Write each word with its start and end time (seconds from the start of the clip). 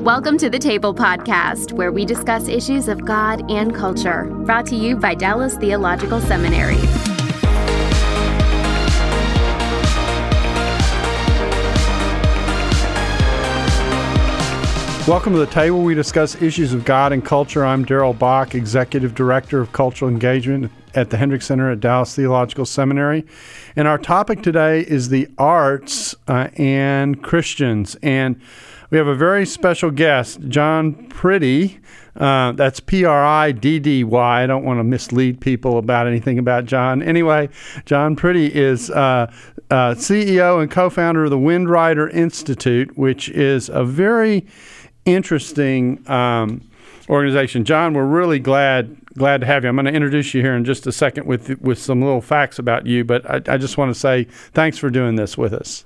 Welcome 0.00 0.38
to 0.38 0.48
the 0.48 0.58
Table 0.58 0.94
Podcast, 0.94 1.72
where 1.72 1.92
we 1.92 2.06
discuss 2.06 2.48
issues 2.48 2.88
of 2.88 3.04
God 3.04 3.50
and 3.50 3.74
culture. 3.74 4.24
Brought 4.24 4.64
to 4.68 4.74
you 4.74 4.96
by 4.96 5.14
Dallas 5.14 5.56
Theological 5.56 6.22
Seminary. 6.22 6.78
Welcome 15.06 15.34
to 15.34 15.38
the 15.38 15.48
table. 15.50 15.82
We 15.82 15.94
discuss 15.94 16.40
issues 16.40 16.72
of 16.72 16.86
God 16.86 17.12
and 17.12 17.22
culture. 17.22 17.62
I'm 17.62 17.84
Darrell 17.84 18.14
Bock, 18.14 18.54
Executive 18.54 19.14
Director 19.14 19.60
of 19.60 19.72
Cultural 19.72 20.10
Engagement 20.10 20.72
at 20.94 21.10
the 21.10 21.18
Hendricks 21.18 21.44
Center 21.44 21.70
at 21.70 21.80
Dallas 21.80 22.16
Theological 22.16 22.64
Seminary. 22.64 23.26
And 23.76 23.86
our 23.86 23.98
topic 23.98 24.42
today 24.42 24.80
is 24.80 25.10
the 25.10 25.28
arts 25.36 26.14
uh, 26.26 26.48
and 26.56 27.22
Christians. 27.22 27.96
And 28.02 28.40
we 28.90 28.98
have 28.98 29.06
a 29.06 29.14
very 29.14 29.46
special 29.46 29.90
guest, 29.90 30.40
John 30.48 31.08
Priddy. 31.08 31.78
Uh, 32.16 32.52
that's 32.52 32.80
P 32.80 33.04
R 33.04 33.24
I 33.24 33.52
D 33.52 33.78
D 33.78 34.02
Y. 34.02 34.42
I 34.42 34.46
don't 34.46 34.64
want 34.64 34.80
to 34.80 34.84
mislead 34.84 35.40
people 35.40 35.78
about 35.78 36.08
anything 36.08 36.38
about 36.38 36.64
John. 36.64 37.02
Anyway, 37.02 37.48
John 37.84 38.16
Priddy 38.16 38.50
is 38.50 38.90
uh, 38.90 39.32
uh, 39.70 39.94
CEO 39.94 40.60
and 40.60 40.70
co 40.70 40.90
founder 40.90 41.24
of 41.24 41.30
the 41.30 41.38
Windrider 41.38 42.12
Institute, 42.12 42.98
which 42.98 43.28
is 43.28 43.68
a 43.68 43.84
very 43.84 44.44
interesting 45.04 46.02
um, 46.10 46.68
organization. 47.08 47.64
John, 47.64 47.94
we're 47.94 48.04
really 48.04 48.40
glad 48.40 48.96
glad 49.14 49.40
to 49.40 49.46
have 49.46 49.62
you. 49.62 49.68
I'm 49.68 49.76
going 49.76 49.86
to 49.86 49.92
introduce 49.92 50.34
you 50.34 50.42
here 50.42 50.54
in 50.56 50.64
just 50.64 50.88
a 50.88 50.92
second 50.92 51.26
with 51.26 51.60
with 51.60 51.78
some 51.78 52.02
little 52.02 52.20
facts 52.20 52.58
about 52.58 52.86
you, 52.86 53.04
but 53.04 53.24
I, 53.30 53.54
I 53.54 53.56
just 53.56 53.78
want 53.78 53.94
to 53.94 53.98
say 53.98 54.24
thanks 54.52 54.78
for 54.78 54.90
doing 54.90 55.14
this 55.14 55.38
with 55.38 55.52
us. 55.52 55.84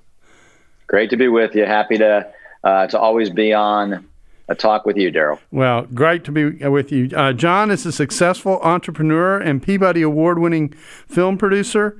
Great 0.86 1.10
to 1.10 1.16
be 1.16 1.28
with 1.28 1.54
you. 1.54 1.66
Happy 1.66 1.98
to 1.98 2.26
uh, 2.64 2.86
to 2.88 2.98
always 2.98 3.30
be 3.30 3.52
on 3.52 4.06
a 4.48 4.54
talk 4.54 4.84
with 4.84 4.96
you, 4.96 5.10
Darrell. 5.10 5.40
Well, 5.50 5.82
great 5.82 6.24
to 6.24 6.32
be 6.32 6.66
with 6.66 6.90
you. 6.92 7.10
Uh, 7.14 7.32
John 7.32 7.70
is 7.70 7.86
a 7.86 7.92
successful 7.92 8.58
entrepreneur 8.62 9.38
and 9.38 9.62
Peabody 9.62 10.02
Award 10.02 10.38
winning 10.38 10.70
film 11.06 11.38
producer 11.38 11.96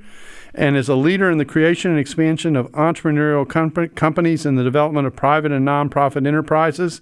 and 0.53 0.77
is 0.77 0.87
a 0.87 0.95
leader 0.95 1.29
in 1.29 1.37
the 1.37 1.45
creation 1.45 1.91
and 1.91 1.99
expansion 1.99 2.55
of 2.55 2.71
entrepreneurial 2.71 3.47
com- 3.47 3.89
companies 3.89 4.45
and 4.45 4.57
the 4.57 4.63
development 4.63 5.07
of 5.07 5.15
private 5.15 5.51
and 5.51 5.67
nonprofit 5.67 6.25
enterprises. 6.25 7.01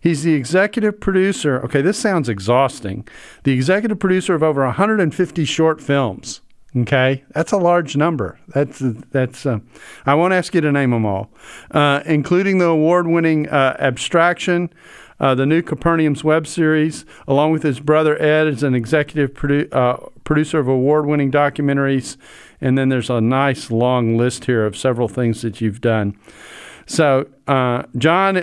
He's 0.00 0.22
the 0.22 0.34
executive 0.34 0.98
producer. 0.98 1.62
Okay, 1.64 1.82
this 1.82 1.98
sounds 1.98 2.28
exhausting. 2.28 3.06
The 3.44 3.52
executive 3.52 3.98
producer 3.98 4.34
of 4.34 4.42
over 4.42 4.64
150 4.64 5.44
short 5.44 5.80
films. 5.80 6.40
Okay, 6.76 7.24
that's 7.30 7.50
a 7.50 7.56
large 7.56 7.96
number. 7.96 8.38
That's 8.48 8.78
that's. 8.78 9.44
Uh, 9.44 9.58
I 10.06 10.14
won't 10.14 10.32
ask 10.32 10.54
you 10.54 10.60
to 10.60 10.70
name 10.70 10.90
them 10.92 11.04
all, 11.04 11.28
uh, 11.72 12.02
including 12.06 12.58
the 12.58 12.66
award-winning 12.66 13.48
uh, 13.48 13.76
Abstraction, 13.80 14.72
uh, 15.18 15.34
the 15.34 15.46
new 15.46 15.62
Capernaum's 15.62 16.22
web 16.22 16.46
series, 16.46 17.04
along 17.26 17.50
with 17.50 17.64
his 17.64 17.80
brother 17.80 18.20
Ed 18.22 18.46
as 18.46 18.62
an 18.62 18.76
executive 18.76 19.34
produ- 19.34 19.72
uh, 19.74 19.96
producer 20.22 20.60
of 20.60 20.68
award-winning 20.68 21.32
documentaries, 21.32 22.16
and 22.60 22.78
then 22.78 22.88
there's 22.88 23.10
a 23.10 23.20
nice 23.20 23.72
long 23.72 24.16
list 24.16 24.44
here 24.44 24.64
of 24.64 24.76
several 24.76 25.08
things 25.08 25.42
that 25.42 25.60
you've 25.60 25.80
done. 25.80 26.16
So 26.86 27.28
uh, 27.48 27.82
John 27.96 28.34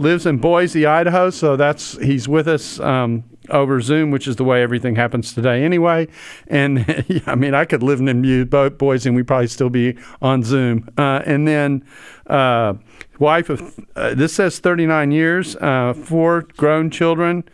lives 0.00 0.24
in 0.24 0.38
Boise, 0.38 0.86
Idaho. 0.86 1.28
So 1.28 1.56
that's 1.56 1.98
he's 1.98 2.28
with 2.28 2.48
us 2.48 2.80
um, 2.80 3.24
over 3.50 3.80
Zoom, 3.80 4.10
which 4.10 4.26
is 4.26 4.36
the 4.36 4.44
way 4.44 4.62
everything 4.62 4.96
happens 4.96 5.32
today, 5.34 5.64
anyway. 5.64 6.08
And 6.48 7.04
I 7.26 7.34
mean, 7.34 7.54
I 7.54 7.64
could 7.64 7.82
live 7.82 8.00
in 8.00 8.46
Boise, 8.46 9.08
and 9.08 9.16
we'd 9.16 9.26
probably 9.26 9.46
still 9.48 9.70
be 9.70 9.96
on 10.22 10.42
Zoom. 10.42 10.88
Uh, 10.96 11.22
and 11.24 11.46
then 11.46 11.84
uh, 12.26 12.74
wife 13.18 13.50
of 13.50 13.78
uh, 13.96 14.14
this 14.14 14.34
says 14.34 14.58
39 14.58 15.10
years, 15.12 15.56
uh, 15.56 15.92
four 15.94 16.42
grown 16.56 16.90
children. 16.90 17.44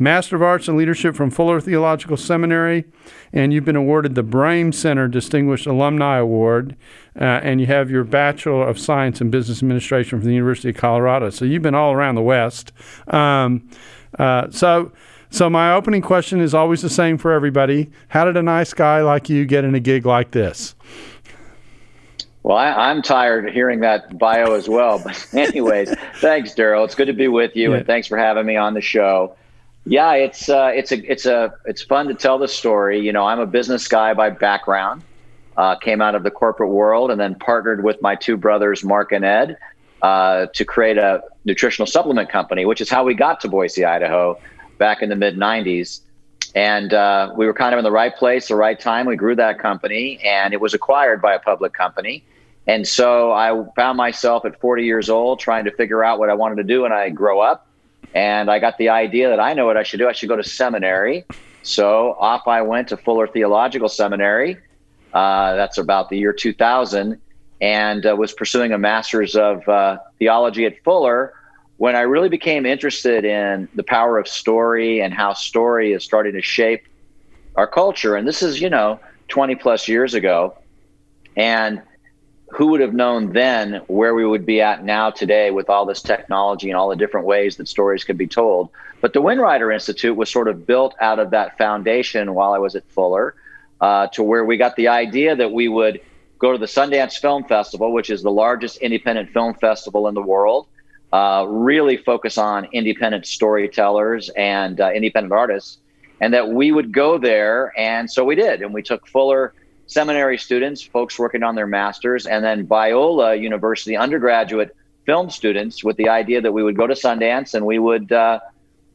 Master 0.00 0.36
of 0.36 0.42
Arts 0.42 0.68
in 0.68 0.76
Leadership 0.76 1.16
from 1.16 1.28
Fuller 1.28 1.60
Theological 1.60 2.16
Seminary, 2.16 2.84
and 3.32 3.52
you've 3.52 3.64
been 3.64 3.74
awarded 3.74 4.14
the 4.14 4.22
Brehm 4.22 4.70
Center 4.70 5.08
Distinguished 5.08 5.66
Alumni 5.66 6.18
Award, 6.18 6.76
uh, 7.20 7.24
and 7.24 7.60
you 7.60 7.66
have 7.66 7.90
your 7.90 8.04
Bachelor 8.04 8.68
of 8.68 8.78
Science 8.78 9.20
in 9.20 9.28
Business 9.30 9.60
Administration 9.60 10.20
from 10.20 10.28
the 10.28 10.34
University 10.34 10.68
of 10.68 10.76
Colorado. 10.76 11.30
So 11.30 11.44
you've 11.44 11.62
been 11.62 11.74
all 11.74 11.92
around 11.92 12.14
the 12.14 12.22
West. 12.22 12.72
Um, 13.08 13.68
uh, 14.20 14.50
so, 14.50 14.92
so 15.30 15.50
my 15.50 15.72
opening 15.72 16.02
question 16.02 16.40
is 16.40 16.54
always 16.54 16.82
the 16.82 16.90
same 16.90 17.18
for 17.18 17.32
everybody: 17.32 17.90
How 18.08 18.24
did 18.24 18.36
a 18.36 18.42
nice 18.42 18.72
guy 18.74 19.02
like 19.02 19.28
you 19.28 19.44
get 19.44 19.64
in 19.64 19.74
a 19.74 19.80
gig 19.80 20.06
like 20.06 20.30
this? 20.30 20.74
Well, 22.42 22.56
I, 22.56 22.90
am 22.90 23.02
tired 23.02 23.46
of 23.46 23.52
hearing 23.52 23.80
that 23.80 24.16
bio 24.16 24.54
as 24.54 24.68
well. 24.68 25.02
But, 25.04 25.28
anyways, 25.34 25.94
thanks, 26.16 26.54
Darrell. 26.54 26.84
It's 26.84 26.94
good 26.94 27.08
to 27.08 27.12
be 27.12 27.28
with 27.28 27.54
you, 27.54 27.72
yeah. 27.72 27.78
and 27.78 27.86
thanks 27.86 28.06
for 28.06 28.16
having 28.16 28.46
me 28.46 28.56
on 28.56 28.74
the 28.74 28.80
show. 28.80 29.36
Yeah, 29.84 30.12
it's 30.12 30.48
uh, 30.48 30.70
it's 30.74 30.92
a 30.92 31.10
it's 31.10 31.26
a 31.26 31.52
it's 31.66 31.82
fun 31.82 32.08
to 32.08 32.14
tell 32.14 32.38
the 32.38 32.48
story. 32.48 33.00
You 33.00 33.12
know, 33.12 33.26
I'm 33.26 33.40
a 33.40 33.46
business 33.46 33.86
guy 33.88 34.14
by 34.14 34.30
background. 34.30 35.02
Uh, 35.56 35.76
came 35.76 36.00
out 36.00 36.14
of 36.14 36.22
the 36.22 36.30
corporate 36.30 36.70
world 36.70 37.10
and 37.10 37.20
then 37.20 37.34
partnered 37.34 37.82
with 37.82 38.00
my 38.00 38.14
two 38.14 38.36
brothers, 38.36 38.84
Mark 38.84 39.10
and 39.10 39.24
Ed, 39.24 39.58
uh, 40.02 40.46
to 40.54 40.64
create 40.64 40.96
a 40.96 41.20
nutritional 41.44 41.86
supplement 41.86 42.28
company, 42.28 42.64
which 42.64 42.80
is 42.80 42.88
how 42.88 43.02
we 43.02 43.12
got 43.12 43.40
to 43.40 43.48
Boise, 43.48 43.84
Idaho, 43.84 44.38
back 44.78 45.02
in 45.02 45.08
the 45.08 45.16
mid 45.16 45.36
'90s. 45.36 46.00
And 46.54 46.94
uh, 46.94 47.32
we 47.36 47.46
were 47.46 47.52
kind 47.52 47.74
of 47.74 47.78
in 47.78 47.84
the 47.84 47.92
right 47.92 48.14
place, 48.16 48.48
the 48.48 48.56
right 48.56 48.78
time. 48.78 49.06
We 49.06 49.16
grew 49.16 49.36
that 49.36 49.58
company, 49.58 50.18
and 50.24 50.54
it 50.54 50.60
was 50.60 50.72
acquired 50.72 51.20
by 51.20 51.34
a 51.34 51.38
public 51.38 51.74
company. 51.74 52.24
And 52.66 52.86
so 52.86 53.32
I 53.32 53.64
found 53.76 53.96
myself 53.96 54.44
at 54.44 54.58
40 54.60 54.84
years 54.84 55.10
old 55.10 55.40
trying 55.40 55.64
to 55.64 55.70
figure 55.70 56.04
out 56.04 56.18
what 56.18 56.30
I 56.30 56.34
wanted 56.34 56.56
to 56.56 56.64
do 56.64 56.82
when 56.82 56.92
I 56.92 57.10
grow 57.10 57.40
up 57.40 57.68
and 58.14 58.50
I 58.50 58.58
got 58.58 58.78
the 58.78 58.88
idea 58.88 59.28
that 59.28 59.40
I 59.40 59.52
know 59.52 59.66
what 59.66 59.76
I 59.76 59.82
should 59.82 59.98
do. 59.98 60.08
I 60.08 60.12
should 60.12 60.28
go 60.28 60.36
to 60.36 60.44
seminary. 60.44 61.24
So 61.62 62.16
off 62.18 62.48
I 62.48 62.62
went 62.62 62.88
to 62.88 62.96
Fuller 62.96 63.26
Theological 63.26 63.88
Seminary. 63.88 64.56
Uh, 65.12 65.54
that's 65.56 65.78
about 65.78 66.08
the 66.08 66.18
year 66.18 66.32
2000, 66.32 67.20
and 67.60 68.06
uh, 68.06 68.14
was 68.16 68.32
pursuing 68.32 68.72
a 68.72 68.78
master's 68.78 69.34
of 69.36 69.66
uh, 69.68 69.98
theology 70.18 70.64
at 70.64 70.82
Fuller. 70.84 71.34
When 71.78 71.94
I 71.94 72.00
really 72.00 72.28
became 72.28 72.66
interested 72.66 73.24
in 73.24 73.68
the 73.74 73.84
power 73.84 74.18
of 74.18 74.26
story 74.26 75.00
and 75.00 75.14
how 75.14 75.32
story 75.32 75.92
is 75.92 76.02
starting 76.04 76.32
to 76.34 76.42
shape 76.42 76.82
our 77.54 77.68
culture, 77.68 78.16
and 78.16 78.26
this 78.26 78.42
is 78.42 78.60
you 78.60 78.68
know 78.68 78.98
20 79.28 79.54
plus 79.54 79.86
years 79.86 80.14
ago, 80.14 80.58
and 81.36 81.80
who 82.50 82.66
would 82.66 82.80
have 82.80 82.94
known 82.94 83.32
then 83.32 83.82
where 83.86 84.14
we 84.14 84.26
would 84.26 84.44
be 84.44 84.60
at 84.60 84.84
now 84.84 85.10
today 85.10 85.52
with 85.52 85.70
all 85.70 85.86
this 85.86 86.02
technology 86.02 86.68
and 86.68 86.76
all 86.76 86.88
the 86.88 86.96
different 86.96 87.26
ways 87.26 87.56
that 87.56 87.68
stories 87.68 88.02
could 88.02 88.18
be 88.18 88.26
told? 88.26 88.70
But 89.00 89.12
the 89.12 89.22
Windrider 89.22 89.72
Institute 89.72 90.16
was 90.16 90.28
sort 90.28 90.48
of 90.48 90.66
built 90.66 90.96
out 91.00 91.20
of 91.20 91.30
that 91.30 91.56
foundation 91.58 92.34
while 92.34 92.54
I 92.54 92.58
was 92.58 92.74
at 92.74 92.90
Fuller, 92.90 93.36
uh, 93.80 94.08
to 94.08 94.24
where 94.24 94.44
we 94.44 94.56
got 94.56 94.74
the 94.74 94.88
idea 94.88 95.36
that 95.36 95.52
we 95.52 95.68
would 95.68 96.00
go 96.40 96.50
to 96.50 96.58
the 96.58 96.66
Sundance 96.66 97.20
Film 97.20 97.44
Festival, 97.44 97.92
which 97.92 98.10
is 98.10 98.22
the 98.22 98.32
largest 98.32 98.78
independent 98.78 99.30
film 99.30 99.54
festival 99.54 100.08
in 100.08 100.14
the 100.14 100.22
world, 100.22 100.66
uh, 101.12 101.46
really 101.48 101.96
focus 101.96 102.38
on 102.38 102.68
independent 102.72 103.26
storytellers 103.26 104.28
and 104.30 104.80
uh, 104.80 104.90
independent 104.92 105.32
artists, 105.32 105.78
and 106.20 106.34
that 106.34 106.50
we 106.50 106.72
would 106.72 106.92
go 106.92 107.18
there. 107.18 107.72
And 107.78 108.10
so 108.10 108.24
we 108.24 108.34
did. 108.34 108.62
And 108.62 108.74
we 108.74 108.82
took 108.82 109.06
Fuller 109.06 109.54
seminary 109.86 110.36
students, 110.38 110.82
folks 110.82 111.18
working 111.18 111.42
on 111.42 111.54
their 111.54 111.66
masters, 111.66 112.26
and 112.26 112.44
then 112.44 112.66
Biola 112.66 113.40
University 113.40 113.96
undergraduate 113.96 114.76
film 115.06 115.30
students 115.30 115.82
with 115.82 115.96
the 115.96 116.10
idea 116.10 116.40
that 116.42 116.52
we 116.52 116.62
would 116.62 116.76
go 116.76 116.86
to 116.86 116.92
Sundance 116.92 117.54
and 117.54 117.64
we 117.64 117.78
would 117.78 118.12
uh, 118.12 118.38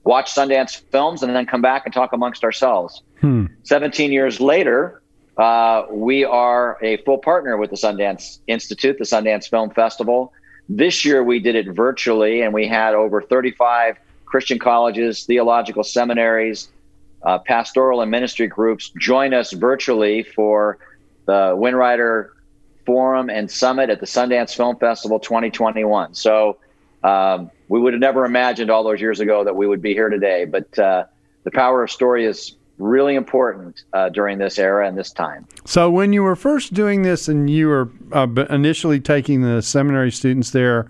watch 0.03 0.33
Sundance 0.33 0.79
films 0.91 1.23
and 1.23 1.35
then 1.35 1.47
come 1.47 1.61
back 1.61 1.83
and 1.85 1.93
talk 1.93 2.13
amongst 2.13 2.43
ourselves. 2.43 3.01
Hmm. 3.21 3.45
17 3.63 4.11
years 4.11 4.39
later, 4.39 5.01
uh, 5.37 5.85
we 5.89 6.23
are 6.23 6.77
a 6.83 6.97
full 6.97 7.17
partner 7.17 7.57
with 7.57 7.71
the 7.71 7.75
Sundance 7.75 8.37
Institute, 8.45 8.99
the 8.99 9.05
Sundance 9.05 9.49
Film 9.49 9.71
Festival. 9.71 10.31
This 10.69 11.03
year 11.03 11.23
we 11.23 11.39
did 11.39 11.55
it 11.55 11.67
virtually, 11.69 12.41
and 12.41 12.53
we 12.53 12.67
had 12.67 12.93
over 12.93 13.21
35 13.21 13.97
Christian 14.25 14.59
colleges, 14.59 15.25
theological 15.25 15.83
seminaries, 15.83 16.69
uh, 17.23 17.39
pastoral 17.39 18.01
and 18.01 18.11
ministry 18.11 18.47
groups 18.47 18.91
join 18.99 19.33
us 19.33 19.53
virtually 19.53 20.23
for 20.23 20.77
the 21.25 21.55
Windrider 21.55 22.29
Forum 22.85 23.29
and 23.29 23.49
Summit 23.49 23.89
at 23.89 23.99
the 23.99 24.05
Sundance 24.05 24.55
Film 24.55 24.77
Festival 24.77 25.19
2021. 25.19 26.13
So 26.15 26.57
um, 27.03 27.49
we 27.69 27.79
would 27.79 27.93
have 27.93 28.01
never 28.01 28.25
imagined 28.25 28.69
all 28.69 28.83
those 28.83 28.99
years 28.99 29.19
ago 29.19 29.43
that 29.43 29.55
we 29.55 29.67
would 29.67 29.81
be 29.81 29.93
here 29.93 30.09
today. 30.09 30.45
But 30.45 30.77
uh, 30.77 31.05
the 31.43 31.51
power 31.51 31.83
of 31.83 31.91
story 31.91 32.25
is 32.25 32.55
really 32.77 33.15
important 33.15 33.83
uh, 33.93 34.09
during 34.09 34.37
this 34.37 34.57
era 34.57 34.87
and 34.87 34.97
this 34.97 35.11
time. 35.11 35.47
So, 35.65 35.89
when 35.89 36.13
you 36.13 36.23
were 36.23 36.35
first 36.35 36.73
doing 36.73 37.03
this 37.03 37.27
and 37.27 37.49
you 37.49 37.67
were 37.67 37.89
uh, 38.11 38.27
initially 38.49 38.99
taking 38.99 39.41
the 39.41 39.61
seminary 39.61 40.11
students 40.11 40.51
there, 40.51 40.89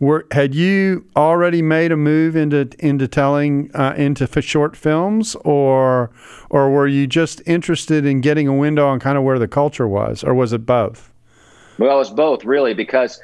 were 0.00 0.26
had 0.30 0.54
you 0.54 1.06
already 1.16 1.62
made 1.62 1.92
a 1.92 1.96
move 1.96 2.36
into 2.36 2.68
into 2.78 3.08
telling 3.08 3.70
uh, 3.74 3.94
into 3.96 4.26
short 4.42 4.76
films, 4.76 5.34
or 5.44 6.10
or 6.50 6.70
were 6.70 6.86
you 6.86 7.06
just 7.06 7.42
interested 7.46 8.06
in 8.06 8.20
getting 8.20 8.48
a 8.48 8.54
window 8.54 8.86
on 8.86 9.00
kind 9.00 9.18
of 9.18 9.24
where 9.24 9.38
the 9.38 9.48
culture 9.48 9.88
was, 9.88 10.22
or 10.22 10.34
was 10.34 10.52
it 10.52 10.64
both? 10.64 11.12
Well, 11.78 11.96
it 11.96 11.98
was 11.98 12.10
both 12.10 12.44
really 12.44 12.74
because 12.74 13.20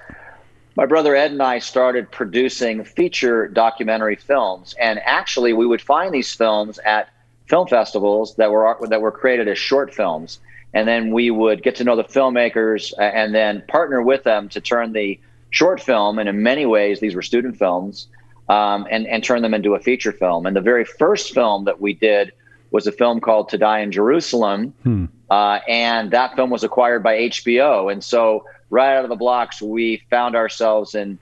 my 0.76 0.86
brother 0.86 1.14
Ed 1.14 1.32
and 1.32 1.42
I 1.42 1.58
started 1.58 2.10
producing 2.10 2.84
feature 2.84 3.48
documentary 3.48 4.16
films, 4.16 4.74
and 4.80 4.98
actually, 5.04 5.52
we 5.52 5.66
would 5.66 5.82
find 5.82 6.12
these 6.12 6.32
films 6.34 6.78
at 6.84 7.08
film 7.50 7.66
festivals 7.66 8.36
that 8.36 8.50
were 8.52 8.76
that 8.88 9.02
were 9.02 9.10
created 9.10 9.48
as 9.48 9.58
short 9.58 9.92
films, 9.92 10.38
and 10.72 10.86
then 10.86 11.12
we 11.12 11.30
would 11.30 11.62
get 11.62 11.74
to 11.76 11.84
know 11.84 11.96
the 11.96 12.04
filmmakers 12.04 12.94
and 12.98 13.34
then 13.34 13.62
partner 13.68 14.00
with 14.00 14.22
them 14.22 14.48
to 14.50 14.60
turn 14.60 14.92
the 14.92 15.18
short 15.50 15.82
film, 15.82 16.18
and 16.20 16.28
in 16.28 16.42
many 16.44 16.64
ways, 16.64 17.00
these 17.00 17.14
were 17.14 17.22
student 17.22 17.58
films, 17.58 18.06
um, 18.48 18.86
and 18.90 19.06
and 19.08 19.24
turn 19.24 19.42
them 19.42 19.52
into 19.52 19.74
a 19.74 19.80
feature 19.80 20.12
film. 20.12 20.46
And 20.46 20.54
the 20.54 20.60
very 20.60 20.84
first 20.84 21.34
film 21.34 21.64
that 21.64 21.80
we 21.80 21.92
did 21.92 22.32
was 22.70 22.86
a 22.86 22.92
film 22.92 23.20
called 23.20 23.48
To 23.48 23.58
Die 23.58 23.80
in 23.80 23.90
Jerusalem, 23.90 24.72
hmm. 24.84 25.06
uh, 25.28 25.58
and 25.68 26.12
that 26.12 26.36
film 26.36 26.50
was 26.50 26.62
acquired 26.62 27.02
by 27.02 27.18
HBO, 27.18 27.92
and 27.92 28.02
so 28.02 28.44
right 28.70 28.96
out 28.96 29.02
of 29.02 29.10
the 29.10 29.16
blocks, 29.16 29.60
we 29.60 30.00
found 30.08 30.36
ourselves 30.36 30.94
in 30.94 31.18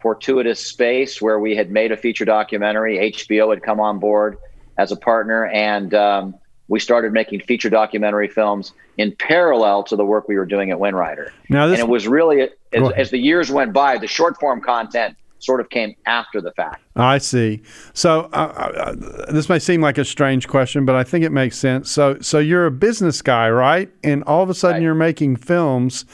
fortuitous 0.00 0.64
space 0.64 1.20
where 1.20 1.40
we 1.40 1.56
had 1.56 1.72
made 1.72 1.90
a 1.90 1.96
feature 1.96 2.24
documentary. 2.24 3.12
HBO 3.12 3.50
had 3.50 3.64
come 3.64 3.80
on 3.80 3.98
board 3.98 4.38
as 4.78 4.92
a 4.92 4.96
partner, 4.96 5.46
and 5.46 5.94
um, 5.94 6.34
we 6.68 6.80
started 6.80 7.12
making 7.12 7.40
feature 7.40 7.70
documentary 7.70 8.28
films 8.28 8.72
in 8.96 9.14
parallel 9.16 9.82
to 9.84 9.96
the 9.96 10.04
work 10.04 10.28
we 10.28 10.36
were 10.36 10.46
doing 10.46 10.70
at 10.70 10.78
Windrider. 10.78 11.30
Now, 11.48 11.66
this, 11.66 11.80
and 11.80 11.88
it 11.88 11.90
was 11.90 12.08
really 12.08 12.48
as, 12.72 12.92
as 12.96 13.10
the 13.10 13.18
years 13.18 13.50
went 13.50 13.72
by, 13.72 13.98
the 13.98 14.06
short 14.06 14.38
form 14.38 14.60
content 14.60 15.16
sort 15.38 15.60
of 15.60 15.68
came 15.70 15.94
after 16.06 16.40
the 16.40 16.52
fact. 16.52 16.82
I 16.94 17.18
see. 17.18 17.62
So 17.94 18.30
uh, 18.32 18.36
uh, 18.36 18.94
this 19.32 19.48
may 19.48 19.58
seem 19.58 19.80
like 19.80 19.98
a 19.98 20.04
strange 20.04 20.46
question, 20.46 20.84
but 20.84 20.94
I 20.94 21.04
think 21.04 21.24
it 21.24 21.32
makes 21.32 21.58
sense. 21.58 21.90
So, 21.90 22.18
so 22.20 22.38
you're 22.38 22.66
a 22.66 22.70
business 22.70 23.22
guy, 23.22 23.50
right? 23.50 23.90
And 24.04 24.22
all 24.24 24.42
of 24.42 24.50
a 24.50 24.54
sudden, 24.54 24.76
right. 24.76 24.82
you're 24.82 24.94
making 24.94 25.36
films 25.36 26.04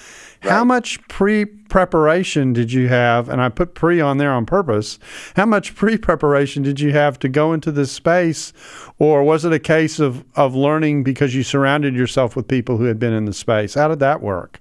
Right. 0.42 0.52
How 0.52 0.64
much 0.64 1.00
pre 1.08 1.44
preparation 1.44 2.52
did 2.52 2.72
you 2.72 2.88
have? 2.88 3.28
And 3.28 3.40
I 3.40 3.48
put 3.48 3.74
pre 3.74 4.00
on 4.00 4.18
there 4.18 4.32
on 4.32 4.46
purpose. 4.46 4.98
How 5.36 5.46
much 5.46 5.74
pre 5.74 5.96
preparation 5.96 6.62
did 6.62 6.80
you 6.80 6.92
have 6.92 7.18
to 7.20 7.28
go 7.28 7.52
into 7.52 7.72
this 7.72 7.90
space? 7.90 8.52
Or 8.98 9.22
was 9.24 9.44
it 9.44 9.52
a 9.52 9.58
case 9.58 9.98
of, 9.98 10.24
of 10.36 10.54
learning 10.54 11.02
because 11.02 11.34
you 11.34 11.42
surrounded 11.42 11.94
yourself 11.94 12.36
with 12.36 12.46
people 12.46 12.76
who 12.76 12.84
had 12.84 12.98
been 12.98 13.12
in 13.12 13.24
the 13.24 13.32
space? 13.32 13.74
How 13.74 13.88
did 13.88 13.98
that 14.00 14.20
work? 14.20 14.60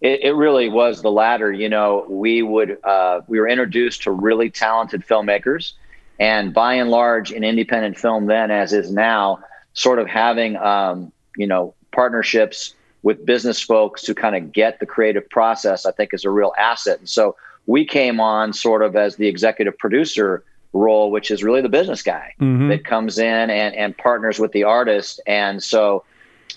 It, 0.00 0.20
it 0.22 0.32
really 0.32 0.68
was 0.68 1.00
the 1.00 1.12
latter. 1.12 1.52
You 1.52 1.68
know, 1.68 2.04
we 2.08 2.42
would 2.42 2.78
uh, 2.82 3.20
we 3.28 3.38
were 3.38 3.48
introduced 3.48 4.02
to 4.02 4.10
really 4.10 4.50
talented 4.50 5.06
filmmakers, 5.06 5.74
and 6.18 6.52
by 6.52 6.74
and 6.74 6.90
large, 6.90 7.30
in 7.30 7.44
independent 7.44 7.96
film 7.96 8.26
then, 8.26 8.50
as 8.50 8.72
is 8.72 8.90
now, 8.90 9.38
sort 9.74 10.00
of 10.00 10.08
having 10.08 10.56
um, 10.56 11.12
you 11.36 11.46
know 11.46 11.74
partnerships 11.92 12.74
with 13.02 13.24
business 13.26 13.60
folks 13.60 14.02
to 14.02 14.14
kind 14.14 14.36
of 14.36 14.52
get 14.52 14.80
the 14.80 14.86
creative 14.86 15.28
process, 15.30 15.86
I 15.86 15.92
think 15.92 16.14
is 16.14 16.24
a 16.24 16.30
real 16.30 16.52
asset. 16.58 16.98
And 16.98 17.08
so 17.08 17.36
we 17.66 17.84
came 17.84 18.20
on 18.20 18.52
sort 18.52 18.82
of 18.82 18.96
as 18.96 19.16
the 19.16 19.28
executive 19.28 19.76
producer 19.78 20.44
role, 20.72 21.10
which 21.10 21.30
is 21.30 21.44
really 21.44 21.60
the 21.60 21.68
business 21.68 22.02
guy 22.02 22.34
mm-hmm. 22.40 22.68
that 22.68 22.84
comes 22.84 23.18
in 23.18 23.50
and, 23.50 23.74
and 23.74 23.96
partners 23.96 24.38
with 24.38 24.52
the 24.52 24.64
artist. 24.64 25.20
And 25.26 25.62
so, 25.62 26.04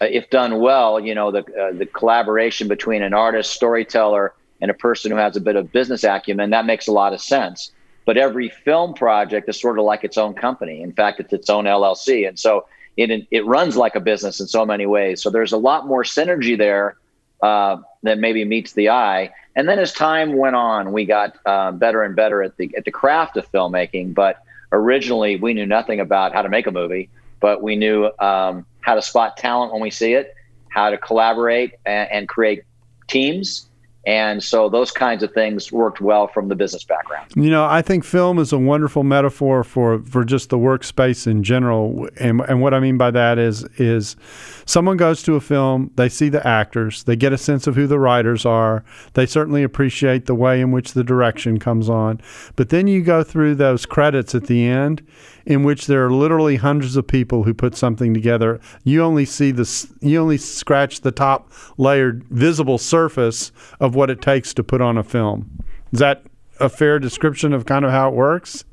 uh, 0.02 0.06
if 0.06 0.30
done 0.30 0.60
well, 0.60 1.00
you 1.00 1.16
know, 1.16 1.32
the, 1.32 1.40
uh, 1.40 1.72
the 1.72 1.86
collaboration 1.86 2.68
between 2.68 3.02
an 3.02 3.14
artist, 3.14 3.54
storyteller, 3.54 4.34
and 4.62 4.72
a 4.72 4.74
person 4.74 5.12
who 5.12 5.18
has 5.18 5.36
a 5.36 5.42
bit 5.42 5.56
of 5.56 5.72
business 5.72 6.04
acumen, 6.04 6.50
that 6.50 6.66
makes 6.66 6.88
a 6.88 6.92
lot 6.92 7.14
of 7.14 7.22
sense. 7.22 7.72
But 8.06 8.18
every 8.18 8.50
film 8.50 8.94
project 8.94 9.50
is 9.50 9.60
sort 9.60 9.80
of 9.80 9.86
like 9.86 10.04
its 10.04 10.18
own 10.18 10.34
company. 10.34 10.82
In 10.82 10.92
fact, 10.92 11.20
it's 11.20 11.34
its 11.34 11.50
own 11.50 11.66
LLC. 11.66 12.28
And 12.28 12.38
so 12.38 12.66
it 12.98 13.28
it 13.32 13.46
runs 13.46 13.76
like 13.76 13.96
a 13.96 14.00
business 14.00 14.40
in 14.40 14.48
so 14.48 14.66
many 14.66 14.86
ways. 14.86 15.22
So 15.22 15.30
there's 15.30 15.52
a 15.52 15.58
lot 15.58 15.88
more 15.88 16.04
synergy 16.04 16.58
there 16.58 16.98
uh, 17.42 17.78
that 18.04 18.20
maybe 18.20 18.46
meets 18.46 18.74
the 18.74 18.90
eye. 18.90 19.32
And 19.56 19.68
then 19.70 19.80
as 19.80 19.94
time 19.94 20.38
went 20.38 20.56
on, 20.56 20.92
we 20.92 21.06
got 21.06 21.38
uh, 21.46 21.72
better 21.72 22.04
and 22.04 22.16
better 22.16 22.44
at 22.44 22.58
the 22.58 22.74
at 22.78 22.86
the 22.86 22.92
craft 22.92 23.38
of 23.38 23.50
filmmaking. 23.52 24.14
But 24.14 24.42
originally, 24.72 25.36
we 25.38 25.54
knew 25.54 25.66
nothing 25.66 26.00
about 26.00 26.34
how 26.34 26.42
to 26.42 26.50
make 26.50 26.68
a 26.68 26.72
movie, 26.72 27.10
but 27.40 27.62
we 27.62 27.76
knew 27.76 28.10
um, 28.20 28.66
how 28.82 28.96
to 28.96 29.02
spot 29.02 29.38
talent 29.38 29.72
when 29.72 29.82
we 29.82 29.92
see 29.92 30.14
it, 30.14 30.34
how 30.70 30.90
to 30.90 30.98
collaborate 30.98 31.74
and, 31.86 32.12
and 32.12 32.30
create 32.30 32.64
teams 33.08 33.68
and 34.06 34.44
so 34.44 34.70
those 34.70 34.92
kinds 34.92 35.24
of 35.24 35.34
things 35.34 35.72
worked 35.72 36.00
well 36.00 36.28
from 36.28 36.48
the 36.48 36.56
business 36.56 36.84
background. 36.84 37.32
You 37.36 37.50
know, 37.50 37.66
I 37.66 37.82
think 37.82 38.04
film 38.04 38.38
is 38.38 38.54
a 38.54 38.60
wonderful 38.60 39.04
metaphor 39.04 39.64
for, 39.64 40.00
for 40.00 40.24
just 40.24 40.50
the 40.50 40.58
workspace 40.58 41.26
in 41.26 41.44
general. 41.44 42.08
And, 42.20 42.42
and 42.42 42.62
what 42.62 42.74
I 42.74 42.80
mean 42.80 42.98
by 42.98 43.12
that 43.12 43.40
is 43.40 43.64
is 43.78 44.16
someone 44.66 44.98
goes 44.98 45.24
to 45.24 45.36
a 45.36 45.42
film, 45.42 45.92
they 45.96 46.10
see 46.10 46.30
the 46.30 46.46
actors, 46.46 47.04
they 47.04 47.16
get 47.16 47.34
a 47.34 47.38
sense 47.38 47.68
of 47.68 47.76
who 47.76 47.88
the 47.88 48.00
writers 48.00 48.46
are, 48.46 48.84
they 49.14 49.26
certainly 49.26 49.64
appreciate 49.64 50.26
the 50.26 50.36
way 50.36 50.62
in 50.62 50.72
which 50.72 50.94
the 50.94 51.04
direction 51.04 51.60
comes 51.60 51.90
on. 51.90 52.20
But 52.56 52.70
then 52.70 52.88
you 52.88 53.02
go 53.04 53.24
through 53.24 53.56
those 53.56 53.86
credits 53.86 54.36
at 54.36 54.48
the 54.48 54.66
end 54.66 55.06
in 55.46 55.64
which 55.64 55.88
there 55.88 56.06
are 56.06 56.12
literally 56.12 56.56
hundreds 56.56 56.96
of 56.96 57.08
people 57.08 57.44
who 57.44 57.54
put 57.54 57.76
something 57.76 58.14
together. 58.14 58.60
You 58.84 59.04
only 59.04 59.26
see 59.26 59.52
this, 59.52 59.88
you 60.02 60.20
only 60.20 60.38
scratch 60.38 61.02
the 61.02 61.12
top 61.12 61.52
layered 61.78 62.24
visible 62.26 62.78
surface 62.78 63.52
of 63.80 63.96
what 63.96 64.10
it 64.10 64.22
takes 64.22 64.54
to 64.56 64.64
put 64.64 64.82
on 64.82 64.98
a 64.98 65.04
film. 65.04 65.64
Is 65.92 66.00
that 66.00 66.24
a 66.60 66.70
fair 66.70 67.00
description 67.00 67.54
of 67.54 67.66
kind 67.66 67.86
of 67.86 67.92
how 67.92 68.10
it 68.10 68.16
works? 68.16 68.66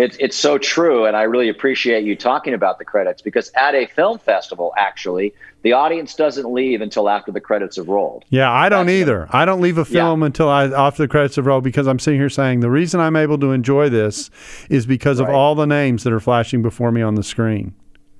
It's, 0.00 0.16
it's 0.18 0.36
so 0.36 0.56
true. 0.56 1.04
And 1.04 1.14
I 1.14 1.22
really 1.22 1.50
appreciate 1.50 2.04
you 2.04 2.16
talking 2.16 2.54
about 2.54 2.78
the 2.78 2.86
credits 2.86 3.20
because 3.20 3.50
at 3.54 3.74
a 3.74 3.86
film 3.86 4.18
festival, 4.18 4.72
actually, 4.78 5.34
the 5.60 5.74
audience 5.74 6.14
doesn't 6.14 6.50
leave 6.50 6.80
until 6.80 7.10
after 7.10 7.30
the 7.30 7.40
credits 7.40 7.76
have 7.76 7.88
rolled. 7.88 8.24
Yeah, 8.30 8.50
I 8.50 8.70
don't 8.70 8.86
That's 8.86 8.96
either. 8.96 9.28
The, 9.30 9.36
I 9.36 9.44
don't 9.44 9.60
leave 9.60 9.76
a 9.76 9.84
film 9.84 10.20
yeah. 10.20 10.26
until 10.26 10.48
I 10.48 10.64
after 10.68 11.02
the 11.02 11.08
credits 11.08 11.36
have 11.36 11.44
rolled 11.44 11.64
because 11.64 11.86
I'm 11.86 11.98
sitting 11.98 12.18
here 12.18 12.30
saying 12.30 12.60
the 12.60 12.70
reason 12.70 12.98
I'm 12.98 13.14
able 13.14 13.38
to 13.40 13.52
enjoy 13.52 13.90
this 13.90 14.30
is 14.70 14.86
because 14.86 15.20
right. 15.20 15.28
of 15.28 15.34
all 15.34 15.54
the 15.54 15.66
names 15.66 16.02
that 16.04 16.14
are 16.14 16.20
flashing 16.20 16.62
before 16.62 16.90
me 16.90 17.02
on 17.02 17.14
the 17.14 17.22
screen. 17.22 17.74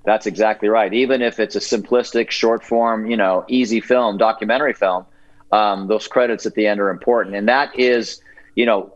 That's 0.04 0.26
exactly 0.26 0.68
right. 0.68 0.92
Even 0.92 1.22
if 1.22 1.40
it's 1.40 1.56
a 1.56 1.60
simplistic, 1.60 2.30
short 2.30 2.62
form, 2.62 3.10
you 3.10 3.16
know, 3.16 3.46
easy 3.48 3.80
film, 3.80 4.18
documentary 4.18 4.74
film, 4.74 5.06
um, 5.50 5.88
those 5.88 6.06
credits 6.06 6.44
at 6.44 6.54
the 6.54 6.66
end 6.66 6.78
are 6.78 6.90
important. 6.90 7.36
And 7.36 7.48
that 7.48 7.78
is, 7.78 8.20
you 8.54 8.66
know, 8.66 8.92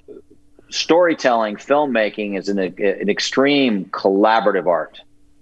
storytelling, 0.74 1.56
filmmaking 1.56 2.38
is 2.38 2.48
an, 2.48 2.58
an 2.58 3.08
extreme 3.08 3.86
collaborative 3.86 4.66
art. 4.66 5.00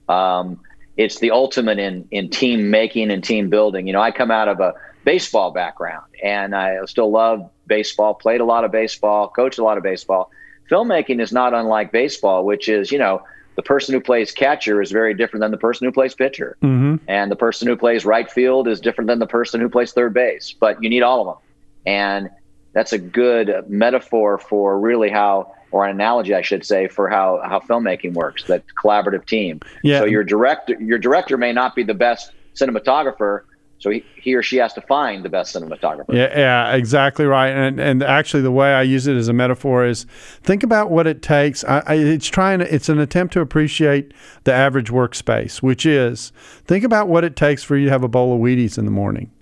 Um, 0.08 0.60
it's 0.96 1.20
the 1.20 1.30
ultimate 1.30 1.78
in 1.78 2.06
in 2.10 2.28
team 2.28 2.70
making 2.70 3.10
and 3.10 3.24
team 3.24 3.48
building. 3.48 3.86
You 3.86 3.94
know, 3.94 4.00
I 4.00 4.10
come 4.10 4.30
out 4.30 4.48
of 4.48 4.60
a 4.60 4.74
baseball 5.04 5.50
background, 5.50 6.04
and 6.22 6.54
I 6.54 6.84
still 6.84 7.10
love 7.10 7.48
baseball. 7.66 8.14
Played 8.14 8.40
a 8.40 8.44
lot 8.44 8.64
of 8.64 8.72
baseball, 8.72 9.28
coached 9.28 9.58
a 9.58 9.64
lot 9.64 9.78
of 9.78 9.82
baseball. 9.82 10.30
Filmmaking 10.70 11.20
is 11.20 11.32
not 11.32 11.54
unlike 11.54 11.92
baseball, 11.92 12.44
which 12.44 12.68
is 12.68 12.92
you 12.92 12.98
know 12.98 13.22
the 13.56 13.62
person 13.62 13.94
who 13.94 14.00
plays 14.00 14.32
catcher 14.32 14.82
is 14.82 14.90
very 14.90 15.14
different 15.14 15.40
than 15.40 15.50
the 15.50 15.58
person 15.58 15.86
who 15.86 15.92
plays 15.92 16.14
pitcher, 16.14 16.56
mm-hmm. 16.62 16.96
and 17.08 17.30
the 17.30 17.36
person 17.36 17.68
who 17.68 17.76
plays 17.76 18.04
right 18.04 18.30
field 18.30 18.68
is 18.68 18.80
different 18.80 19.08
than 19.08 19.18
the 19.18 19.26
person 19.26 19.60
who 19.60 19.68
plays 19.68 19.92
third 19.92 20.12
base. 20.12 20.54
But 20.58 20.82
you 20.82 20.90
need 20.90 21.02
all 21.02 21.20
of 21.20 21.26
them, 21.36 21.42
and 21.86 22.30
that's 22.72 22.92
a 22.92 22.98
good 22.98 23.68
metaphor 23.68 24.38
for 24.38 24.78
really 24.78 25.10
how 25.10 25.52
or 25.70 25.84
an 25.84 25.90
analogy 25.90 26.34
I 26.34 26.42
should 26.42 26.64
say 26.64 26.88
for 26.88 27.08
how 27.08 27.40
how 27.44 27.60
filmmaking 27.60 28.14
works 28.14 28.44
that 28.44 28.64
collaborative 28.82 29.26
team 29.26 29.60
yeah. 29.82 30.00
so 30.00 30.06
your 30.06 30.24
director 30.24 30.76
your 30.80 30.98
director 30.98 31.36
may 31.36 31.52
not 31.52 31.74
be 31.74 31.82
the 31.82 31.94
best 31.94 32.32
cinematographer 32.54 33.42
so 33.82 33.90
he, 33.90 34.04
he 34.14 34.36
or 34.36 34.44
she 34.44 34.58
has 34.58 34.72
to 34.74 34.80
find 34.80 35.24
the 35.24 35.28
best 35.28 35.56
cinematographer. 35.56 36.14
Yeah, 36.14 36.38
yeah, 36.38 36.72
exactly 36.72 37.24
right. 37.24 37.48
And 37.48 37.80
and 37.80 38.00
actually, 38.00 38.44
the 38.44 38.52
way 38.52 38.72
I 38.72 38.82
use 38.82 39.08
it 39.08 39.16
as 39.16 39.26
a 39.26 39.32
metaphor 39.32 39.84
is 39.84 40.06
think 40.40 40.62
about 40.62 40.92
what 40.92 41.08
it 41.08 41.20
takes. 41.20 41.64
I, 41.64 41.82
I, 41.84 41.94
it's 41.94 42.28
trying. 42.28 42.60
To, 42.60 42.72
it's 42.72 42.88
an 42.88 43.00
attempt 43.00 43.32
to 43.32 43.40
appreciate 43.40 44.14
the 44.44 44.52
average 44.52 44.92
workspace, 44.92 45.62
which 45.62 45.84
is 45.84 46.32
think 46.64 46.84
about 46.84 47.08
what 47.08 47.24
it 47.24 47.34
takes 47.34 47.64
for 47.64 47.76
you 47.76 47.86
to 47.86 47.90
have 47.90 48.04
a 48.04 48.08
bowl 48.08 48.32
of 48.32 48.40
Wheaties 48.40 48.78
in 48.78 48.84
the 48.84 48.92
morning. 48.92 49.32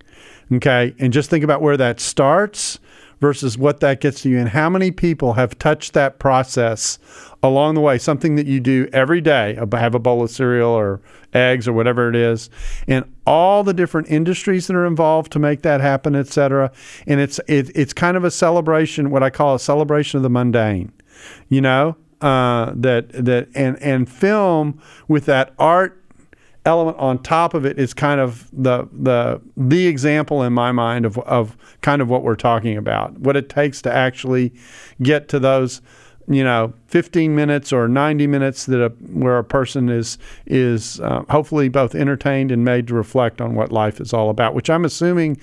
Okay, 0.53 0.95
and 0.99 1.12
just 1.12 1.31
think 1.31 1.45
about 1.45 1.62
where 1.62 1.77
that 1.77 2.00
starts 2.00 2.79
versus 3.21 3.59
what 3.59 3.81
that 3.81 4.00
gets 4.00 4.23
to 4.23 4.31
you 4.31 4.39
and 4.39 4.49
how 4.49 4.71
many 4.71 4.91
people 4.91 5.35
have 5.35 5.59
touched 5.59 5.93
that 5.93 6.19
process 6.19 6.99
along 7.43 7.75
the 7.75 7.81
way. 7.81 7.99
Something 7.99 8.37
that 8.37 8.47
you 8.47 8.61
do 8.61 8.89
every 8.93 9.21
day 9.21 9.55
have 9.55 9.95
a 9.95 9.99
bowl 9.99 10.23
of 10.23 10.31
cereal 10.31 10.71
or 10.71 11.00
eggs 11.33 11.69
or 11.69 11.73
whatever 11.73 12.09
it 12.09 12.17
is 12.17 12.50
and 12.89 13.05
all 13.27 13.62
the 13.62 13.75
different 13.75 14.09
industries 14.11 14.67
that 14.67 14.75
are 14.75 14.87
involved 14.87 15.31
to 15.33 15.39
make 15.39 15.62
that 15.62 15.81
happen 15.81 16.17
etc 16.17 16.73
and 17.07 17.21
it's 17.21 17.39
it, 17.47 17.71
it's 17.75 17.93
kind 17.93 18.17
of 18.17 18.25
a 18.25 18.31
celebration 18.31 19.11
what 19.11 19.23
i 19.23 19.31
call 19.31 19.55
a 19.55 19.61
celebration 19.61 20.17
of 20.17 20.23
the 20.23 20.31
mundane 20.31 20.93
you 21.49 21.61
know 21.61 21.97
uh, 22.21 22.73
that 22.75 23.09
that 23.12 23.49
and 23.55 23.81
and 23.81 24.11
film 24.11 24.81
with 25.09 25.25
that 25.27 25.55
art 25.59 26.00
element 26.67 26.99
on 26.99 27.23
top 27.23 27.55
of 27.55 27.64
it 27.64 27.79
is 27.79 27.95
kind 27.95 28.21
of 28.21 28.49
the 28.52 28.88
the 28.93 29.40
the 29.57 29.87
example 29.87 30.43
in 30.43 30.52
my 30.52 30.73
mind 30.73 31.07
of 31.07 31.19
of 31.19 31.57
kind 31.81 32.02
of 32.02 32.09
what 32.09 32.23
we're 32.23 32.37
talking 32.37 32.76
about. 32.76 33.19
What 33.19 33.37
it 33.37 33.49
takes 33.49 33.81
to 33.83 33.93
actually 33.93 34.52
get 35.02 35.29
to 35.29 35.38
those 35.38 35.81
you 36.29 36.45
know 36.45 36.73
15 36.88 37.35
minutes 37.35 37.73
or 37.73 37.88
90 37.88 38.26
minutes 38.26 38.67
that 38.67 38.85
a, 38.85 38.90
where 39.12 39.38
a 39.38 39.45
person 39.45 39.88
is 39.88 40.19
is 40.47 41.00
uh, 41.00 41.23
hopefully 41.31 41.69
both 41.69 41.95
entertained 41.95 42.52
and 42.52 42.64
made 42.64 42.87
to 42.88 42.95
reflect 42.95 43.40
on 43.40 43.55
what 43.55 43.73
life 43.73 44.00
is 44.00 44.12
all 44.12 44.31
about 44.31 44.55
which 44.55 44.69
i'm 44.71 44.85
assuming 44.85 45.37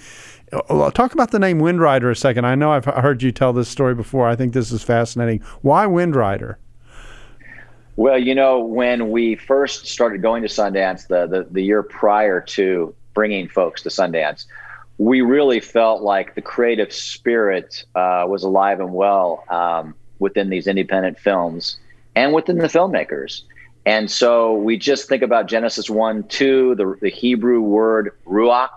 Uh, 0.70 0.90
talk 0.92 1.14
about 1.14 1.32
the 1.32 1.40
name 1.40 1.60
Wind 1.60 1.82
Rider 1.82 2.10
a 2.10 2.16
second. 2.16 2.46
I 2.46 2.56
know 2.56 2.72
I've 2.72 2.86
heard 2.86 3.22
you 3.22 3.34
tell 3.34 3.52
this 3.52 3.68
story 3.68 3.94
before. 3.94 4.30
I 4.30 4.36
think 4.38 4.54
this 4.54 4.72
is 4.72 4.82
fascinating. 4.82 5.42
Why 5.62 5.86
Wind 5.86 6.16
Rider? 6.16 6.58
Well, 7.98 8.20
you 8.20 8.36
know, 8.36 8.60
when 8.60 9.10
we 9.10 9.36
first 9.36 9.88
started 9.88 10.22
going 10.22 10.44
to 10.44 10.48
Sundance, 10.48 11.08
the, 11.08 11.26
the, 11.26 11.48
the 11.50 11.64
year 11.64 11.82
prior 11.82 12.40
to 12.42 12.94
bringing 13.16 13.50
folks 13.50 13.82
to 13.82 13.90
Sundance, 13.90 14.46
we 15.00 15.22
really 15.22 15.60
felt 15.60 16.04
like 16.04 16.36
the 16.36 16.42
creative 16.42 16.94
spirit 16.94 17.84
uh, 17.96 18.26
was 18.28 18.44
alive 18.44 18.80
and 18.80 18.94
well 18.94 19.44
um, 19.50 19.96
within 20.20 20.50
these 20.50 20.68
independent 20.68 21.18
films 21.18 21.80
and 22.16 22.34
within 22.34 22.60
the 22.60 22.68
filmmakers. 22.68 23.42
And 23.88 24.12
so 24.12 24.54
we 24.54 24.78
just 24.78 25.10
think 25.10 25.24
about 25.24 25.48
Genesis 25.48 25.90
1, 25.90 26.28
2, 26.28 26.76
the, 26.76 26.98
the 27.02 27.10
Hebrew 27.10 27.62
word 27.62 28.12
ruach, 28.28 28.70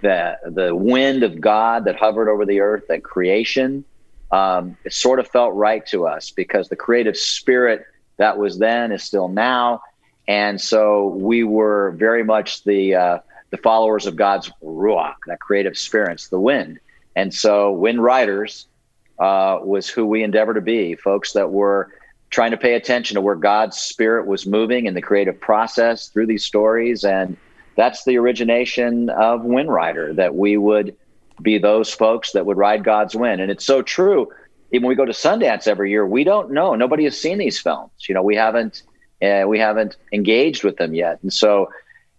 the, 0.00 0.36
the 0.46 0.74
wind 0.74 1.22
of 1.22 1.40
God 1.40 1.84
that 1.84 1.94
hovered 1.94 2.28
over 2.28 2.44
the 2.44 2.58
earth, 2.58 2.88
that 2.88 3.04
creation. 3.04 3.84
Um, 4.32 4.76
it 4.84 4.92
sort 4.92 5.20
of 5.20 5.28
felt 5.28 5.54
right 5.54 5.86
to 5.86 6.08
us 6.08 6.30
because 6.30 6.68
the 6.68 6.76
creative 6.76 7.16
spirit 7.16 7.84
that 8.16 8.38
was 8.38 8.58
then 8.58 8.92
is 8.92 9.02
still 9.02 9.28
now. 9.28 9.82
And 10.28 10.60
so 10.60 11.08
we 11.08 11.44
were 11.44 11.92
very 11.92 12.22
much 12.24 12.64
the, 12.64 12.94
uh, 12.94 13.18
the 13.50 13.56
followers 13.56 14.06
of 14.06 14.16
God's 14.16 14.50
ruach, 14.62 15.16
that 15.26 15.40
creative 15.40 15.76
spirit, 15.76 16.26
the 16.30 16.40
wind. 16.40 16.78
And 17.16 17.34
so 17.34 17.72
Wind 17.72 18.02
Riders 18.02 18.66
uh, 19.18 19.58
was 19.62 19.88
who 19.88 20.06
we 20.06 20.22
endeavor 20.22 20.54
to 20.54 20.60
be, 20.60 20.94
folks 20.94 21.32
that 21.32 21.50
were 21.50 21.92
trying 22.30 22.50
to 22.52 22.56
pay 22.56 22.74
attention 22.74 23.14
to 23.16 23.20
where 23.20 23.34
God's 23.34 23.76
spirit 23.76 24.26
was 24.26 24.46
moving 24.46 24.86
in 24.86 24.94
the 24.94 25.02
creative 25.02 25.38
process 25.38 26.08
through 26.08 26.26
these 26.26 26.44
stories. 26.44 27.04
And 27.04 27.36
that's 27.76 28.04
the 28.04 28.16
origination 28.16 29.10
of 29.10 29.44
Wind 29.44 29.70
Rider, 29.70 30.14
that 30.14 30.34
we 30.34 30.56
would 30.56 30.96
be 31.42 31.58
those 31.58 31.92
folks 31.92 32.32
that 32.32 32.46
would 32.46 32.56
ride 32.56 32.84
God's 32.84 33.14
wind. 33.14 33.40
And 33.40 33.50
it's 33.50 33.64
so 33.64 33.82
true. 33.82 34.30
Even 34.72 34.86
when 34.86 34.88
we 34.90 34.94
go 34.94 35.04
to 35.04 35.12
Sundance 35.12 35.66
every 35.66 35.90
year, 35.90 36.06
we 36.06 36.24
don't 36.24 36.50
know. 36.50 36.74
Nobody 36.74 37.04
has 37.04 37.18
seen 37.18 37.38
these 37.38 37.58
films. 37.58 37.90
You 38.08 38.14
know, 38.14 38.22
we 38.22 38.36
haven't 38.36 38.82
uh, 39.22 39.44
we 39.46 39.58
haven't 39.58 39.96
engaged 40.12 40.64
with 40.64 40.76
them 40.78 40.94
yet, 40.94 41.18
and 41.22 41.32
so 41.32 41.70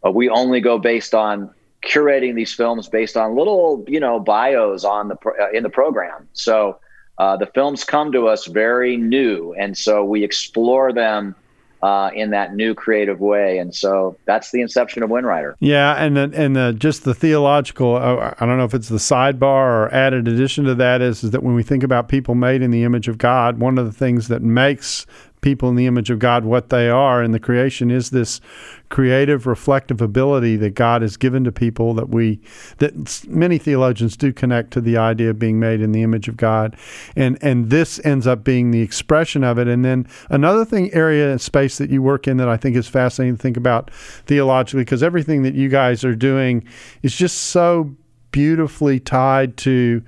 uh, 0.06 0.12
we 0.12 0.30
only 0.30 0.62
go 0.62 0.78
based 0.78 1.14
on 1.14 1.50
curating 1.84 2.34
these 2.36 2.54
films 2.54 2.88
based 2.88 3.18
on 3.18 3.36
little 3.36 3.84
you 3.88 4.00
know 4.00 4.20
bios 4.20 4.84
on 4.86 5.10
the 5.10 5.18
uh, 5.40 5.50
in 5.52 5.64
the 5.64 5.70
program. 5.70 6.28
So 6.34 6.80
uh, 7.18 7.38
the 7.38 7.48
films 7.48 7.84
come 7.84 8.12
to 8.12 8.28
us 8.28 8.46
very 8.46 8.98
new, 8.98 9.54
and 9.54 9.78
so 9.78 10.04
we 10.04 10.24
explore 10.24 10.94
them 10.94 11.36
uh, 11.84 12.10
in 12.16 12.30
that 12.30 12.56
new 12.56 12.74
creative 12.74 13.20
way. 13.20 13.58
And 13.58 13.75
so 13.75 14.18
that's 14.24 14.52
the 14.52 14.62
inception 14.62 15.04
of 15.04 15.10
Wind 15.10 15.28
Rider. 15.28 15.58
Yeah, 15.60 15.96
and 15.96 16.16
the, 16.16 16.32
and 16.34 16.56
the, 16.56 16.72
just 16.72 17.04
the 17.04 17.13
theological. 17.13 17.98
Uh, 17.98 18.34
I 18.40 18.46
don't 18.46 18.58
know 18.58 18.63
if 18.63 18.74
it's 18.74 18.88
the 18.88 18.96
sidebar 18.96 19.44
or 19.44 19.94
added 19.94 20.30
addition 20.30 20.63
to 20.63 20.75
that 20.75 21.02
is 21.02 21.25
is 21.25 21.32
that 21.32 21.44
when 21.44 21.56
we 21.56 21.62
think 21.62 21.84
about 21.84 22.08
people 22.08 22.36
made 22.36 22.62
in 22.62 22.72
the 22.72 22.84
image 22.84 23.10
of 23.10 23.18
God, 23.18 23.60
one 23.60 23.78
of 23.78 23.86
the 23.86 23.92
things 23.92 24.30
that 24.30 24.42
makes 24.42 25.06
people 25.44 25.70
in 25.70 25.76
the 25.76 25.86
image 25.86 26.10
of 26.10 26.18
God 26.18 26.46
what 26.46 26.70
they 26.70 26.90
are 26.90 27.22
in 27.22 27.32
the 27.32 27.40
creation 27.40 27.92
is 27.92 28.10
this 28.10 28.42
creative 28.90 29.46
reflective 29.46 30.02
ability 30.02 30.56
that 30.56 30.74
God 30.74 31.02
has 31.02 31.18
given 31.18 31.44
to 31.44 31.52
people 31.52 31.94
that 31.94 32.10
we 32.10 32.40
that 32.78 33.28
many 33.28 33.58
theologians 33.58 34.18
do 34.18 34.34
connect 34.34 34.72
to 34.72 34.82
the 34.82 34.98
idea 34.98 35.30
of 35.30 35.38
being 35.38 35.60
made 35.60 35.82
in 35.82 35.92
the 35.92 36.02
image 36.02 36.28
of 36.28 36.38
God. 36.38 36.76
And 37.16 37.38
and 37.42 37.70
this 37.70 38.04
ends 38.06 38.26
up 38.26 38.44
being 38.44 38.72
the 38.72 38.82
expression 38.82 39.44
of 39.44 39.60
it. 39.60 39.68
And 39.68 39.84
then 39.84 40.08
another 40.30 40.66
thing 40.66 40.92
area 40.94 41.32
and 41.32 41.42
space 41.42 41.78
that 41.78 41.90
you 41.90 42.02
work 42.02 42.28
in 42.28 42.38
that 42.38 42.50
I 42.50 42.58
think 42.58 42.76
is 42.76 42.88
fascinating 42.88 43.36
to 43.36 43.42
think 43.42 43.58
about 43.58 43.92
theologically 43.92 44.82
because 44.82 45.04
everything 45.04 45.44
that 45.44 45.54
you 45.54 45.70
guys 45.70 46.04
are 46.04 46.16
doing 46.16 46.64
is 47.02 47.16
just 47.16 47.38
so 47.38 47.96
beautifully 48.32 49.00
tied 49.00 49.58
to 49.58 50.02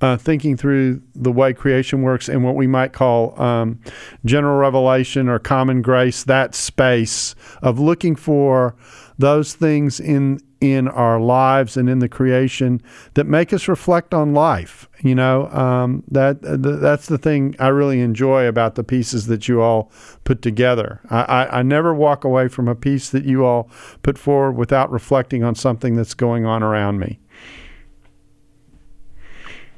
uh, 0.00 0.16
thinking 0.16 0.56
through 0.56 1.00
the 1.14 1.32
way 1.32 1.52
creation 1.52 2.02
works 2.02 2.28
and 2.28 2.44
what 2.44 2.54
we 2.54 2.66
might 2.66 2.92
call 2.92 3.40
um, 3.40 3.80
general 4.24 4.58
revelation 4.58 5.28
or 5.28 5.38
common 5.38 5.82
grace, 5.82 6.24
that 6.24 6.54
space 6.54 7.34
of 7.62 7.78
looking 7.78 8.14
for 8.14 8.76
those 9.18 9.54
things 9.54 9.98
in 9.98 10.40
in 10.58 10.88
our 10.88 11.20
lives 11.20 11.76
and 11.76 11.88
in 11.88 11.98
the 11.98 12.08
creation 12.08 12.80
that 13.12 13.26
make 13.26 13.52
us 13.52 13.68
reflect 13.68 14.14
on 14.14 14.32
life. 14.32 14.88
You 15.02 15.14
know, 15.14 15.48
um, 15.48 16.02
that 16.10 16.38
that's 16.40 17.06
the 17.06 17.18
thing 17.18 17.54
I 17.58 17.68
really 17.68 18.00
enjoy 18.00 18.46
about 18.46 18.74
the 18.74 18.84
pieces 18.84 19.26
that 19.26 19.48
you 19.48 19.60
all 19.60 19.92
put 20.24 20.40
together. 20.40 21.00
I, 21.10 21.22
I, 21.22 21.58
I 21.58 21.62
never 21.62 21.94
walk 21.94 22.24
away 22.24 22.48
from 22.48 22.68
a 22.68 22.74
piece 22.74 23.10
that 23.10 23.24
you 23.24 23.44
all 23.44 23.70
put 24.02 24.16
forward 24.16 24.52
without 24.52 24.90
reflecting 24.90 25.44
on 25.44 25.54
something 25.54 25.94
that's 25.94 26.14
going 26.14 26.46
on 26.46 26.62
around 26.62 26.98
me. 26.98 27.18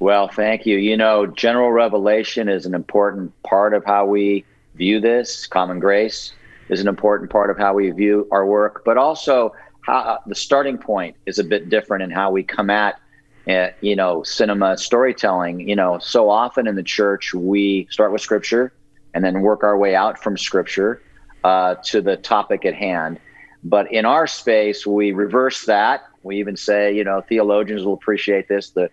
Well, 0.00 0.28
thank 0.28 0.64
you. 0.64 0.76
You 0.76 0.96
know, 0.96 1.26
general 1.26 1.72
revelation 1.72 2.48
is 2.48 2.66
an 2.66 2.74
important 2.74 3.32
part 3.42 3.74
of 3.74 3.84
how 3.84 4.06
we 4.06 4.44
view 4.76 5.00
this. 5.00 5.46
Common 5.46 5.80
grace 5.80 6.32
is 6.68 6.80
an 6.80 6.86
important 6.86 7.30
part 7.30 7.50
of 7.50 7.58
how 7.58 7.74
we 7.74 7.90
view 7.90 8.28
our 8.30 8.46
work, 8.46 8.82
but 8.84 8.96
also 8.96 9.54
how 9.80 9.98
uh, 9.98 10.18
the 10.26 10.34
starting 10.34 10.78
point 10.78 11.16
is 11.26 11.38
a 11.38 11.44
bit 11.44 11.68
different 11.68 12.02
in 12.04 12.10
how 12.10 12.30
we 12.30 12.44
come 12.44 12.70
at, 12.70 13.00
uh, 13.48 13.68
you 13.80 13.96
know, 13.96 14.22
cinema 14.22 14.78
storytelling. 14.78 15.68
You 15.68 15.74
know, 15.74 15.98
so 15.98 16.30
often 16.30 16.68
in 16.68 16.76
the 16.76 16.82
church 16.82 17.34
we 17.34 17.88
start 17.90 18.12
with 18.12 18.20
scripture 18.20 18.72
and 19.14 19.24
then 19.24 19.40
work 19.40 19.64
our 19.64 19.76
way 19.76 19.96
out 19.96 20.22
from 20.22 20.36
scripture 20.36 21.02
uh, 21.42 21.74
to 21.86 22.00
the 22.00 22.16
topic 22.16 22.64
at 22.64 22.74
hand. 22.74 23.18
But 23.64 23.90
in 23.92 24.04
our 24.04 24.28
space, 24.28 24.86
we 24.86 25.10
reverse 25.10 25.64
that. 25.64 26.04
We 26.22 26.38
even 26.38 26.56
say, 26.56 26.94
you 26.94 27.02
know, 27.02 27.20
theologians 27.20 27.84
will 27.84 27.94
appreciate 27.94 28.46
this. 28.46 28.70
The 28.70 28.90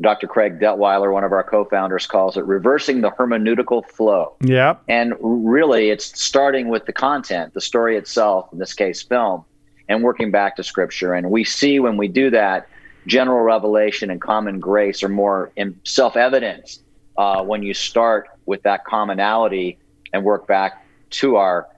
Dr. 0.00 0.26
Craig 0.26 0.60
Detweiler, 0.60 1.12
one 1.12 1.24
of 1.24 1.32
our 1.32 1.42
co-founders, 1.42 2.06
calls 2.06 2.36
it 2.36 2.44
reversing 2.44 3.00
the 3.00 3.10
hermeneutical 3.10 3.84
flow. 3.86 4.36
Yeah. 4.40 4.76
And 4.88 5.14
really, 5.20 5.90
it's 5.90 6.20
starting 6.20 6.68
with 6.68 6.84
the 6.86 6.92
content, 6.92 7.54
the 7.54 7.60
story 7.60 7.96
itself, 7.96 8.48
in 8.52 8.58
this 8.58 8.74
case, 8.74 9.02
film, 9.02 9.44
and 9.88 10.02
working 10.02 10.30
back 10.30 10.56
to 10.56 10.64
scripture. 10.64 11.14
And 11.14 11.30
we 11.30 11.44
see 11.44 11.80
when 11.80 11.96
we 11.96 12.08
do 12.08 12.30
that, 12.30 12.68
general 13.06 13.40
revelation 13.40 14.10
and 14.10 14.20
common 14.20 14.60
grace 14.60 15.02
are 15.02 15.08
more 15.08 15.52
self-evident 15.84 16.78
uh, 17.16 17.42
when 17.42 17.62
you 17.62 17.72
start 17.72 18.28
with 18.44 18.62
that 18.64 18.84
commonality 18.84 19.78
and 20.12 20.24
work 20.24 20.46
back 20.46 20.84
to 21.10 21.36
our 21.36 21.68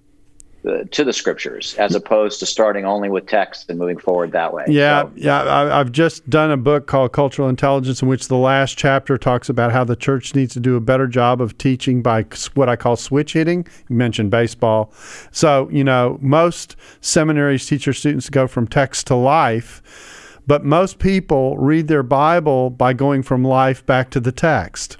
to 0.64 1.04
the 1.04 1.12
scriptures 1.12 1.74
as 1.74 1.94
opposed 1.94 2.40
to 2.40 2.46
starting 2.46 2.84
only 2.84 3.08
with 3.08 3.26
text 3.26 3.70
and 3.70 3.78
moving 3.78 3.98
forward 3.98 4.32
that 4.32 4.52
way. 4.52 4.64
Yeah, 4.68 5.02
so, 5.02 5.12
yeah. 5.14 5.42
I, 5.42 5.80
I've 5.80 5.92
just 5.92 6.28
done 6.28 6.50
a 6.50 6.56
book 6.56 6.86
called 6.86 7.12
Cultural 7.12 7.48
Intelligence, 7.48 8.02
in 8.02 8.08
which 8.08 8.28
the 8.28 8.36
last 8.36 8.76
chapter 8.76 9.16
talks 9.16 9.48
about 9.48 9.72
how 9.72 9.84
the 9.84 9.96
church 9.96 10.34
needs 10.34 10.52
to 10.54 10.60
do 10.60 10.76
a 10.76 10.80
better 10.80 11.06
job 11.06 11.40
of 11.40 11.56
teaching 11.58 12.02
by 12.02 12.26
what 12.54 12.68
I 12.68 12.76
call 12.76 12.96
switch 12.96 13.34
hitting. 13.34 13.66
You 13.88 13.96
mentioned 13.96 14.30
baseball, 14.30 14.92
so 15.30 15.68
you 15.70 15.84
know 15.84 16.18
most 16.20 16.76
seminaries 17.00 17.64
teach 17.66 17.84
their 17.84 17.94
students 17.94 18.26
to 18.26 18.32
go 18.32 18.46
from 18.46 18.66
text 18.66 19.06
to 19.08 19.14
life, 19.14 20.40
but 20.46 20.64
most 20.64 20.98
people 20.98 21.56
read 21.56 21.88
their 21.88 22.02
Bible 22.02 22.70
by 22.70 22.92
going 22.92 23.22
from 23.22 23.44
life 23.44 23.86
back 23.86 24.10
to 24.10 24.20
the 24.20 24.32
text. 24.32 24.98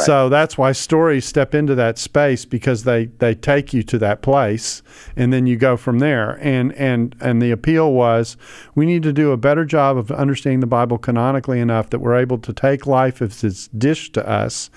So 0.00 0.28
that's 0.28 0.56
why 0.56 0.72
stories 0.72 1.24
step 1.26 1.54
into 1.54 1.74
that 1.74 1.98
space 1.98 2.44
because 2.44 2.84
they, 2.84 3.06
they 3.06 3.34
take 3.34 3.74
you 3.74 3.82
to 3.84 3.98
that 3.98 4.22
place 4.22 4.82
and 5.16 5.32
then 5.32 5.46
you 5.46 5.56
go 5.56 5.76
from 5.76 5.98
there. 5.98 6.38
And, 6.40 6.72
and, 6.74 7.14
and 7.20 7.42
the 7.42 7.50
appeal 7.50 7.92
was 7.92 8.36
we 8.74 8.86
need 8.86 9.02
to 9.02 9.12
do 9.12 9.32
a 9.32 9.36
better 9.36 9.64
job 9.64 9.98
of 9.98 10.10
understanding 10.10 10.60
the 10.60 10.66
Bible 10.66 10.98
canonically 10.98 11.60
enough 11.60 11.90
that 11.90 11.98
we're 11.98 12.16
able 12.16 12.38
to 12.38 12.52
take 12.52 12.86
life 12.86 13.20
as 13.20 13.44
it's 13.44 13.68
dished 13.68 14.14
to 14.14 14.28
us 14.28 14.70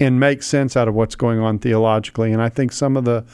and 0.00 0.18
make 0.18 0.42
sense 0.42 0.76
out 0.76 0.88
of 0.88 0.94
what's 0.94 1.16
going 1.16 1.38
on 1.38 1.58
theologically. 1.58 2.32
And 2.32 2.40
I 2.40 2.48
think 2.48 2.72
some 2.72 2.96
of 2.96 3.04
the 3.04 3.24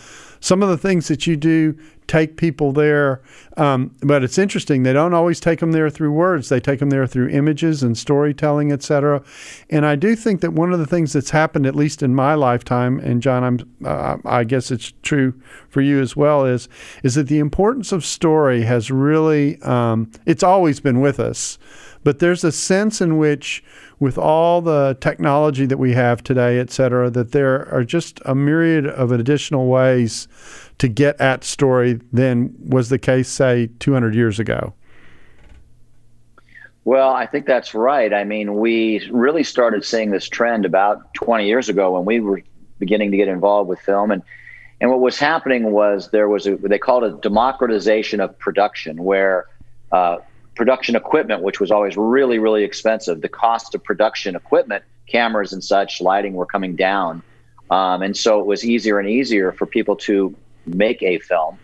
some 0.40 0.62
of 0.62 0.68
the 0.68 0.78
things 0.78 1.08
that 1.08 1.26
you 1.26 1.36
do 1.36 1.76
take 2.06 2.36
people 2.36 2.72
there. 2.72 3.20
Um, 3.56 3.94
but 4.00 4.24
it's 4.24 4.38
interesting; 4.38 4.82
they 4.82 4.92
don't 4.92 5.14
always 5.14 5.40
take 5.40 5.60
them 5.60 5.72
there 5.72 5.90
through 5.90 6.12
words. 6.12 6.48
They 6.48 6.60
take 6.60 6.80
them 6.80 6.90
there 6.90 7.06
through 7.06 7.28
images 7.28 7.82
and 7.82 7.96
storytelling, 7.96 8.72
etc. 8.72 9.22
And 9.70 9.86
I 9.86 9.94
do 9.94 10.16
think 10.16 10.40
that 10.40 10.52
one 10.52 10.72
of 10.72 10.78
the 10.78 10.86
things 10.86 11.12
that's 11.12 11.30
happened, 11.30 11.66
at 11.66 11.76
least 11.76 12.02
in 12.02 12.14
my 12.14 12.34
lifetime, 12.34 12.98
and 13.00 13.22
John, 13.22 13.44
I'm, 13.44 13.58
uh, 13.84 14.16
I 14.24 14.44
guess 14.44 14.70
it's 14.70 14.92
true 15.02 15.34
for 15.68 15.80
you 15.80 16.00
as 16.00 16.16
well, 16.16 16.44
is 16.44 16.68
is 17.02 17.14
that 17.14 17.28
the 17.28 17.38
importance 17.38 17.92
of 17.92 18.04
story 18.04 18.62
has 18.62 18.90
really 18.90 19.60
um, 19.62 20.10
it's 20.26 20.42
always 20.42 20.80
been 20.80 21.00
with 21.00 21.20
us, 21.20 21.58
but 22.04 22.18
there's 22.18 22.44
a 22.44 22.52
sense 22.52 23.00
in 23.00 23.18
which 23.18 23.62
with 24.00 24.16
all 24.16 24.60
the 24.60 24.96
technology 25.00 25.66
that 25.66 25.78
we 25.78 25.92
have 25.92 26.22
today, 26.22 26.58
et 26.58 26.70
cetera, 26.70 27.10
that 27.10 27.32
there 27.32 27.68
are 27.72 27.84
just 27.84 28.20
a 28.24 28.34
myriad 28.34 28.86
of 28.86 29.10
additional 29.10 29.66
ways 29.66 30.28
to 30.78 30.88
get 30.88 31.20
at 31.20 31.44
story 31.44 32.00
than 32.12 32.54
was 32.60 32.88
the 32.88 32.98
case, 32.98 33.28
say, 33.28 33.68
200 33.80 34.14
years 34.14 34.38
ago? 34.38 34.72
Well, 36.84 37.10
I 37.10 37.26
think 37.26 37.44
that's 37.44 37.74
right. 37.74 38.14
I 38.14 38.24
mean, 38.24 38.54
we 38.54 39.06
really 39.10 39.44
started 39.44 39.84
seeing 39.84 40.10
this 40.10 40.28
trend 40.28 40.64
about 40.64 41.12
20 41.14 41.46
years 41.46 41.68
ago 41.68 41.92
when 41.92 42.04
we 42.04 42.20
were 42.20 42.40
beginning 42.78 43.10
to 43.10 43.16
get 43.16 43.28
involved 43.28 43.68
with 43.68 43.80
film. 43.80 44.10
And, 44.10 44.22
and 44.80 44.90
what 44.90 45.00
was 45.00 45.18
happening 45.18 45.72
was 45.72 46.10
there 46.12 46.28
was 46.28 46.46
a, 46.46 46.56
they 46.56 46.78
called 46.78 47.04
it 47.04 47.20
democratization 47.20 48.20
of 48.20 48.38
production, 48.38 49.04
where 49.04 49.46
uh, 49.92 50.18
production 50.58 50.96
equipment, 50.96 51.42
which 51.42 51.60
was 51.60 51.70
always 51.70 51.96
really, 51.96 52.38
really 52.38 52.64
expensive. 52.64 53.22
The 53.22 53.28
cost 53.28 53.74
of 53.74 53.82
production 53.82 54.36
equipment, 54.36 54.84
cameras 55.06 55.52
and 55.54 55.64
such, 55.64 56.02
lighting 56.02 56.34
were 56.34 56.44
coming 56.44 56.76
down. 56.76 57.22
Um, 57.70 58.02
and 58.02 58.16
so 58.16 58.40
it 58.40 58.46
was 58.46 58.64
easier 58.64 58.98
and 58.98 59.08
easier 59.08 59.52
for 59.52 59.64
people 59.64 59.96
to 59.96 60.34
make 60.66 61.02
a 61.02 61.20
film. 61.20 61.58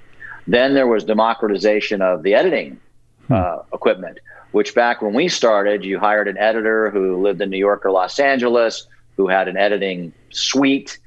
Then 0.47 0.75
there 0.75 0.87
was 0.87 1.05
democratization 1.05 2.01
of 2.01 2.23
the 2.23 2.35
editing 2.35 2.81
hmm. 3.27 3.35
uh, 3.35 3.59
equipment, 3.73 4.21
which 4.53 4.75
back 4.75 5.03
when 5.03 5.13
we 5.13 5.29
started, 5.29 5.85
you 5.85 5.99
hired 5.99 6.29
an 6.29 6.39
editor 6.39 6.91
who 6.91 7.21
lived 7.21 7.43
in 7.43 7.51
New 7.51 7.59
York 7.59 7.85
or 7.85 7.91
Los 7.91 8.19
Angeles, 8.19 8.87
who 9.17 9.27
had 9.27 9.49
an 9.49 9.57
editing 9.57 10.13
suite. 10.31 10.99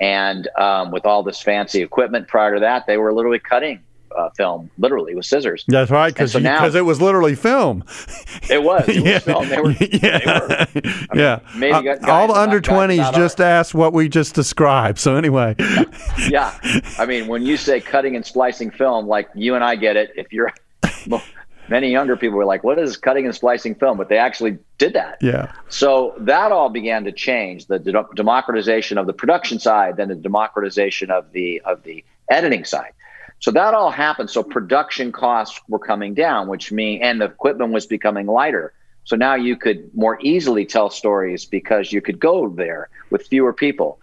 And 0.00 0.48
um, 0.58 0.90
with 0.90 1.06
all 1.06 1.22
this 1.22 1.40
fancy 1.40 1.82
equipment 1.82 2.28
prior 2.28 2.54
to 2.54 2.60
that, 2.60 2.86
they 2.86 2.96
were 2.96 3.12
literally 3.12 3.38
cutting 3.38 3.82
uh, 4.18 4.30
film, 4.30 4.70
literally 4.78 5.14
with 5.14 5.24
scissors. 5.24 5.64
That's 5.68 5.90
right, 5.90 6.12
because 6.12 6.32
so 6.32 6.38
it 6.38 6.84
was 6.84 7.00
literally 7.00 7.34
film. 7.34 7.84
It 8.50 8.62
was. 8.62 8.88
It 8.88 9.04
yeah. 9.04 9.14
was 9.14 9.24
film. 9.24 9.48
They 9.48 9.60
were. 9.60 9.72
Yeah. 9.80 10.18
They 10.18 10.26
were, 10.26 10.52
I 10.52 10.66
mean, 10.74 11.06
yeah. 11.14 11.40
Maybe 11.54 11.88
uh, 11.90 12.10
all 12.10 12.28
the 12.28 12.34
under 12.34 12.60
twenties 12.60 13.10
just 13.10 13.42
asked 13.42 13.74
what 13.74 13.92
we 13.92 14.08
just 14.08 14.34
described. 14.34 14.98
So 14.98 15.16
anyway. 15.16 15.54
yeah, 16.28 16.58
I 16.98 17.04
mean, 17.04 17.26
when 17.26 17.42
you 17.42 17.58
say 17.58 17.80
cutting 17.80 18.16
and 18.16 18.24
splicing 18.24 18.70
film, 18.70 19.06
like 19.06 19.28
you 19.34 19.54
and 19.54 19.62
I 19.62 19.76
get 19.76 19.96
it. 19.96 20.12
If 20.16 20.32
you're 20.32 20.52
many 21.68 21.90
younger 21.90 22.16
people 22.16 22.38
were 22.38 22.44
like, 22.44 22.64
"What 22.64 22.78
is 22.78 22.96
cutting 22.96 23.26
and 23.26 23.34
splicing 23.34 23.74
film?" 23.74 23.98
But 23.98 24.08
they 24.08 24.18
actually 24.18 24.58
did 24.78 24.94
that. 24.94 25.18
Yeah. 25.20 25.52
So 25.68 26.14
that 26.18 26.52
all 26.52 26.70
began 26.70 27.04
to 27.04 27.12
change. 27.12 27.66
The 27.66 27.78
de- 27.78 28.06
democratization 28.14 28.98
of 28.98 29.06
the 29.06 29.12
production 29.12 29.58
side, 29.58 29.96
then 29.96 30.08
the 30.08 30.14
democratization 30.14 31.10
of 31.10 31.30
the 31.32 31.60
of 31.62 31.82
the 31.82 32.04
editing 32.30 32.64
side. 32.64 32.92
So 33.40 33.50
that 33.52 33.74
all 33.74 33.90
happened. 33.90 34.30
So 34.30 34.42
production 34.42 35.12
costs 35.12 35.60
were 35.68 35.78
coming 35.78 36.14
down, 36.14 36.48
which 36.48 36.72
mean 36.72 37.02
and 37.02 37.20
the 37.20 37.26
equipment 37.26 37.72
was 37.72 37.86
becoming 37.86 38.26
lighter. 38.26 38.72
So 39.04 39.16
now 39.16 39.34
you 39.36 39.56
could 39.56 39.90
more 39.94 40.18
easily 40.20 40.66
tell 40.66 40.90
stories 40.90 41.44
because 41.44 41.92
you 41.92 42.00
could 42.00 42.18
go 42.18 42.48
there 42.48 42.88
with 43.10 43.26
fewer 43.26 43.52
people. 43.52 44.00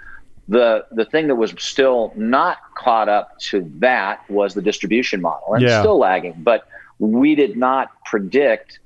The 0.47 0.85
the 0.91 1.05
thing 1.05 1.27
that 1.27 1.35
was 1.35 1.53
still 1.57 2.13
not 2.15 2.57
caught 2.75 3.09
up 3.09 3.37
to 3.49 3.69
that 3.79 4.27
was 4.29 4.53
the 4.53 4.61
distribution 4.61 5.21
model, 5.21 5.53
and 5.53 5.63
yeah. 5.63 5.81
still 5.81 5.97
lagging. 5.97 6.35
But 6.37 6.67
we 6.99 7.35
did 7.35 7.57
not 7.57 7.89
predict 8.05 8.79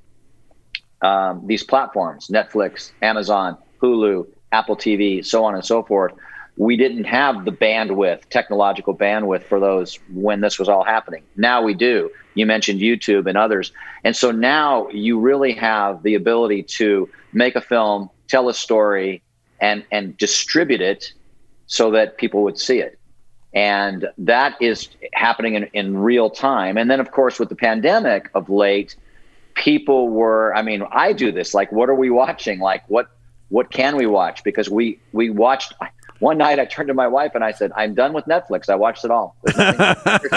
um, 1.02 1.46
these 1.46 1.62
platforms: 1.62 2.28
Netflix, 2.28 2.92
Amazon, 3.02 3.56
Hulu, 3.80 4.26
Apple 4.52 4.76
TV, 4.76 5.24
so 5.24 5.44
on 5.44 5.54
and 5.54 5.64
so 5.64 5.82
forth 5.82 6.12
we 6.60 6.76
didn't 6.76 7.04
have 7.04 7.46
the 7.46 7.50
bandwidth, 7.50 8.28
technological 8.28 8.94
bandwidth 8.94 9.42
for 9.44 9.58
those 9.58 9.98
when 10.12 10.42
this 10.42 10.58
was 10.58 10.68
all 10.68 10.84
happening. 10.84 11.22
Now 11.34 11.62
we 11.62 11.72
do. 11.72 12.10
You 12.34 12.44
mentioned 12.44 12.80
YouTube 12.82 13.26
and 13.26 13.38
others. 13.38 13.72
And 14.04 14.14
so 14.14 14.30
now 14.30 14.86
you 14.90 15.18
really 15.18 15.54
have 15.54 16.02
the 16.02 16.14
ability 16.14 16.64
to 16.64 17.08
make 17.32 17.56
a 17.56 17.62
film, 17.62 18.10
tell 18.28 18.50
a 18.50 18.52
story, 18.52 19.22
and, 19.62 19.86
and 19.90 20.14
distribute 20.18 20.82
it 20.82 21.14
so 21.64 21.90
that 21.92 22.18
people 22.18 22.42
would 22.42 22.58
see 22.58 22.78
it. 22.78 22.98
And 23.54 24.10
that 24.18 24.60
is 24.60 24.90
happening 25.14 25.54
in, 25.54 25.64
in 25.72 25.96
real 25.96 26.28
time. 26.28 26.76
And 26.76 26.90
then, 26.90 27.00
of 27.00 27.10
course, 27.10 27.38
with 27.38 27.48
the 27.48 27.56
pandemic 27.56 28.30
of 28.34 28.50
late, 28.50 28.96
people 29.54 30.10
were, 30.10 30.54
I 30.54 30.60
mean, 30.60 30.82
I 30.92 31.14
do 31.14 31.32
this. 31.32 31.54
Like, 31.54 31.72
what 31.72 31.88
are 31.88 31.94
we 31.94 32.10
watching? 32.10 32.60
Like, 32.60 32.84
what 32.88 33.08
what 33.48 33.72
can 33.72 33.96
we 33.96 34.06
watch? 34.06 34.44
Because 34.44 34.70
we 34.70 35.00
we 35.12 35.28
watched 35.28 35.74
one 36.20 36.38
night 36.38 36.58
I 36.58 36.66
turned 36.66 36.88
to 36.88 36.94
my 36.94 37.08
wife 37.08 37.32
and 37.34 37.42
I 37.42 37.52
said, 37.52 37.72
I'm 37.74 37.94
done 37.94 38.12
with 38.12 38.26
Netflix. 38.26 38.68
I 38.68 38.76
watched 38.76 39.04
it 39.04 39.10
all. 39.10 39.36
There's 39.42 39.78
nothing, 39.78 40.30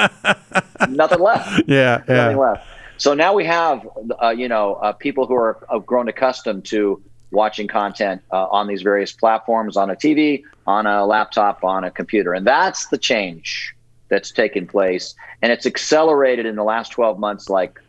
nothing 0.95 1.19
left. 1.19 1.63
Yeah. 1.67 2.03
yeah. 2.07 2.15
Nothing 2.15 2.37
left. 2.37 2.67
So 2.97 3.13
now 3.13 3.33
we 3.33 3.45
have, 3.45 3.87
uh, 4.21 4.29
you 4.29 4.47
know, 4.47 4.75
uh, 4.75 4.93
people 4.93 5.27
who 5.27 5.35
are 5.35 5.65
have 5.69 5.85
grown 5.85 6.07
accustomed 6.07 6.65
to 6.65 7.01
watching 7.31 7.67
content 7.67 8.21
uh, 8.31 8.47
on 8.47 8.67
these 8.67 8.81
various 8.81 9.11
platforms, 9.11 9.75
on 9.75 9.89
a 9.89 9.95
TV, 9.95 10.43
on 10.67 10.85
a 10.85 11.05
laptop, 11.05 11.63
on 11.63 11.83
a 11.83 11.91
computer. 11.91 12.33
And 12.33 12.47
that's 12.47 12.87
the 12.87 12.97
change 12.97 13.75
that's 14.07 14.31
taken 14.31 14.67
place. 14.67 15.15
And 15.41 15.51
it's 15.51 15.65
accelerated 15.65 16.45
in 16.45 16.55
the 16.55 16.63
last 16.63 16.91
12 16.91 17.19
months 17.19 17.49
like 17.49 17.81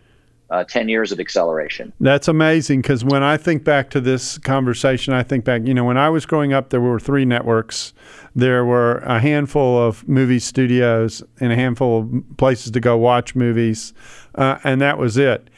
uh, 0.54 0.62
10 0.62 0.88
years 0.88 1.10
of 1.10 1.18
acceleration. 1.18 1.92
That's 1.98 2.28
amazing 2.28 2.82
because 2.82 3.04
when 3.04 3.24
I 3.24 3.36
think 3.36 3.64
back 3.64 3.90
to 3.90 4.00
this 4.00 4.38
conversation, 4.38 5.12
I 5.12 5.24
think 5.24 5.44
back, 5.44 5.62
you 5.64 5.74
know, 5.74 5.84
when 5.84 5.98
I 5.98 6.08
was 6.08 6.26
growing 6.26 6.52
up, 6.52 6.70
there 6.70 6.80
were 6.80 7.00
three 7.00 7.24
networks. 7.24 7.92
There 8.36 8.64
were 8.64 8.98
a 8.98 9.18
handful 9.18 9.78
of 9.78 10.06
movie 10.08 10.38
studios 10.38 11.24
and 11.40 11.52
a 11.52 11.56
handful 11.56 12.00
of 12.00 12.36
places 12.36 12.70
to 12.70 12.80
go 12.80 12.96
watch 12.96 13.34
movies, 13.34 13.92
uh, 14.36 14.58
and 14.62 14.80
that 14.80 14.96
was 14.96 15.16
it. 15.16 15.50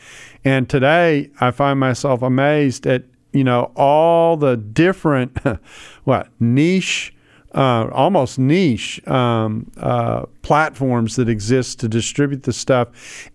And 0.45 0.69
today, 0.69 1.31
I 1.41 1.51
find 1.51 1.79
myself 1.79 2.23
amazed 2.23 2.87
at, 2.87 3.05
you 3.33 3.45
know, 3.45 3.73
all 3.77 4.39
the 4.39 4.57
different, 4.57 5.37
what, 6.05 6.29
niche 6.41 7.13
uh, 7.57 7.88
almost 7.90 8.38
niche 8.38 9.05
um, 9.09 9.71
uh, 9.79 10.27
platforms 10.42 11.16
that 11.16 11.29
exist 11.29 11.81
to 11.81 11.88
distribute 11.88 12.42
the 12.42 12.53
stuff. 12.53 12.88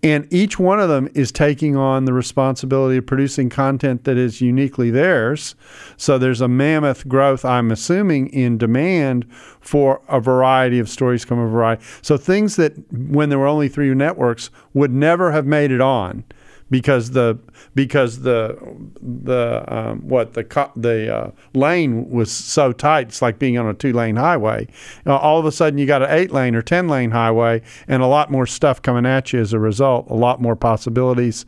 And 0.04 0.32
each 0.32 0.60
one 0.60 0.80
of 0.80 0.90
them 0.90 1.10
is 1.16 1.32
taking 1.32 1.76
on 1.76 2.06
the 2.06 2.14
responsibility 2.14 2.98
of 2.98 3.06
producing 3.08 3.50
content 3.50 4.04
that 4.04 4.18
is 4.18 4.40
uniquely 4.40 4.92
theirs. 4.92 5.56
So 5.98 6.20
there's 6.20 6.40
a 6.40 6.48
mammoth 6.48 7.08
growth, 7.08 7.44
I'm 7.44 7.72
assuming, 7.72 8.28
in 8.28 8.60
demand 8.60 9.26
for 9.60 10.02
a 10.08 10.20
variety 10.20 10.78
of 10.78 10.88
stories 10.88 11.26
come 11.26 11.40
a 11.40 11.48
variety. 11.48 11.84
So 12.04 12.16
things 12.16 12.58
that 12.58 12.74
when 12.92 13.30
there 13.30 13.40
were 13.40 13.48
only 13.48 13.70
three 13.70 13.92
networks 13.96 14.52
would 14.76 14.92
never 14.92 15.32
have 15.32 15.48
made 15.48 15.72
it 15.72 15.82
on 15.82 16.24
because 16.72 17.12
the 17.12 17.38
because 17.76 18.22
the 18.22 18.58
the 19.00 19.64
um, 19.68 20.08
what 20.08 20.34
the 20.34 20.72
the 20.76 21.16
uh, 21.16 21.32
lane 21.54 22.10
was 22.10 22.32
so 22.32 22.72
tight. 22.72 23.10
It's 23.10 23.22
like 23.22 23.38
being 23.38 23.60
on 23.60 23.68
a 23.68 23.76
two 23.76 23.94
lane 23.94 24.16
highway. 24.16 24.68
Uh, 25.06 25.18
all 25.18 25.38
of 25.38 25.46
a 25.46 25.52
sudden, 25.52 25.78
you 25.78 25.86
got 25.86 26.02
an 26.02 26.10
eight 26.10 26.32
lane 26.32 26.56
or 26.56 26.64
ten 26.64 26.88
lane 26.88 27.12
highway, 27.12 27.62
and 27.88 28.02
a 28.02 28.08
lot 28.08 28.32
more 28.32 28.48
stuff 28.48 28.82
coming 28.82 29.06
at 29.06 29.34
you 29.34 29.40
as 29.40 29.54
a 29.54 29.60
result. 29.60 30.10
A 30.10 30.16
lot 30.16 30.42
more 30.42 30.56
possibilities. 30.56 31.46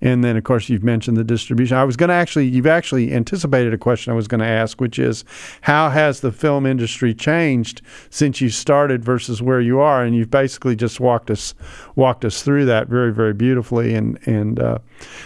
And 0.00 0.22
then, 0.22 0.36
of 0.36 0.44
course, 0.44 0.68
you've 0.68 0.84
mentioned 0.84 1.16
the 1.16 1.24
distribution. 1.24 1.76
I 1.76 1.84
was 1.84 1.96
going 1.96 2.08
to 2.08 2.14
actually, 2.14 2.46
you've 2.46 2.66
actually 2.66 3.12
anticipated 3.12 3.74
a 3.74 3.78
question 3.78 4.12
I 4.12 4.16
was 4.16 4.28
going 4.28 4.40
to 4.40 4.46
ask, 4.46 4.80
which 4.80 4.98
is 4.98 5.24
how 5.62 5.90
has 5.90 6.20
the 6.20 6.30
film 6.30 6.66
industry 6.66 7.14
changed 7.14 7.82
since 8.08 8.40
you 8.40 8.48
started 8.48 9.04
versus 9.04 9.42
where 9.42 9.60
you 9.60 9.80
are? 9.80 10.04
And 10.04 10.14
you've 10.14 10.30
basically 10.30 10.76
just 10.76 11.00
walked 11.00 11.30
us 11.30 11.54
walked 11.96 12.24
us 12.24 12.42
through 12.42 12.66
that 12.66 12.88
very, 12.88 13.12
very 13.12 13.34
beautifully. 13.34 13.94
And 13.94 14.18
and 14.26 14.60
uh, 14.60 14.78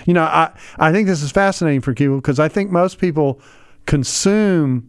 you 0.06 0.14
know, 0.14 0.24
I 0.24 0.50
I 0.78 0.90
think 0.90 1.06
this 1.06 1.22
is 1.22 1.32
fascinating 1.32 1.82
for 1.82 1.92
people 1.92 2.16
because 2.16 2.40
I 2.40 2.48
think 2.48 2.70
most 2.70 2.98
people 2.98 3.40
consume 3.84 4.88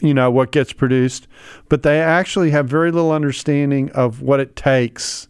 you 0.00 0.14
know 0.14 0.30
what 0.30 0.52
gets 0.52 0.72
produced, 0.72 1.26
but 1.68 1.82
they 1.82 2.00
actually 2.00 2.50
have 2.50 2.66
very 2.66 2.90
little 2.90 3.12
understanding 3.12 3.90
of 3.92 4.22
what 4.22 4.40
it 4.40 4.56
takes 4.56 5.28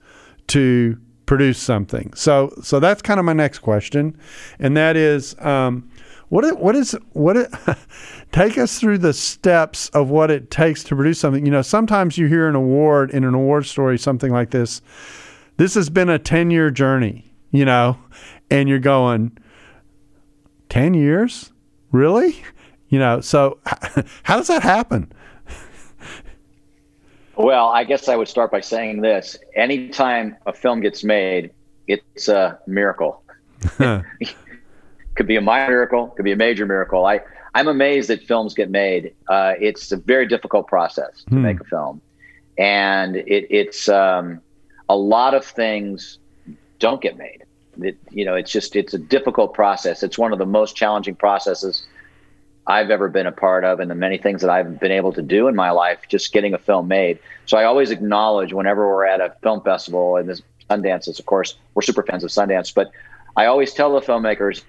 to 0.48 0.98
produce 1.26 1.58
something. 1.58 2.12
So 2.14 2.54
so 2.62 2.80
that's 2.80 3.02
kind 3.02 3.20
of 3.20 3.26
my 3.26 3.32
next 3.32 3.58
question, 3.58 4.18
and 4.58 4.76
that 4.76 4.96
is. 4.96 5.36
Um, 5.40 5.90
what 6.28 6.58
what 6.58 6.74
is 6.74 6.96
what 7.12 7.36
it, 7.36 7.52
take 8.32 8.58
us 8.58 8.80
through 8.80 8.98
the 8.98 9.12
steps 9.12 9.88
of 9.90 10.10
what 10.10 10.30
it 10.30 10.50
takes 10.50 10.82
to 10.84 10.96
produce 10.96 11.20
something 11.20 11.44
you 11.46 11.52
know 11.52 11.62
sometimes 11.62 12.18
you 12.18 12.26
hear 12.26 12.48
an 12.48 12.54
award 12.54 13.10
in 13.10 13.24
an 13.24 13.34
award 13.34 13.64
story 13.64 13.96
something 13.96 14.32
like 14.32 14.50
this 14.50 14.82
this 15.56 15.74
has 15.74 15.88
been 15.88 16.08
a 16.08 16.18
10 16.18 16.50
year 16.50 16.70
journey 16.70 17.32
you 17.52 17.64
know 17.64 17.96
and 18.50 18.68
you're 18.68 18.78
going 18.78 19.36
10 20.68 20.94
years 20.94 21.52
really 21.92 22.42
you 22.88 22.98
know 22.98 23.20
so 23.20 23.58
how 24.24 24.36
does 24.36 24.48
that 24.48 24.62
happen 24.62 25.12
well, 27.36 27.68
I 27.68 27.84
guess 27.84 28.08
I 28.08 28.16
would 28.16 28.28
start 28.28 28.50
by 28.50 28.60
saying 28.60 29.00
this. 29.02 29.36
Anytime 29.54 30.36
a 30.46 30.52
film 30.52 30.80
gets 30.80 31.04
made, 31.04 31.50
it's 31.86 32.28
a 32.28 32.58
miracle. 32.66 33.22
could 33.78 35.26
be 35.26 35.36
a 35.36 35.40
minor 35.40 35.68
miracle, 35.68 36.08
could 36.08 36.24
be 36.24 36.32
a 36.32 36.36
major 36.36 36.66
miracle. 36.66 37.04
I, 37.04 37.20
I'm 37.54 37.68
amazed 37.68 38.08
that 38.10 38.22
films 38.22 38.54
get 38.54 38.70
made. 38.70 39.14
Uh, 39.28 39.54
it's 39.60 39.92
a 39.92 39.96
very 39.96 40.26
difficult 40.26 40.66
process 40.66 41.24
to 41.24 41.34
hmm. 41.34 41.42
make 41.42 41.60
a 41.60 41.64
film. 41.64 42.00
And 42.58 43.16
it, 43.16 43.46
it's 43.50 43.88
um, 43.88 44.40
a 44.88 44.96
lot 44.96 45.34
of 45.34 45.44
things 45.44 46.18
don't 46.78 47.00
get 47.00 47.16
made. 47.16 47.44
It, 47.80 47.98
you 48.10 48.24
know, 48.24 48.34
it's 48.34 48.50
just, 48.50 48.76
it's 48.76 48.94
a 48.94 48.98
difficult 48.98 49.52
process. 49.52 50.02
It's 50.02 50.16
one 50.16 50.32
of 50.32 50.38
the 50.38 50.46
most 50.46 50.76
challenging 50.76 51.14
processes 51.14 51.86
I've 52.66 52.90
ever 52.90 53.08
been 53.08 53.26
a 53.26 53.32
part 53.32 53.64
of 53.64 53.78
and 53.78 53.90
the 53.90 53.94
many 53.94 54.18
things 54.18 54.40
that 54.40 54.50
I've 54.50 54.80
been 54.80 54.92
able 54.92 55.12
to 55.12 55.22
do 55.22 55.46
in 55.46 55.54
my 55.54 55.70
life 55.70 56.00
just 56.08 56.32
getting 56.32 56.52
a 56.52 56.58
film 56.58 56.88
made. 56.88 57.18
So 57.46 57.56
I 57.56 57.64
always 57.64 57.90
acknowledge 57.90 58.52
whenever 58.52 58.88
we're 58.88 59.06
at 59.06 59.20
a 59.20 59.34
film 59.42 59.62
festival 59.62 60.16
and 60.16 60.28
this 60.28 60.42
Sundance 60.68 61.08
is 61.08 61.20
of 61.20 61.26
course 61.26 61.54
we're 61.74 61.82
super 61.82 62.02
fans 62.02 62.24
of 62.24 62.30
Sundance, 62.30 62.74
but 62.74 62.90
I 63.36 63.46
always 63.46 63.72
tell 63.72 63.92
the 63.92 64.00
filmmakers, 64.00 64.62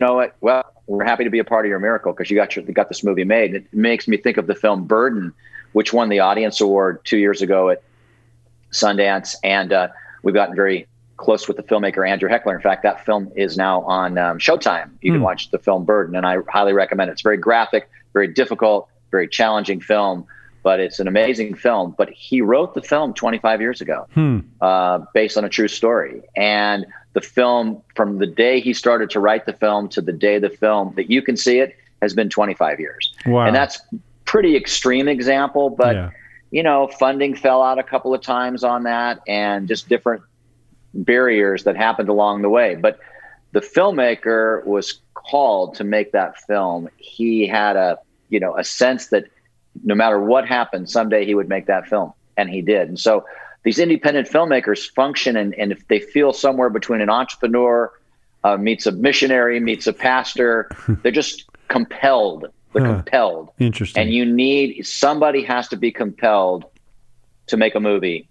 you 0.00 0.06
know 0.06 0.14
what? 0.14 0.36
Well, 0.40 0.64
we're 0.86 1.04
happy 1.04 1.24
to 1.24 1.30
be 1.30 1.38
a 1.38 1.44
part 1.44 1.66
of 1.66 1.68
your 1.68 1.80
miracle 1.80 2.12
because 2.12 2.30
you 2.30 2.36
got 2.36 2.56
your, 2.56 2.64
you 2.64 2.72
got 2.72 2.88
this 2.88 3.04
movie 3.04 3.24
made. 3.24 3.54
It 3.54 3.74
makes 3.74 4.08
me 4.08 4.16
think 4.16 4.38
of 4.38 4.46
the 4.46 4.54
film 4.54 4.84
Burden, 4.84 5.34
which 5.72 5.92
won 5.92 6.08
the 6.08 6.20
Audience 6.20 6.60
Award 6.60 7.04
two 7.04 7.18
years 7.18 7.42
ago 7.42 7.68
at 7.68 7.82
Sundance, 8.72 9.34
and 9.44 9.72
uh, 9.72 9.88
we've 10.22 10.34
gotten 10.34 10.56
very 10.56 10.86
close 11.18 11.46
with 11.46 11.58
the 11.58 11.62
filmmaker 11.62 12.08
Andrew 12.08 12.28
Heckler. 12.28 12.54
In 12.54 12.62
fact, 12.62 12.82
that 12.84 13.04
film 13.04 13.30
is 13.36 13.58
now 13.58 13.82
on 13.82 14.16
um, 14.16 14.38
Showtime. 14.38 14.90
You 15.02 15.12
can 15.12 15.20
hmm. 15.20 15.24
watch 15.24 15.50
the 15.50 15.58
film 15.58 15.84
Burden, 15.84 16.16
and 16.16 16.24
I 16.24 16.38
highly 16.48 16.72
recommend 16.72 17.10
it. 17.10 17.12
It's 17.12 17.22
very 17.22 17.36
graphic, 17.36 17.90
very 18.14 18.28
difficult, 18.28 18.88
very 19.10 19.28
challenging 19.28 19.80
film, 19.80 20.26
but 20.62 20.80
it's 20.80 20.98
an 20.98 21.08
amazing 21.08 21.54
film. 21.54 21.94
But 21.98 22.08
he 22.10 22.40
wrote 22.40 22.74
the 22.74 22.82
film 22.82 23.12
25 23.12 23.60
years 23.60 23.80
ago, 23.80 24.06
hmm. 24.14 24.38
uh, 24.62 25.00
based 25.12 25.36
on 25.36 25.44
a 25.44 25.48
true 25.50 25.68
story. 25.68 26.22
And 26.36 26.86
the 27.12 27.20
film, 27.20 27.82
from 27.94 28.18
the 28.18 28.26
day 28.26 28.60
he 28.60 28.72
started 28.72 29.10
to 29.10 29.20
write 29.20 29.44
the 29.44 29.52
film 29.52 29.88
to 29.90 30.00
the 30.00 30.12
day 30.12 30.38
the 30.38 30.50
film 30.50 30.94
that 30.96 31.10
you 31.10 31.20
can 31.20 31.36
see 31.36 31.58
it, 31.58 31.76
has 32.00 32.14
been 32.14 32.30
25 32.30 32.78
years. 32.78 33.12
Wow. 33.26 33.44
And 33.46 33.56
that's 33.56 33.80
pretty 34.24 34.56
extreme 34.56 35.08
example, 35.08 35.68
but. 35.68 35.94
Yeah 35.94 36.10
you 36.50 36.62
know, 36.62 36.88
funding 36.98 37.34
fell 37.34 37.62
out 37.62 37.78
a 37.78 37.82
couple 37.82 38.14
of 38.14 38.22
times 38.22 38.64
on 38.64 38.84
that 38.84 39.20
and 39.28 39.68
just 39.68 39.88
different 39.88 40.22
barriers 40.94 41.64
that 41.64 41.76
happened 41.76 42.08
along 42.08 42.42
the 42.42 42.48
way. 42.48 42.74
But 42.74 42.98
the 43.52 43.60
filmmaker 43.60 44.64
was 44.66 45.00
called 45.14 45.74
to 45.76 45.84
make 45.84 46.12
that 46.12 46.38
film. 46.42 46.88
He 46.96 47.46
had 47.46 47.76
a, 47.76 47.98
you 48.28 48.40
know, 48.40 48.56
a 48.56 48.64
sense 48.64 49.08
that 49.08 49.24
no 49.84 49.94
matter 49.94 50.20
what 50.20 50.46
happened, 50.46 50.90
someday 50.90 51.24
he 51.24 51.34
would 51.34 51.48
make 51.48 51.66
that 51.66 51.86
film. 51.86 52.12
And 52.36 52.48
he 52.48 52.62
did. 52.62 52.88
And 52.88 52.98
so 52.98 53.24
these 53.64 53.78
independent 53.78 54.28
filmmakers 54.28 54.90
function 54.94 55.36
and, 55.36 55.54
and 55.54 55.72
if 55.72 55.86
they 55.88 56.00
feel 56.00 56.32
somewhere 56.32 56.70
between 56.70 57.00
an 57.00 57.10
entrepreneur 57.10 57.92
uh, 58.44 58.56
meets 58.56 58.86
a 58.86 58.92
missionary, 58.92 59.60
meets 59.60 59.86
a 59.86 59.92
pastor, 59.92 60.70
they're 61.02 61.12
just 61.12 61.44
compelled. 61.68 62.46
They're 62.72 62.86
huh. 62.86 62.94
compelled. 62.94 63.50
Interesting. 63.58 64.02
And 64.02 64.12
you 64.12 64.24
need 64.24 64.86
somebody 64.86 65.42
has 65.42 65.68
to 65.68 65.76
be 65.76 65.90
compelled 65.90 66.64
to 67.46 67.56
make 67.56 67.74
a 67.74 67.80
movie 67.80 68.28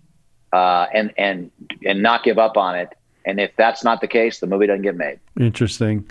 uh, 0.53 0.88
and 0.93 1.13
and 1.17 1.51
and 1.86 2.01
not 2.01 2.23
give 2.23 2.38
up 2.38 2.57
on 2.57 2.75
it. 2.75 2.93
And 3.25 3.39
if 3.39 3.51
that's 3.57 3.83
not 3.83 3.99
the 3.99 4.07
case, 4.07 4.39
the 4.39 4.47
movie 4.47 4.67
doesn't 4.67 4.83
get 4.83 4.95
made. 4.95 5.19
Interesting. 5.38 6.10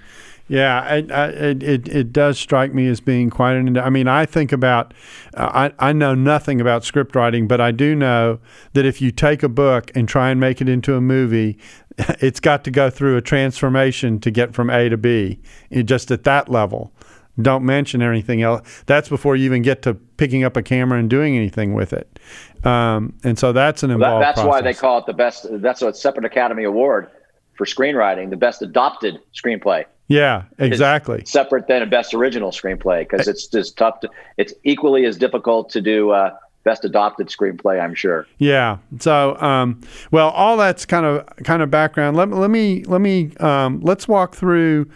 Yeah, 0.48 0.80
I, 0.80 0.96
I, 1.12 1.28
it 1.28 1.88
it 1.88 2.12
does 2.12 2.38
strike 2.38 2.72
me 2.72 2.86
as 2.86 3.00
being 3.00 3.30
quite 3.30 3.56
an. 3.56 3.76
I 3.76 3.90
mean, 3.90 4.06
I 4.06 4.26
think 4.26 4.52
about. 4.52 4.94
Uh, 5.34 5.70
I 5.80 5.88
I 5.88 5.92
know 5.92 6.14
nothing 6.14 6.60
about 6.60 6.84
script 6.84 7.16
writing, 7.16 7.48
but 7.48 7.60
I 7.60 7.72
do 7.72 7.96
know 7.96 8.38
that 8.74 8.86
if 8.86 9.02
you 9.02 9.10
take 9.10 9.42
a 9.42 9.48
book 9.48 9.90
and 9.96 10.08
try 10.08 10.30
and 10.30 10.38
make 10.38 10.60
it 10.60 10.68
into 10.68 10.94
a 10.94 11.00
movie, 11.00 11.58
it's 11.98 12.38
got 12.38 12.62
to 12.64 12.70
go 12.70 12.90
through 12.90 13.16
a 13.16 13.22
transformation 13.22 14.20
to 14.20 14.30
get 14.30 14.54
from 14.54 14.70
A 14.70 14.88
to 14.88 14.96
B. 14.96 15.40
Just 15.84 16.12
at 16.12 16.22
that 16.24 16.48
level, 16.48 16.92
don't 17.40 17.64
mention 17.64 18.02
anything 18.02 18.42
else. 18.42 18.84
That's 18.86 19.08
before 19.08 19.36
you 19.36 19.44
even 19.44 19.62
get 19.62 19.82
to 19.82 19.94
picking 19.94 20.44
up 20.44 20.56
a 20.56 20.62
camera 20.62 20.98
and 20.98 21.10
doing 21.10 21.36
anything 21.36 21.74
with 21.74 21.92
it. 21.92 22.18
Um, 22.64 23.14
and 23.24 23.38
so 23.38 23.52
that's 23.52 23.82
an 23.82 23.90
involved. 23.90 24.22
That, 24.22 24.36
that's 24.36 24.42
process. 24.42 24.50
why 24.50 24.60
they 24.62 24.74
call 24.74 24.98
it 24.98 25.06
the 25.06 25.12
best. 25.12 25.46
That's 25.50 25.82
a 25.82 25.92
separate 25.94 26.24
Academy 26.24 26.64
Award 26.64 27.10
for 27.54 27.66
screenwriting, 27.66 28.30
the 28.30 28.36
best 28.36 28.62
adopted 28.62 29.18
screenplay. 29.34 29.84
Yeah, 30.08 30.44
exactly. 30.58 31.18
It's 31.18 31.32
separate 31.32 31.66
than 31.66 31.82
a 31.82 31.86
best 31.86 32.14
original 32.14 32.52
screenplay 32.52 33.08
because 33.08 33.26
it's 33.26 33.46
just 33.48 33.76
tough 33.76 34.00
to. 34.00 34.10
It's 34.36 34.54
equally 34.62 35.04
as 35.04 35.16
difficult 35.16 35.70
to 35.70 35.80
do. 35.80 36.10
Uh, 36.10 36.36
best 36.66 36.84
adopted 36.84 37.28
screenplay, 37.28 37.80
I'm 37.80 37.94
sure. 37.94 38.26
Yeah. 38.38 38.78
So, 38.98 39.36
um, 39.40 39.80
well, 40.10 40.30
all 40.30 40.56
that's 40.56 40.84
kind 40.84 41.06
of 41.06 41.24
kind 41.44 41.62
of 41.62 41.70
background. 41.70 42.16
Let, 42.16 42.30
let 42.30 42.50
me 42.50 42.84
let 42.84 43.00
me 43.00 43.30
um, 43.38 43.80
let's 43.80 44.06
walk 44.06 44.34
through 44.34 44.90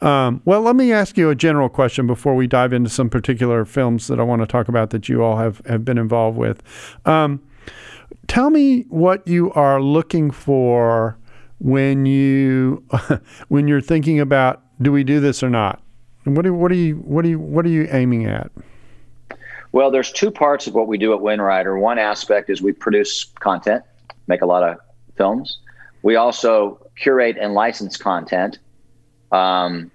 um, 0.00 0.42
well, 0.44 0.60
let 0.60 0.76
me 0.76 0.92
ask 0.92 1.16
you 1.16 1.30
a 1.30 1.34
general 1.34 1.68
question 1.68 2.06
before 2.06 2.34
we 2.34 2.46
dive 2.46 2.72
into 2.72 2.90
some 2.90 3.08
particular 3.08 3.64
films 3.64 4.08
that 4.08 4.20
I 4.20 4.22
want 4.22 4.42
to 4.42 4.46
talk 4.46 4.68
about 4.68 4.90
that 4.90 5.08
you 5.08 5.22
all 5.22 5.38
have, 5.38 5.62
have 5.66 5.84
been 5.84 5.98
involved 5.98 6.36
with. 6.36 6.62
Um, 7.06 7.42
tell 8.26 8.50
me 8.50 8.82
what 8.88 9.26
you 9.26 9.52
are 9.52 9.80
looking 9.80 10.30
for 10.30 11.16
when 11.58 12.04
you 12.04 12.84
when 13.48 13.66
you're 13.66 13.80
thinking 13.80 14.20
about 14.20 14.62
do 14.82 14.92
we 14.92 15.04
do 15.04 15.20
this 15.20 15.42
or 15.42 15.48
not? 15.48 15.82
And 16.24 16.36
what 16.36 16.46
are, 16.46 16.52
what 16.52 16.70
are 16.70 16.76
you 16.76 16.96
what 16.96 17.24
are 17.24 17.28
you 17.28 17.38
what 17.38 17.64
are 17.64 17.70
you 17.70 17.88
aiming 17.90 18.26
at? 18.26 18.50
Well, 19.72 19.90
there's 19.90 20.12
two 20.12 20.30
parts 20.30 20.66
of 20.66 20.74
what 20.74 20.88
we 20.88 20.98
do 20.98 21.12
at 21.12 21.20
Windrider. 21.20 21.78
One 21.80 21.98
aspect 21.98 22.50
is 22.50 22.62
we 22.62 22.72
produce 22.72 23.24
content, 23.40 23.84
make 24.26 24.42
a 24.42 24.46
lot 24.46 24.62
of 24.62 24.78
films. 25.16 25.58
We 26.02 26.16
also 26.16 26.86
curate 26.96 27.36
and 27.40 27.54
license 27.54 27.96
content 27.96 28.58
um, 29.32 29.90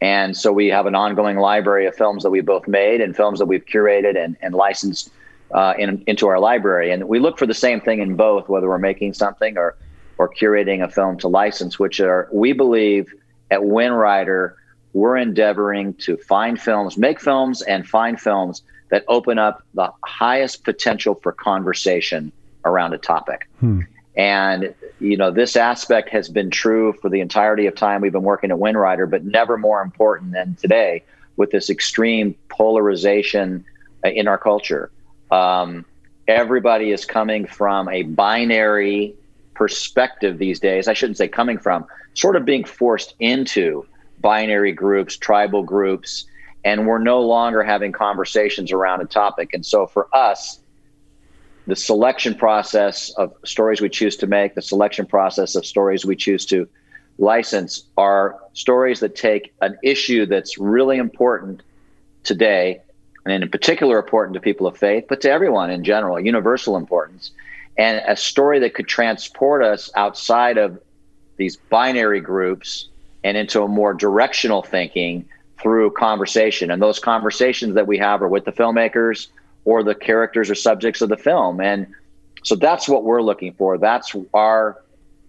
and 0.00 0.36
so 0.36 0.52
we 0.52 0.68
have 0.68 0.86
an 0.86 0.94
ongoing 0.94 1.38
library 1.38 1.86
of 1.86 1.94
films 1.94 2.24
that 2.24 2.30
we 2.30 2.40
both 2.40 2.68
made 2.68 3.00
and 3.00 3.16
films 3.16 3.38
that 3.38 3.46
we've 3.46 3.64
curated 3.64 4.22
and, 4.22 4.36
and 4.42 4.54
licensed 4.54 5.10
uh, 5.52 5.72
in, 5.78 6.02
into 6.06 6.26
our 6.26 6.38
library. 6.38 6.90
And 6.90 7.08
we 7.08 7.18
look 7.20 7.38
for 7.38 7.46
the 7.46 7.54
same 7.54 7.80
thing 7.80 8.00
in 8.00 8.16
both, 8.16 8.48
whether 8.48 8.68
we're 8.68 8.78
making 8.78 9.14
something 9.14 9.56
or 9.56 9.76
or 10.16 10.28
curating 10.28 10.82
a 10.82 10.88
film 10.88 11.18
to 11.18 11.28
license, 11.28 11.78
which 11.78 11.98
are 11.98 12.28
we 12.32 12.52
believe 12.52 13.12
at 13.50 13.60
Windrider 13.60 14.54
we're 14.94 15.16
endeavoring 15.16 15.92
to 15.94 16.16
find 16.16 16.60
films, 16.60 16.96
make 16.96 17.20
films, 17.20 17.62
and 17.62 17.86
find 17.86 18.18
films 18.18 18.62
that 18.90 19.04
open 19.08 19.38
up 19.38 19.62
the 19.74 19.92
highest 20.04 20.64
potential 20.64 21.16
for 21.16 21.32
conversation 21.32 22.30
around 22.64 22.94
a 22.94 22.98
topic. 22.98 23.48
Hmm. 23.58 23.80
And 24.16 24.74
you 25.00 25.16
know, 25.16 25.30
this 25.30 25.56
aspect 25.56 26.08
has 26.10 26.28
been 26.28 26.50
true 26.50 26.92
for 26.92 27.10
the 27.10 27.20
entirety 27.20 27.66
of 27.66 27.74
time 27.74 28.00
we've 28.00 28.12
been 28.12 28.22
working 28.22 28.50
at 28.50 28.58
Windrider, 28.58 29.08
but 29.10 29.24
never 29.24 29.58
more 29.58 29.82
important 29.82 30.32
than 30.32 30.54
today 30.54 31.02
with 31.36 31.50
this 31.50 31.68
extreme 31.68 32.34
polarization 32.48 33.64
uh, 34.04 34.08
in 34.08 34.28
our 34.28 34.38
culture. 34.38 34.90
Um, 35.30 35.84
everybody 36.28 36.90
is 36.92 37.04
coming 37.04 37.46
from 37.46 37.88
a 37.88 38.02
binary 38.02 39.14
perspective 39.54 40.38
these 40.38 40.60
days. 40.60 40.88
I 40.88 40.92
shouldn't 40.92 41.16
say 41.16 41.28
coming 41.28 41.58
from, 41.58 41.86
sort 42.14 42.36
of 42.36 42.44
being 42.44 42.64
forced 42.64 43.14
into 43.18 43.86
binary 44.20 44.72
groups, 44.72 45.16
tribal 45.16 45.62
groups, 45.62 46.24
and 46.64 46.86
we're 46.86 46.98
no 46.98 47.20
longer 47.20 47.62
having 47.62 47.92
conversations 47.92 48.72
around 48.72 49.02
a 49.02 49.04
topic. 49.04 49.52
And 49.52 49.66
so 49.66 49.86
for 49.86 50.08
us, 50.14 50.60
the 51.66 51.76
selection 51.76 52.34
process 52.34 53.10
of 53.10 53.34
stories 53.44 53.80
we 53.80 53.88
choose 53.88 54.16
to 54.18 54.26
make, 54.26 54.54
the 54.54 54.62
selection 54.62 55.06
process 55.06 55.54
of 55.54 55.64
stories 55.64 56.04
we 56.04 56.16
choose 56.16 56.44
to 56.46 56.68
license 57.18 57.84
are 57.96 58.38
stories 58.52 59.00
that 59.00 59.16
take 59.16 59.54
an 59.62 59.76
issue 59.82 60.26
that's 60.26 60.58
really 60.58 60.98
important 60.98 61.62
today, 62.22 62.80
and 63.24 63.42
in 63.42 63.48
particular 63.48 63.98
important 63.98 64.34
to 64.34 64.40
people 64.40 64.66
of 64.66 64.76
faith, 64.76 65.06
but 65.08 65.20
to 65.22 65.30
everyone 65.30 65.70
in 65.70 65.84
general, 65.84 66.20
universal 66.20 66.76
importance, 66.76 67.30
and 67.78 68.02
a 68.06 68.16
story 68.16 68.58
that 68.60 68.74
could 68.74 68.88
transport 68.88 69.62
us 69.62 69.90
outside 69.96 70.58
of 70.58 70.78
these 71.36 71.56
binary 71.56 72.20
groups 72.20 72.88
and 73.24 73.36
into 73.36 73.62
a 73.62 73.68
more 73.68 73.94
directional 73.94 74.62
thinking 74.62 75.24
through 75.60 75.90
conversation. 75.92 76.70
And 76.70 76.80
those 76.82 76.98
conversations 76.98 77.74
that 77.74 77.86
we 77.86 77.98
have 77.98 78.22
are 78.22 78.28
with 78.28 78.44
the 78.44 78.52
filmmakers 78.52 79.28
or 79.64 79.82
the 79.82 79.94
characters 79.94 80.50
or 80.50 80.54
subjects 80.54 81.00
of 81.00 81.08
the 81.08 81.16
film. 81.16 81.60
And 81.60 81.86
so 82.42 82.56
that's 82.56 82.88
what 82.88 83.04
we're 83.04 83.22
looking 83.22 83.54
for. 83.54 83.78
That's 83.78 84.14
our 84.34 84.80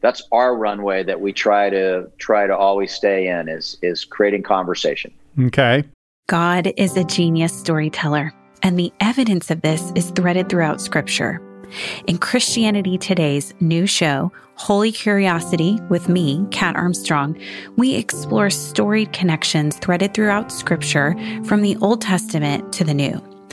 that's 0.02 0.22
our 0.32 0.56
runway 0.56 1.04
that 1.04 1.20
we 1.20 1.34
try 1.34 1.70
to 1.70 2.12
try 2.18 2.46
to 2.46 2.56
always 2.56 2.94
stay 2.94 3.28
in 3.28 3.50
is 3.50 3.78
is 3.82 4.06
creating 4.06 4.44
conversation. 4.44 5.12
Okay. 5.40 5.84
God 6.28 6.72
is 6.78 6.98
a 6.98 7.04
genius 7.04 7.54
storyteller, 7.54 8.34
and 8.64 8.80
the 8.80 8.92
evidence 9.00 9.52
of 9.52 9.62
this 9.62 9.92
is 9.96 10.12
threaded 10.12 10.50
throughout 10.50 10.82
scripture. 10.82 11.42
In 12.08 12.18
Christianity 12.18 12.98
Today's 12.98 13.54
new 13.60 13.86
show, 13.88 14.32
Holy 14.56 14.92
Curiosity, 14.92 15.80
with 15.90 16.08
me, 16.08 16.46
Kat 16.52 16.76
Armstrong, 16.76 17.40
we 17.76 17.96
explore 17.96 18.50
storied 18.50 19.12
connections 19.14 19.78
threaded 19.78 20.14
throughout 20.14 20.52
Scripture 20.52 21.16
from 21.44 21.62
the 21.62 21.76
Old 21.78 22.02
Testament 22.02 22.72
to 22.74 22.84
the 22.84 22.94
New. 22.94 23.35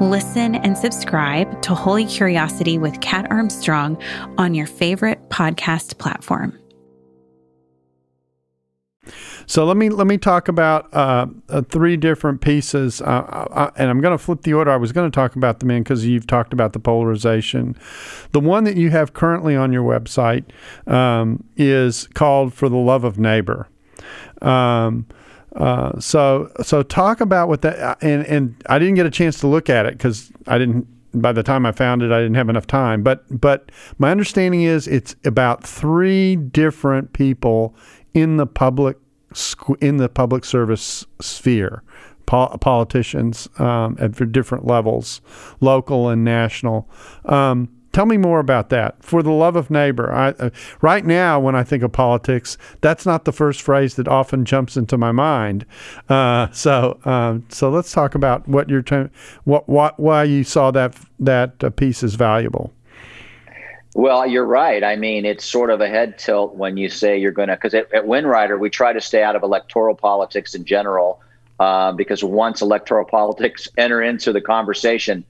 Listen 0.00 0.56
and 0.56 0.76
subscribe 0.76 1.62
to 1.62 1.72
Holy 1.72 2.04
Curiosity 2.04 2.78
with 2.78 3.00
Kat 3.00 3.30
Armstrong 3.30 3.96
on 4.36 4.52
your 4.52 4.66
favorite 4.66 5.28
podcast 5.28 5.98
platform. 5.98 6.58
So 9.46 9.64
let 9.64 9.76
me 9.76 9.90
let 9.90 10.08
me 10.08 10.18
talk 10.18 10.48
about 10.48 10.92
uh, 10.92 11.26
uh, 11.48 11.62
three 11.62 11.96
different 11.96 12.40
pieces, 12.40 13.02
uh, 13.02 13.04
uh 13.04 13.70
and 13.76 13.88
I'm 13.88 14.00
going 14.00 14.16
to 14.16 14.22
flip 14.22 14.42
the 14.42 14.52
order. 14.52 14.72
I 14.72 14.76
was 14.76 14.90
going 14.90 15.08
to 15.08 15.14
talk 15.14 15.36
about 15.36 15.60
them 15.60 15.70
in 15.70 15.84
because 15.84 16.04
you've 16.04 16.26
talked 16.26 16.52
about 16.52 16.72
the 16.72 16.80
polarization. 16.80 17.76
The 18.32 18.40
one 18.40 18.64
that 18.64 18.76
you 18.76 18.90
have 18.90 19.12
currently 19.12 19.54
on 19.54 19.72
your 19.72 19.84
website 19.84 20.44
um, 20.90 21.44
is 21.56 22.08
called 22.14 22.52
"For 22.52 22.68
the 22.68 22.76
Love 22.76 23.04
of 23.04 23.16
Neighbor." 23.16 23.68
Um, 24.42 25.06
uh, 25.54 25.98
so 26.00 26.50
so 26.62 26.82
talk 26.82 27.20
about 27.20 27.48
what 27.48 27.62
that 27.62 27.78
uh, 27.78 27.94
and 28.00 28.26
and 28.26 28.62
I 28.68 28.78
didn't 28.78 28.94
get 28.94 29.06
a 29.06 29.10
chance 29.10 29.38
to 29.40 29.46
look 29.46 29.70
at 29.70 29.86
it 29.86 29.92
because 29.92 30.32
I 30.46 30.58
didn't 30.58 30.86
by 31.14 31.32
the 31.32 31.42
time 31.42 31.64
I 31.64 31.72
found 31.72 32.02
it, 32.02 32.10
I 32.10 32.18
didn't 32.18 32.34
have 32.34 32.48
enough 32.48 32.66
time. 32.66 33.02
But 33.02 33.24
but 33.30 33.70
my 33.98 34.10
understanding 34.10 34.62
is 34.62 34.88
it's 34.88 35.14
about 35.24 35.64
three 35.64 36.36
different 36.36 37.12
people 37.12 37.74
in 38.14 38.36
the 38.36 38.46
public 38.46 38.96
in 39.80 39.96
the 39.96 40.08
public 40.08 40.44
service 40.44 41.06
sphere, 41.20 41.82
politicians 42.26 43.48
um, 43.58 43.96
at 43.98 44.32
different 44.32 44.66
levels, 44.66 45.20
local 45.60 46.08
and 46.08 46.24
national. 46.24 46.88
Um, 47.24 47.68
Tell 47.94 48.06
me 48.06 48.16
more 48.16 48.40
about 48.40 48.70
that. 48.70 49.00
For 49.04 49.22
the 49.22 49.30
love 49.30 49.54
of 49.54 49.70
neighbor, 49.70 50.12
I, 50.12 50.30
uh, 50.30 50.50
right 50.80 51.06
now 51.06 51.38
when 51.38 51.54
I 51.54 51.62
think 51.62 51.84
of 51.84 51.92
politics, 51.92 52.58
that's 52.80 53.06
not 53.06 53.24
the 53.24 53.30
first 53.30 53.62
phrase 53.62 53.94
that 53.94 54.08
often 54.08 54.44
jumps 54.44 54.76
into 54.76 54.98
my 54.98 55.12
mind. 55.12 55.64
Uh, 56.08 56.50
so, 56.50 56.98
uh, 57.04 57.38
so 57.50 57.70
let's 57.70 57.92
talk 57.92 58.16
about 58.16 58.48
what 58.48 58.68
you're 58.68 58.82
trying, 58.82 59.10
what, 59.44 59.68
what, 59.68 60.00
why 60.00 60.24
you 60.24 60.42
saw 60.42 60.72
that 60.72 60.96
that 61.20 61.62
uh, 61.62 61.70
piece 61.70 62.02
is 62.02 62.16
valuable. 62.16 62.72
Well, 63.94 64.26
you're 64.26 64.44
right. 64.44 64.82
I 64.82 64.96
mean, 64.96 65.24
it's 65.24 65.44
sort 65.44 65.70
of 65.70 65.80
a 65.80 65.88
head 65.88 66.18
tilt 66.18 66.56
when 66.56 66.76
you 66.76 66.88
say 66.88 67.16
you're 67.16 67.30
going 67.30 67.48
to, 67.48 67.54
because 67.54 67.74
at, 67.74 67.94
at 67.94 68.06
Windrider, 68.06 68.58
we 68.58 68.70
try 68.70 68.92
to 68.92 69.00
stay 69.00 69.22
out 69.22 69.36
of 69.36 69.44
electoral 69.44 69.94
politics 69.94 70.56
in 70.56 70.64
general, 70.64 71.20
uh, 71.60 71.92
because 71.92 72.24
once 72.24 72.60
electoral 72.60 73.04
politics 73.08 73.68
enter 73.78 74.02
into 74.02 74.32
the 74.32 74.40
conversation, 74.40 75.24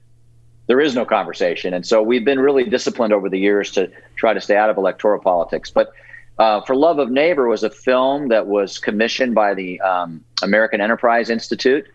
there 0.67 0.79
is 0.79 0.95
no 0.95 1.05
conversation. 1.05 1.73
And 1.73 1.85
so 1.85 2.01
we've 2.01 2.25
been 2.25 2.39
really 2.39 2.63
disciplined 2.63 3.13
over 3.13 3.29
the 3.29 3.39
years 3.39 3.71
to 3.71 3.91
try 4.15 4.33
to 4.33 4.41
stay 4.41 4.57
out 4.57 4.69
of 4.69 4.77
electoral 4.77 5.21
politics. 5.21 5.69
But 5.69 5.91
uh, 6.39 6.61
For 6.61 6.75
Love 6.75 6.99
of 6.99 7.11
Neighbor 7.11 7.47
was 7.47 7.63
a 7.63 7.69
film 7.69 8.29
that 8.29 8.47
was 8.47 8.77
commissioned 8.77 9.35
by 9.35 9.53
the 9.53 9.79
um, 9.81 10.23
American 10.41 10.81
Enterprise 10.81 11.29
Institute 11.29 11.85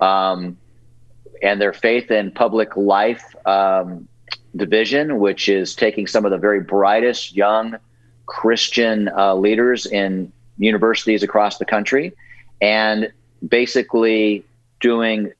um, 0.00 0.56
and 1.42 1.60
their 1.60 1.72
Faith 1.72 2.10
in 2.10 2.30
Public 2.30 2.76
Life 2.76 3.24
um, 3.46 4.06
division, 4.54 5.18
which 5.18 5.48
is 5.48 5.74
taking 5.74 6.06
some 6.06 6.24
of 6.24 6.30
the 6.30 6.38
very 6.38 6.60
brightest 6.60 7.34
young 7.34 7.76
Christian 8.26 9.08
uh, 9.16 9.34
leaders 9.34 9.86
in 9.86 10.30
universities 10.58 11.22
across 11.22 11.58
the 11.58 11.64
country 11.64 12.12
and 12.60 13.10
basically 13.46 14.44
doing 14.80 15.32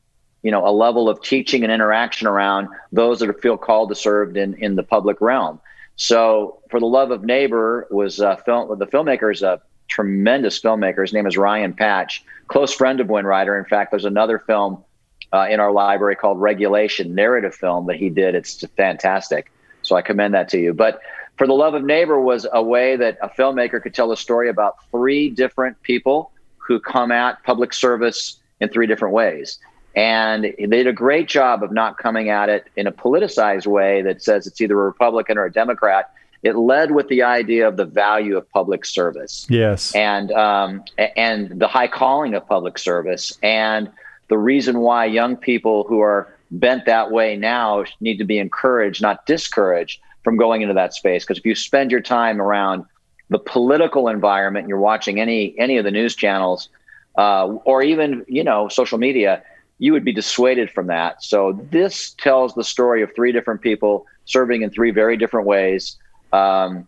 you 0.42 0.50
know 0.50 0.66
a 0.66 0.70
level 0.70 1.08
of 1.08 1.22
teaching 1.22 1.62
and 1.64 1.72
interaction 1.72 2.26
around 2.26 2.68
those 2.92 3.20
that 3.20 3.40
feel 3.40 3.56
called 3.56 3.88
to 3.90 3.94
serve 3.94 4.36
in 4.36 4.54
in 4.54 4.76
the 4.76 4.82
public 4.82 5.20
realm. 5.20 5.60
So, 5.96 6.60
for 6.70 6.78
the 6.78 6.86
love 6.86 7.10
of 7.10 7.24
neighbor 7.24 7.88
was 7.90 8.20
a 8.20 8.36
film. 8.44 8.78
The 8.78 8.86
filmmaker 8.86 9.32
is 9.32 9.42
a 9.42 9.60
tremendous 9.88 10.60
filmmaker. 10.60 11.00
His 11.00 11.12
name 11.12 11.26
is 11.26 11.36
Ryan 11.36 11.72
Patch, 11.72 12.24
close 12.46 12.72
friend 12.72 13.00
of 13.00 13.08
Windrider. 13.08 13.58
In 13.58 13.64
fact, 13.64 13.90
there's 13.90 14.04
another 14.04 14.38
film 14.38 14.84
uh, 15.32 15.46
in 15.50 15.60
our 15.60 15.72
library 15.72 16.14
called 16.14 16.40
Regulation, 16.40 17.14
narrative 17.14 17.54
film 17.54 17.86
that 17.86 17.96
he 17.96 18.10
did. 18.10 18.34
It's 18.34 18.64
fantastic. 18.76 19.50
So 19.82 19.96
I 19.96 20.02
commend 20.02 20.34
that 20.34 20.48
to 20.50 20.58
you. 20.58 20.72
But 20.72 21.00
for 21.36 21.46
the 21.46 21.54
love 21.54 21.74
of 21.74 21.84
neighbor 21.84 22.20
was 22.20 22.46
a 22.52 22.62
way 22.62 22.96
that 22.96 23.18
a 23.22 23.28
filmmaker 23.28 23.82
could 23.82 23.94
tell 23.94 24.12
a 24.12 24.16
story 24.16 24.48
about 24.48 24.76
three 24.90 25.30
different 25.30 25.80
people 25.82 26.32
who 26.58 26.78
come 26.80 27.10
at 27.10 27.42
public 27.44 27.72
service 27.72 28.38
in 28.60 28.68
three 28.68 28.86
different 28.86 29.14
ways. 29.14 29.58
And 29.94 30.44
they 30.44 30.66
did 30.66 30.86
a 30.86 30.92
great 30.92 31.28
job 31.28 31.62
of 31.62 31.72
not 31.72 31.98
coming 31.98 32.28
at 32.28 32.48
it 32.48 32.66
in 32.76 32.86
a 32.86 32.92
politicized 32.92 33.66
way 33.66 34.02
that 34.02 34.22
says 34.22 34.46
it's 34.46 34.60
either 34.60 34.78
a 34.78 34.84
Republican 34.84 35.38
or 35.38 35.44
a 35.44 35.52
Democrat. 35.52 36.12
It 36.42 36.54
led 36.54 36.92
with 36.92 37.08
the 37.08 37.22
idea 37.22 37.66
of 37.66 37.76
the 37.76 37.84
value 37.84 38.36
of 38.36 38.48
public 38.50 38.84
service. 38.84 39.46
Yes. 39.50 39.92
And 39.94 40.30
um, 40.32 40.84
and 41.16 41.58
the 41.58 41.66
high 41.66 41.88
calling 41.88 42.34
of 42.34 42.46
public 42.46 42.78
service 42.78 43.36
and 43.42 43.90
the 44.28 44.38
reason 44.38 44.80
why 44.80 45.06
young 45.06 45.36
people 45.36 45.84
who 45.88 46.00
are 46.00 46.32
bent 46.50 46.86
that 46.86 47.10
way 47.10 47.36
now 47.36 47.84
need 48.00 48.18
to 48.18 48.24
be 48.24 48.38
encouraged, 48.38 49.02
not 49.02 49.26
discouraged, 49.26 50.00
from 50.22 50.36
going 50.36 50.62
into 50.62 50.74
that 50.74 50.94
space. 50.94 51.24
Because 51.24 51.38
if 51.38 51.46
you 51.46 51.54
spend 51.54 51.90
your 51.90 52.00
time 52.00 52.40
around 52.40 52.84
the 53.30 53.38
political 53.38 54.08
environment, 54.08 54.64
and 54.64 54.68
you're 54.68 54.78
watching 54.78 55.20
any 55.20 55.58
any 55.58 55.78
of 55.78 55.84
the 55.84 55.90
news 55.90 56.14
channels, 56.14 56.68
uh, 57.16 57.46
or 57.64 57.82
even 57.82 58.24
you 58.28 58.44
know 58.44 58.68
social 58.68 58.98
media, 58.98 59.42
you 59.78 59.92
would 59.92 60.04
be 60.04 60.12
dissuaded 60.12 60.70
from 60.70 60.88
that. 60.88 61.22
So 61.22 61.52
this 61.70 62.14
tells 62.18 62.54
the 62.54 62.64
story 62.64 63.02
of 63.02 63.14
three 63.14 63.32
different 63.32 63.60
people 63.60 64.06
serving 64.24 64.62
in 64.62 64.70
three 64.70 64.90
very 64.90 65.16
different 65.16 65.46
ways 65.46 65.96
um, 66.32 66.86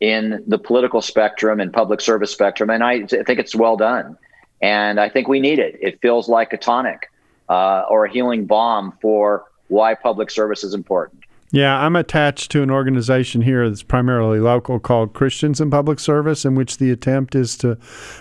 in 0.00 0.44
the 0.46 0.58
political 0.58 1.00
spectrum 1.00 1.58
and 1.60 1.72
public 1.72 2.00
service 2.00 2.30
spectrum. 2.30 2.70
And 2.70 2.84
I 2.84 3.06
think 3.06 3.38
it's 3.38 3.54
well 3.54 3.76
done. 3.76 4.16
And 4.60 5.00
I 5.00 5.08
think 5.08 5.28
we 5.28 5.40
need 5.40 5.58
it. 5.58 5.78
It 5.80 6.00
feels 6.00 6.28
like 6.28 6.52
a 6.52 6.58
tonic 6.58 7.10
uh, 7.48 7.84
or 7.88 8.04
a 8.04 8.10
healing 8.10 8.46
balm 8.46 8.92
for 9.00 9.44
why 9.68 9.94
public 9.94 10.30
service 10.30 10.64
is 10.64 10.74
important. 10.74 11.22
Yeah, 11.50 11.80
I'm 11.80 11.96
attached 11.96 12.50
to 12.50 12.62
an 12.62 12.70
organization 12.70 13.40
here 13.40 13.68
that's 13.68 13.82
primarily 13.82 14.38
local 14.38 14.78
called 14.78 15.14
Christians 15.14 15.62
in 15.62 15.70
Public 15.70 15.98
Service, 15.98 16.44
in 16.44 16.54
which 16.54 16.76
the 16.76 16.90
attempt 16.90 17.34
is 17.34 17.56
to 17.58 17.78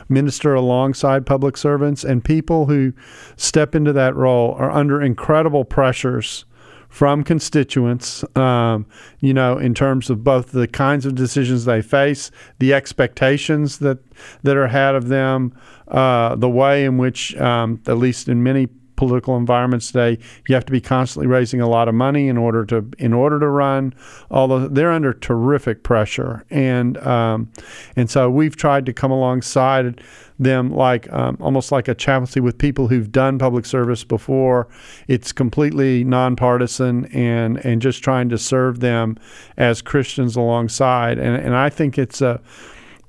minister 0.08 0.54
alongside 0.54 1.26
public 1.26 1.58
servants. 1.58 2.06
And 2.06 2.24
people 2.24 2.68
who 2.68 2.94
step 3.36 3.76
into 3.76 3.92
that 3.92 4.16
role 4.16 4.54
are 4.54 4.72
under 4.72 5.02
incredible 5.02 5.66
pressures 5.66 6.46
from 6.88 7.22
constituents, 7.22 8.24
um, 8.38 8.86
you 9.20 9.34
know, 9.34 9.58
in 9.58 9.74
terms 9.74 10.10
of 10.10 10.24
both 10.24 10.54
the 10.54 10.68
kinds 10.68 11.06
of 11.06 11.16
decisions 11.16 11.66
they 11.66 11.82
face, 11.82 12.32
the 12.60 12.74
expectations 12.74 13.80
that, 13.80 14.00
that 14.44 14.56
are 14.56 14.68
had 14.68 14.96
of 14.96 15.10
them, 15.10 15.54
uh, 15.90 16.34
the 16.38 16.50
way 16.50 16.86
in 16.86 16.98
which, 16.98 17.36
um, 17.36 17.82
at 17.88 17.98
least 17.98 18.30
in 18.30 18.42
many 18.42 18.70
political 18.98 19.38
environments 19.38 19.88
today, 19.88 20.18
you 20.48 20.56
have 20.56 20.66
to 20.66 20.72
be 20.72 20.82
constantly 20.82 21.28
raising 21.28 21.62
a 21.62 21.70
lot 21.70 21.88
of 21.88 21.96
money 21.96 22.28
in 22.28 22.38
order 22.38 22.66
to 22.66 22.86
in 22.98 23.14
order 23.14 23.40
to 23.40 23.48
run. 23.48 23.94
Although 24.30 24.68
they're 24.68 24.92
under 24.92 25.14
terrific 25.14 25.84
pressure, 25.84 26.46
and 26.50 26.98
um, 26.98 27.50
and 27.96 28.10
so 28.10 28.30
we've 28.30 28.58
tried 28.58 28.86
to 28.88 28.94
come 28.94 29.12
alongside 29.12 30.02
them 30.40 30.72
like 30.72 31.12
um, 31.12 31.38
almost 31.40 31.72
like 31.72 31.88
a 31.88 31.96
chaplaincy 31.96 32.40
with 32.40 32.58
people 32.58 32.88
who've 32.88 33.12
done 33.12 33.40
public 33.40 33.66
service 33.66 34.04
before. 34.04 34.68
It's 35.08 35.32
completely 35.32 36.04
nonpartisan 36.04 37.06
and 37.06 37.64
and 37.66 37.82
just 37.82 38.04
trying 38.04 38.30
to 38.30 38.38
serve 38.38 38.82
them 38.82 39.18
as 39.56 39.82
Christians 39.82 40.36
alongside. 40.36 41.18
And 41.18 41.36
and 41.36 41.56
I 41.56 41.70
think 41.70 41.98
it's 41.98 42.22
a 42.22 42.42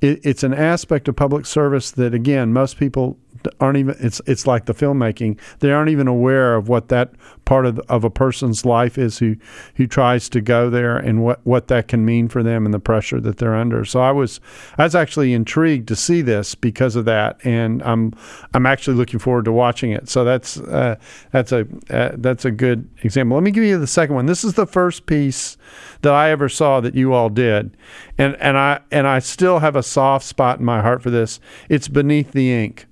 it, 0.01 0.21
it's 0.25 0.43
an 0.43 0.55
aspect 0.55 1.09
of 1.09 1.17
public 1.17 1.47
service 1.47 1.91
that 1.93 2.15
again 2.15 2.53
most 2.53 2.77
people 2.77 3.19
aren't 3.61 3.79
even 3.79 3.97
it's 4.01 4.21
it's 4.27 4.47
like 4.47 4.67
the 4.67 4.75
filmmaking. 4.75 5.39
They 5.61 5.71
aren't 5.71 5.91
even 5.91 6.09
aware 6.09 6.55
of 6.55 6.69
what 6.69 6.89
that 6.89 7.13
part 7.45 7.67
of, 7.67 7.79
of 7.89 8.05
a 8.05 8.11
person's 8.11 8.65
life 8.65 8.99
is 8.99 9.19
who 9.19 9.37
who 9.77 9.87
tries 9.87 10.29
to 10.31 10.41
go 10.41 10.71
there 10.71 10.97
and 10.97 11.23
what 11.23 11.41
what 11.45 11.69
that 11.69 11.89
can 11.89 12.05
mean 12.05 12.29
for 12.29 12.43
them 12.43 12.65
and 12.65 12.75
the 12.75 12.81
pressure 12.81 13.21
that 13.21 13.39
they're 13.39 13.55
under. 13.55 13.85
So 13.85 14.01
i 14.01 14.11
was 14.11 14.41
i 14.77 14.85
was 14.85 14.95
actually 14.95 15.33
intrigued 15.33 15.89
to 15.89 15.97
see 15.97 16.23
this 16.23 16.55
because 16.55 16.97
of 16.97 17.05
that 17.05 17.39
and 17.45 17.83
i'm 17.83 18.13
i'm 18.55 18.67
actually 18.67 18.97
looking 18.97 19.19
forward 19.19 19.45
to 19.47 19.53
watching 19.53 19.93
it. 19.93 20.09
So 20.09 20.25
that's 20.25 20.59
uh, 20.59 20.97
that's 21.33 21.53
a 21.53 21.67
uh, 21.91 22.13
that's 22.15 22.45
a 22.45 22.51
good 22.51 22.89
example. 23.03 23.37
Let 23.37 23.45
me 23.45 23.51
give 23.51 23.65
you 23.65 23.79
the 23.79 23.87
second 23.87 24.15
one. 24.15 24.27
This 24.27 24.45
is 24.45 24.55
the 24.55 24.67
first 24.67 25.07
piece 25.07 25.57
that 26.03 26.13
i 26.13 26.31
ever 26.31 26.49
saw 26.49 26.81
that 26.81 26.95
you 26.95 27.13
all 27.13 27.29
did 27.29 27.77
and 28.19 28.37
and 28.37 28.57
i 28.57 28.81
and 28.91 29.07
i 29.07 29.19
still 29.19 29.59
have 29.59 29.75
a 29.75 29.83
soft 29.83 30.25
spot 30.25 30.59
in 30.59 30.65
my 30.65 30.81
heart 30.81 31.03
for 31.03 31.11
this. 31.11 31.41
It's 31.69 31.89
beneath 31.89 32.33
the 32.33 32.53
ink 32.53 32.88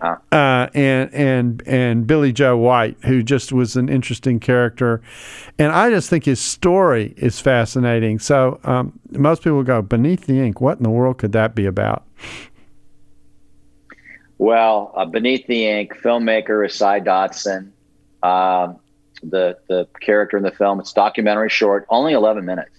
uh, 0.00 0.16
and 0.74 1.12
and 1.12 1.62
and 1.66 2.06
Billy 2.06 2.32
Joe 2.32 2.56
White, 2.56 2.96
who 3.04 3.22
just 3.22 3.52
was 3.52 3.76
an 3.76 3.88
interesting 3.88 4.38
character, 4.40 5.00
and 5.58 5.72
I 5.72 5.90
just 5.90 6.08
think 6.08 6.24
his 6.24 6.40
story 6.40 7.14
is 7.16 7.40
fascinating. 7.40 8.18
So 8.18 8.60
um, 8.64 8.98
most 9.10 9.42
people 9.42 9.62
go 9.62 9.82
beneath 9.82 10.26
the 10.26 10.40
ink. 10.40 10.60
What 10.60 10.78
in 10.78 10.84
the 10.84 10.90
world 10.90 11.18
could 11.18 11.32
that 11.32 11.54
be 11.54 11.66
about? 11.66 12.04
Well, 14.38 14.92
uh, 14.96 15.04
beneath 15.04 15.46
the 15.46 15.66
ink, 15.66 15.94
filmmaker 15.96 16.64
is 16.64 16.74
Cy 16.74 17.00
Dodson. 17.00 17.72
Uh, 18.22 18.74
the 19.22 19.58
the 19.68 19.88
character 20.00 20.36
in 20.36 20.44
the 20.44 20.52
film. 20.52 20.78
It's 20.78 20.92
documentary 20.92 21.50
short, 21.50 21.86
only 21.88 22.12
eleven 22.12 22.44
minutes, 22.44 22.76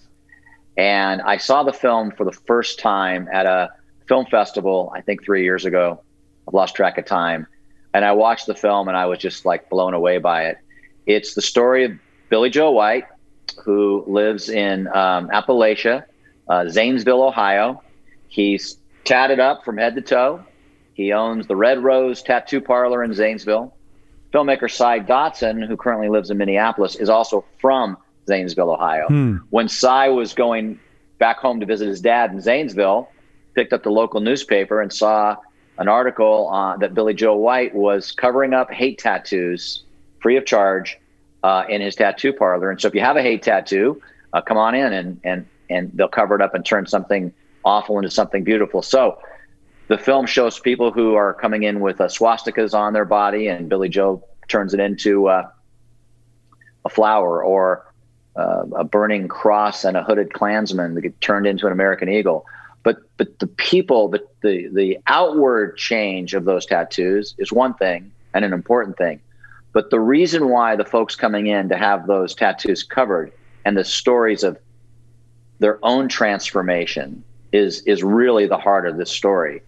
and 0.76 1.20
I 1.20 1.36
saw 1.36 1.62
the 1.62 1.72
film 1.72 2.12
for 2.12 2.24
the 2.24 2.32
first 2.32 2.78
time 2.78 3.28
at 3.30 3.44
a 3.44 3.70
film 4.08 4.24
festival. 4.26 4.90
I 4.94 5.02
think 5.02 5.22
three 5.22 5.42
years 5.44 5.66
ago 5.66 6.00
I've 6.50 6.54
lost 6.54 6.74
track 6.74 6.98
of 6.98 7.04
time. 7.04 7.46
And 7.94 8.04
I 8.04 8.12
watched 8.12 8.46
the 8.46 8.56
film 8.56 8.88
and 8.88 8.96
I 8.96 9.06
was 9.06 9.20
just 9.20 9.44
like 9.44 9.70
blown 9.70 9.94
away 9.94 10.18
by 10.18 10.46
it. 10.46 10.58
It's 11.06 11.34
the 11.34 11.42
story 11.42 11.84
of 11.84 11.92
Billy 12.28 12.50
Joe 12.50 12.72
White, 12.72 13.04
who 13.64 14.04
lives 14.06 14.48
in 14.48 14.88
um, 14.88 15.28
Appalachia, 15.28 16.04
uh, 16.48 16.68
Zanesville, 16.68 17.22
Ohio. 17.22 17.82
He's 18.28 18.78
tatted 19.04 19.38
up 19.38 19.64
from 19.64 19.78
head 19.78 19.94
to 19.94 20.02
toe. 20.02 20.44
He 20.94 21.12
owns 21.12 21.46
the 21.46 21.54
Red 21.54 21.82
Rose 21.82 22.20
Tattoo 22.22 22.60
Parlor 22.60 23.04
in 23.04 23.14
Zanesville. 23.14 23.74
Filmmaker 24.32 24.70
Cy 24.70 24.98
Dodson, 24.98 25.62
who 25.62 25.76
currently 25.76 26.08
lives 26.08 26.30
in 26.30 26.38
Minneapolis, 26.38 26.96
is 26.96 27.08
also 27.08 27.44
from 27.60 27.96
Zanesville, 28.26 28.70
Ohio. 28.70 29.06
Hmm. 29.06 29.36
When 29.50 29.68
Cy 29.68 30.08
was 30.08 30.34
going 30.34 30.80
back 31.18 31.38
home 31.38 31.60
to 31.60 31.66
visit 31.66 31.88
his 31.88 32.00
dad 32.00 32.32
in 32.32 32.40
Zanesville, 32.40 33.08
picked 33.54 33.72
up 33.72 33.82
the 33.82 33.90
local 33.90 34.20
newspaper 34.20 34.80
and 34.80 34.92
saw 34.92 35.36
an 35.80 35.88
article 35.88 36.50
uh, 36.52 36.76
that 36.76 36.94
Billy 36.94 37.14
Joe 37.14 37.34
White 37.34 37.74
was 37.74 38.12
covering 38.12 38.52
up 38.52 38.70
hate 38.70 38.98
tattoos 38.98 39.82
free 40.20 40.36
of 40.36 40.44
charge 40.44 40.98
uh, 41.42 41.64
in 41.70 41.80
his 41.80 41.96
tattoo 41.96 42.34
parlor. 42.34 42.70
And 42.70 42.78
so 42.78 42.86
if 42.86 42.94
you 42.94 43.00
have 43.00 43.16
a 43.16 43.22
hate 43.22 43.42
tattoo, 43.42 44.00
uh, 44.34 44.42
come 44.42 44.58
on 44.58 44.74
in 44.74 44.92
and, 44.92 45.20
and, 45.24 45.46
and 45.70 45.90
they'll 45.94 46.06
cover 46.08 46.34
it 46.34 46.42
up 46.42 46.54
and 46.54 46.64
turn 46.64 46.86
something 46.86 47.32
awful 47.64 47.96
into 47.96 48.10
something 48.10 48.44
beautiful. 48.44 48.82
So 48.82 49.18
the 49.88 49.96
film 49.96 50.26
shows 50.26 50.60
people 50.60 50.92
who 50.92 51.14
are 51.14 51.32
coming 51.32 51.62
in 51.62 51.80
with 51.80 51.98
uh, 51.98 52.08
swastikas 52.08 52.74
on 52.74 52.92
their 52.92 53.06
body 53.06 53.48
and 53.48 53.70
Billy 53.70 53.88
Joe 53.88 54.22
turns 54.48 54.74
it 54.74 54.80
into 54.80 55.28
uh, 55.28 55.48
a 56.84 56.88
flower 56.90 57.42
or 57.42 57.90
uh, 58.36 58.64
a 58.76 58.84
burning 58.84 59.28
cross 59.28 59.84
and 59.84 59.96
a 59.96 60.02
hooded 60.02 60.34
Klansman 60.34 60.94
that 60.94 61.00
get 61.00 61.18
turned 61.22 61.46
into 61.46 61.66
an 61.66 61.72
American 61.72 62.10
eagle. 62.10 62.44
But 62.82 62.96
but 63.16 63.38
the 63.38 63.46
people, 63.46 64.08
the, 64.08 64.22
the 64.42 64.68
the 64.72 64.98
outward 65.06 65.76
change 65.76 66.34
of 66.34 66.44
those 66.44 66.66
tattoos 66.66 67.34
is 67.38 67.52
one 67.52 67.74
thing 67.74 68.10
and 68.32 68.44
an 68.44 68.52
important 68.52 68.96
thing. 68.96 69.20
But 69.72 69.90
the 69.90 70.00
reason 70.00 70.48
why 70.48 70.76
the 70.76 70.84
folks 70.84 71.14
coming 71.14 71.46
in 71.46 71.68
to 71.68 71.76
have 71.76 72.06
those 72.06 72.34
tattoos 72.34 72.82
covered 72.82 73.32
and 73.64 73.76
the 73.76 73.84
stories 73.84 74.42
of 74.42 74.58
their 75.58 75.78
own 75.82 76.08
transformation 76.08 77.22
is 77.52 77.82
is 77.82 78.02
really 78.02 78.46
the 78.46 78.58
heart 78.58 78.86
of 78.86 78.96
this 78.96 79.10
story. 79.10 79.62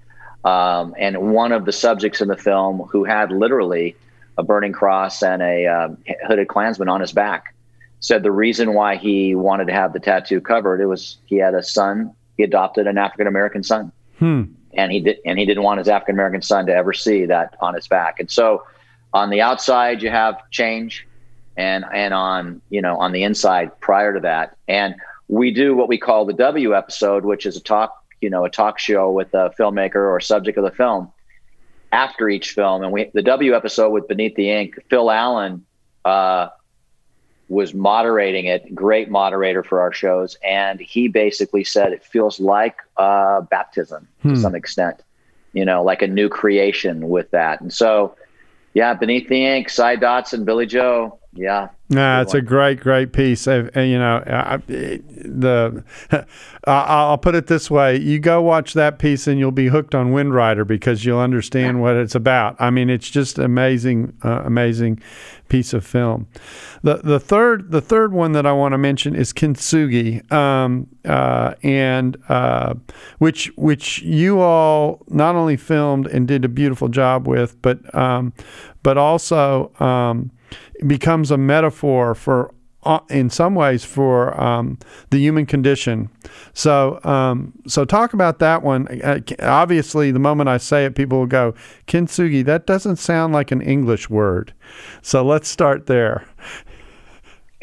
Um, 0.45 0.95
and 0.99 1.33
one 1.33 1.53
of 1.53 1.67
the 1.67 1.73
subjects 1.73 2.21
in 2.21 2.29
the 2.29 2.37
film 2.37 2.81
who 2.91 3.05
had 3.05 3.31
literally 3.31 3.95
a 4.39 4.43
burning 4.43 4.73
cross 4.73 5.23
and 5.23 5.41
a 5.43 5.67
uh, 5.67 5.89
hooded 6.27 6.49
Klansman 6.49 6.89
on 6.89 7.01
his 7.01 7.13
back 7.13 7.55
said 8.01 8.25
the 8.25 8.33
reason 8.33 8.75
why 8.75 8.97
he 8.97 9.35
wanted 9.35 9.67
to 9.67 9.73
have 9.73 9.93
the 9.93 10.01
tattoo 10.01 10.41
covered 10.41 10.81
it 10.81 10.87
was 10.87 11.19
he 11.27 11.37
had 11.37 11.55
a 11.55 11.63
son 11.63 12.13
he 12.37 12.43
adopted 12.43 12.87
an 12.87 12.99
African 12.99 13.27
American 13.27 13.63
son. 13.63 13.93
Hmm. 14.19 14.43
and 14.75 14.93
he 14.93 15.01
did 15.01 15.19
and 15.25 15.39
he 15.39 15.45
didn't 15.47 15.65
want 15.65 15.79
his 15.79 15.89
African 15.89 16.15
American 16.15 16.43
son 16.43 16.67
to 16.67 16.75
ever 16.75 16.93
see 16.93 17.27
that 17.27 17.57
on 17.61 17.75
his 17.75 17.89
back. 17.89 18.21
And 18.21 18.31
so 18.31 18.65
on 19.13 19.31
the 19.31 19.41
outside 19.41 20.03
you 20.03 20.11
have 20.11 20.49
change 20.51 21.07
and 21.57 21.85
and 21.93 22.15
on 22.15 22.63
you 22.71 22.81
know 22.81 22.97
on 22.99 23.13
the 23.13 23.25
inside 23.25 23.79
prior 23.81 24.15
to 24.15 24.21
that. 24.21 24.57
And 24.69 24.95
we 25.29 25.51
do 25.51 25.75
what 25.75 25.89
we 25.89 25.99
call 25.99 26.25
the 26.25 26.33
W 26.35 26.77
episode 26.77 27.25
which 27.25 27.47
is 27.47 27.57
a 27.57 27.61
talk 27.61 28.05
you 28.21 28.31
know 28.31 28.45
a 28.45 28.51
talk 28.51 28.79
show 28.79 29.11
with 29.11 29.35
a 29.35 29.53
filmmaker 29.59 29.97
or 29.97 30.21
subject 30.21 30.57
of 30.57 30.65
the 30.65 30.71
film 30.71 31.11
after 31.91 32.29
each 32.29 32.53
film. 32.53 32.83
And 32.83 32.93
we 32.93 33.11
the 33.13 33.23
W 33.23 33.55
episode 33.55 33.91
with 33.91 34.09
Beneath 34.09 34.37
the 34.37 34.51
Ink 34.51 34.79
Phil 34.89 35.11
Allen 35.11 35.67
uh, 36.05 36.49
was 37.53 37.75
moderating 37.75 38.47
it, 38.47 38.75
great 38.75 39.11
moderator 39.11 39.63
for 39.63 39.83
our 39.83 39.93
shows, 39.93 40.39
and 40.43 40.81
he 40.81 41.07
basically 41.07 41.63
said 41.63 41.93
it 41.93 42.03
feels 42.03 42.41
like 42.41 42.77
uh, 42.97 43.43
baptism 43.43 44.09
hmm. 44.23 44.31
to 44.31 44.41
some 44.41 44.55
extent, 44.55 45.03
you 45.53 45.65
know, 45.65 45.85
like 45.85 46.01
a 46.01 46.07
new 46.07 46.31
creation 46.31 47.11
with 47.11 47.31
that. 47.33 47.61
And 47.61 47.71
so, 47.71 48.17
yeah, 48.73 48.95
beneath 48.95 49.29
the 49.29 49.45
ink, 49.45 49.69
Cy 49.69 49.97
Dodson, 49.97 50.47
Billy 50.47 50.65
Joe, 50.65 51.19
yeah. 51.35 51.69
Nah, 51.89 52.23
it's 52.23 52.35
a 52.35 52.43
great, 52.43 52.81
great 52.81 53.13
piece. 53.13 53.47
you 53.47 53.63
know, 53.75 54.23
I, 54.27 54.57
the 54.67 55.85
I'll 56.65 57.19
put 57.19 57.35
it 57.35 57.47
this 57.47 57.71
way: 57.71 57.99
you 57.99 58.19
go 58.19 58.41
watch 58.43 58.75
that 58.75 58.99
piece, 58.99 59.27
and 59.27 59.39
you'll 59.39 59.51
be 59.51 59.69
hooked 59.69 59.95
on 59.95 60.13
Windrider 60.13 60.67
because 60.67 61.05
you'll 61.05 61.21
understand 61.21 61.81
what 61.81 61.97
it's 61.97 62.15
about. 62.15 62.57
I 62.59 62.71
mean, 62.71 62.91
it's 62.91 63.09
just 63.11 63.39
amazing, 63.39 64.17
uh, 64.25 64.43
amazing 64.45 65.01
piece 65.49 65.73
of 65.73 65.87
film. 65.87 66.29
The 66.83 66.97
the 66.97 67.21
third 67.21 67.71
the 67.71 67.81
third 67.81 68.13
one 68.13 68.33
that 68.33 68.47
I 68.47 68.53
want 68.53 68.73
to 68.73 68.79
mention 68.79 69.15
is 69.15 69.33
Kintsugi, 69.33 70.31
um, 70.33 70.87
uh, 71.05 71.55
and 71.63 72.17
uh, 72.29 72.75
which 73.19 73.53
which 73.57 74.03
you 74.03 74.41
all 74.41 75.03
not 75.09 75.35
only 75.35 75.57
filmed 75.57 76.07
and 76.07 76.29
did 76.29 76.45
a 76.45 76.49
beautiful 76.49 76.89
job 76.89 77.27
with, 77.27 77.61
but 77.63 77.95
um, 77.95 78.35
but 78.83 78.99
also. 78.99 79.73
Um, 79.81 80.31
becomes 80.87 81.31
a 81.31 81.37
metaphor 81.37 82.15
for 82.15 82.53
uh, 82.85 83.01
in 83.11 83.31
some 83.31 83.55
ways 83.55 83.85
for 83.85 84.39
um, 84.43 84.79
the 85.11 85.19
human 85.19 85.47
condition. 85.47 86.11
So, 86.53 86.99
um, 87.05 87.53
so 87.67 87.85
talk 87.85 88.13
about 88.13 88.41
that 88.41 88.63
one. 88.63 88.89
Uh, 89.03 89.21
obviously, 89.41 90.11
the 90.11 90.19
moment 90.19 90.49
I 90.49 90.57
say 90.57 90.85
it, 90.85 90.95
people 90.95 91.21
will 91.21 91.27
go, 91.27 91.55
"Kintsugi." 91.87 92.45
That 92.45 92.67
doesn't 92.67 92.97
sound 92.97 93.33
like 93.33 93.53
an 93.53 93.61
English 93.61 94.11
word. 94.11 94.53
So 95.01 95.25
let's 95.25 95.49
start 95.49 95.87
there. 95.87 96.25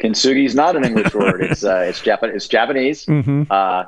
Kintsugi 0.02 0.46
is 0.46 0.54
not 0.54 0.76
an 0.76 0.84
English 0.84 1.14
word. 1.14 1.42
It's 1.42 1.64
uh, 1.64 1.84
it's, 1.86 2.00
Japan- 2.00 2.32
it's 2.34 2.48
Japanese, 2.48 3.04
mm-hmm. 3.06 3.42
uh, 3.50 3.84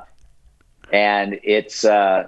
and 0.91 1.39
it's. 1.43 1.83
Uh, 1.83 2.27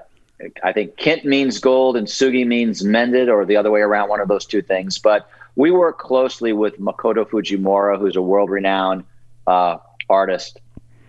I 0.63 0.73
think 0.73 0.97
Kint 0.97 1.23
means 1.23 1.59
gold 1.59 1.95
and 1.95 2.07
Sugi 2.07 2.45
means 2.45 2.83
mended, 2.83 3.29
or 3.29 3.45
the 3.45 3.55
other 3.55 3.71
way 3.71 3.79
around, 3.79 4.09
one 4.09 4.19
of 4.19 4.27
those 4.27 4.45
two 4.45 4.61
things. 4.61 4.97
But 4.97 5.29
we 5.55 5.71
work 5.71 5.99
closely 5.99 6.53
with 6.53 6.79
Makoto 6.79 7.27
Fujimura, 7.27 7.97
who's 7.97 8.15
a 8.15 8.21
world 8.21 8.49
renowned 8.49 9.03
uh, 9.47 9.77
artist. 10.09 10.59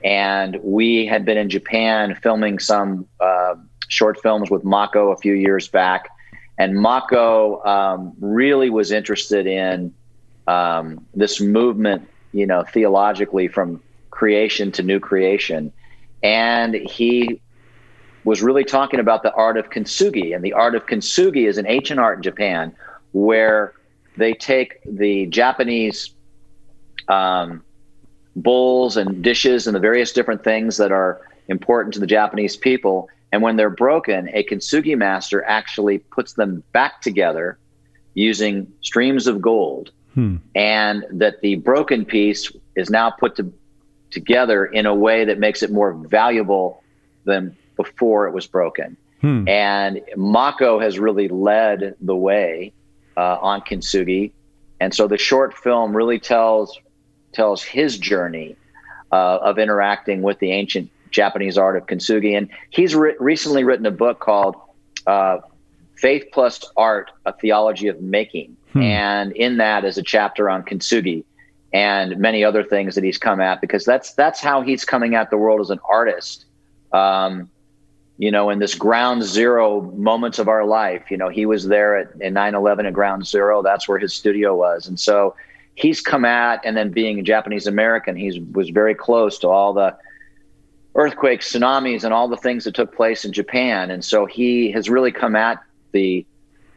And 0.05 0.59
we 0.63 1.07
had 1.07 1.25
been 1.25 1.37
in 1.37 1.51
Japan 1.51 2.17
filming 2.23 2.59
some 2.59 3.07
uh, 3.21 3.57
short 3.89 4.21
films 4.23 4.51
with 4.51 4.65
Mako 4.65 5.11
a 5.11 5.17
few 5.17 5.35
years 5.35 5.69
back. 5.69 6.09
And 6.59 6.75
Mako 6.75 7.63
um, 7.65 8.13
really 8.21 8.71
was 8.71 8.93
interested 8.93 9.47
in 9.47 9.93
um, 10.47 11.05
this 11.15 11.41
movement, 11.41 12.09
you 12.33 12.47
know, 12.47 12.63
theologically 12.63 13.49
from 13.49 13.83
creation 14.11 14.71
to 14.73 14.83
new 14.83 15.01
creation. 15.01 15.73
And 16.23 16.75
he 16.75 17.41
was 18.25 18.43
really 18.43 18.65
talking 18.65 19.01
about 19.01 19.23
the 19.23 19.33
art 19.35 19.57
of 19.57 19.71
kintsugi. 19.71 20.35
And 20.35 20.45
the 20.45 20.53
art 20.53 20.75
of 20.75 20.87
kintsugi 20.87 21.49
is 21.49 21.59
an 21.59 21.67
ancient 21.67 22.01
art 22.01 22.19
in 22.19 22.23
Japan 22.23 22.75
where 23.13 23.73
they 24.17 24.33
take 24.33 24.81
the 24.85 25.27
Japanese 25.27 26.11
um, 27.09 27.63
bowls 28.35 28.97
and 28.97 29.23
dishes 29.23 29.67
and 29.67 29.75
the 29.75 29.81
various 29.81 30.13
different 30.13 30.45
things 30.45 30.77
that 30.77 30.93
are 30.93 31.21
important 31.49 31.95
to 31.95 32.01
the 32.01 32.07
Japanese 32.07 32.57
people. 32.57 33.09
And 33.33 33.43
when 33.43 33.57
they're 33.57 33.71
broken, 33.71 34.29
a 34.33 34.45
kintsugi 34.45 34.97
master 34.97 35.45
actually 35.45 35.99
puts 35.99 36.35
them 36.35 36.63
back 36.73 37.01
together 37.01 37.59
using 38.15 38.73
streams 38.81 39.27
of 39.27 39.41
gold. 39.41 39.91
Hmm. 40.15 40.37
And 40.55 41.05
that 41.11 41.41
the 41.43 41.57
broken 41.57 42.05
piece 42.05 42.51
is 42.75 42.89
now 42.89 43.11
put 43.11 43.37
to, 43.37 43.53
together 44.11 44.65
in 44.65 44.87
a 44.87 44.95
way 44.95 45.25
that 45.25 45.39
makes 45.39 45.63
it 45.63 45.71
more 45.71 45.93
valuable 45.93 46.83
than 47.25 47.57
before 47.77 48.27
it 48.27 48.33
was 48.33 48.47
broken. 48.47 48.97
Hmm. 49.21 49.47
And 49.47 50.01
Mako 50.17 50.79
has 50.79 50.99
really 50.99 51.29
led 51.29 51.95
the 52.01 52.17
way 52.17 52.73
uh, 53.17 53.39
on 53.41 53.61
Kintsugi, 53.61 54.33
and 54.81 54.95
so 54.95 55.09
the 55.09 55.19
short 55.19 55.55
film 55.57 55.97
really 55.97 56.19
tells 56.19 56.79
tells 57.33 57.63
his 57.63 57.99
journey 57.99 58.57
uh, 59.13 59.39
of 59.43 59.59
interacting 59.59 60.23
with 60.23 60.39
the 60.39 60.53
ancient 60.53 60.91
Japanese 61.11 61.59
art 61.59 61.77
of 61.77 61.87
Kintsugi. 61.87 62.37
And 62.37 62.49
he's 62.71 62.95
re- 62.95 63.15
recently 63.21 63.63
written 63.65 63.87
a 63.87 63.91
book 63.91 64.21
called 64.21 64.57
uh, 65.07 65.39
"Faith 65.95 66.27
Plus 66.33 66.65
Art: 66.77 67.11
A 67.25 67.33
Theology 67.33 67.89
of 67.89 68.01
Making," 68.01 68.57
hmm. 68.73 68.83
and 68.83 69.33
in 69.33 69.59
that 69.59 69.85
is 69.85 69.99
a 69.99 70.03
chapter 70.03 70.51
on 70.51 70.63
Kintsugi 70.63 71.25
and 71.73 72.19
many 72.19 72.45
other 72.45 72.65
things 72.65 72.95
that 72.95 73.05
he's 73.05 73.19
come 73.19 73.41
at 73.41 73.61
because 73.61 73.85
that's 73.85 74.15
that's 74.15 74.41
how 74.41 74.63
he's 74.63 74.85
coming 74.85 75.15
at 75.15 75.31
the 75.31 75.37
world 75.37 75.61
as 75.61 75.71
an 75.71 75.81
artist. 75.89 76.47
Um, 76.93 77.51
you 78.19 78.31
know, 78.31 78.49
in 78.51 78.59
this 78.59 78.75
ground 78.75 79.23
zero 79.23 79.83
moments 79.97 80.39
of 80.39 80.49
our 80.49 80.65
life. 80.65 81.11
You 81.11 81.17
know, 81.17 81.29
he 81.29 81.47
was 81.47 81.69
there 81.69 81.97
at 81.97 82.09
in 82.21 82.35
9/11 82.35 82.87
at 82.87 82.93
ground 82.93 83.27
zero. 83.27 83.63
That's 83.63 83.89
where 83.89 83.99
his 83.99 84.15
studio 84.15 84.57
was, 84.57 84.89
and 84.89 84.99
so 84.99 85.35
he's 85.75 86.01
come 86.01 86.25
at 86.25 86.61
and 86.65 86.77
then 86.77 86.91
being 86.91 87.19
a 87.19 87.23
Japanese 87.23 87.67
American, 87.67 88.17
he 88.17 88.41
was 88.53 88.71
very 88.71 88.95
close 88.95 89.39
to 89.41 89.49
all 89.49 89.75
the 89.75 89.95
earthquakes, 90.95 91.53
tsunamis, 91.53 92.03
and 92.05 92.15
all 92.15 92.29
the 92.29 92.37
things 92.39 92.65
that 92.65 92.75
took 92.75 92.97
place 92.97 93.25
in 93.25 93.33
Japan, 93.33 93.91
and 93.91 94.05
so 94.05 94.25
he 94.25 94.71
has 94.71 94.89
really 94.89 95.13
come 95.13 95.37
at 95.37 95.63
the 95.93 96.25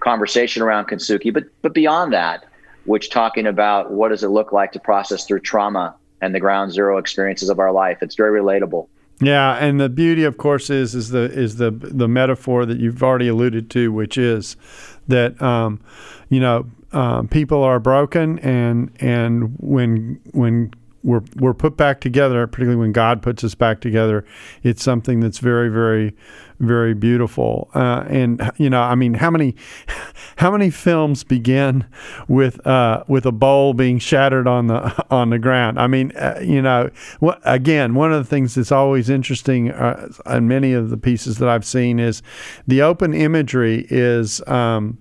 conversation 0.01 0.61
around 0.61 0.87
Kintsugi, 0.87 1.33
but 1.33 1.45
but 1.61 1.73
beyond 1.73 2.13
that, 2.13 2.45
which 2.85 3.09
talking 3.09 3.47
about 3.47 3.91
what 3.91 4.09
does 4.09 4.23
it 4.23 4.29
look 4.29 4.51
like 4.51 4.71
to 4.73 4.79
process 4.79 5.25
through 5.25 5.39
trauma 5.39 5.95
and 6.21 6.35
the 6.35 6.39
ground 6.39 6.71
zero 6.71 6.97
experiences 6.97 7.49
of 7.49 7.59
our 7.59 7.71
life. 7.71 7.99
It's 8.01 8.15
very 8.15 8.39
relatable. 8.39 8.87
Yeah, 9.21 9.55
and 9.55 9.79
the 9.79 9.89
beauty, 9.89 10.23
of 10.23 10.37
course, 10.37 10.69
is 10.69 10.95
is 10.95 11.09
the 11.09 11.23
is 11.31 11.57
the 11.57 11.71
the 11.71 12.07
metaphor 12.07 12.65
that 12.65 12.79
you've 12.79 13.03
already 13.03 13.27
alluded 13.27 13.69
to, 13.71 13.91
which 13.91 14.17
is 14.17 14.55
that 15.07 15.41
um, 15.41 15.81
you 16.29 16.39
know 16.39 16.67
um, 16.93 17.27
people 17.27 17.61
are 17.63 17.79
broken, 17.79 18.39
and 18.39 18.91
and 19.01 19.55
when 19.59 20.21
when 20.31 20.73
we're 21.03 21.23
we're 21.35 21.53
put 21.53 21.77
back 21.77 21.99
together, 22.01 22.47
particularly 22.47 22.79
when 22.79 22.91
God 22.93 23.21
puts 23.21 23.43
us 23.43 23.55
back 23.55 23.81
together, 23.81 24.25
it's 24.63 24.83
something 24.83 25.19
that's 25.19 25.39
very, 25.39 25.69
very, 25.69 26.15
very 26.59 26.93
beautiful. 26.93 27.69
Uh, 27.73 28.03
and 28.07 28.51
you 28.57 28.69
know, 28.69 28.81
I 28.81 28.95
mean, 28.95 29.15
how 29.15 29.31
many 29.31 29.55
how 30.37 30.51
many 30.51 30.69
films 30.69 31.23
begin 31.23 31.85
with 32.27 32.65
uh, 32.65 33.03
with 33.07 33.25
a 33.25 33.31
bowl 33.31 33.73
being 33.73 33.99
shattered 33.99 34.47
on 34.47 34.67
the 34.67 35.05
on 35.11 35.29
the 35.29 35.39
ground? 35.39 35.79
I 35.79 35.87
mean, 35.87 36.11
uh, 36.15 36.39
you 36.41 36.61
know, 36.61 36.89
what, 37.19 37.41
again, 37.43 37.95
one 37.95 38.11
of 38.11 38.23
the 38.23 38.29
things 38.29 38.55
that's 38.55 38.71
always 38.71 39.09
interesting 39.09 39.71
uh, 39.71 40.09
in 40.29 40.47
many 40.47 40.73
of 40.73 40.89
the 40.89 40.97
pieces 40.97 41.37
that 41.37 41.49
I've 41.49 41.65
seen 41.65 41.99
is 41.99 42.21
the 42.67 42.81
open 42.81 43.13
imagery 43.13 43.87
is. 43.89 44.45
Um, 44.47 44.97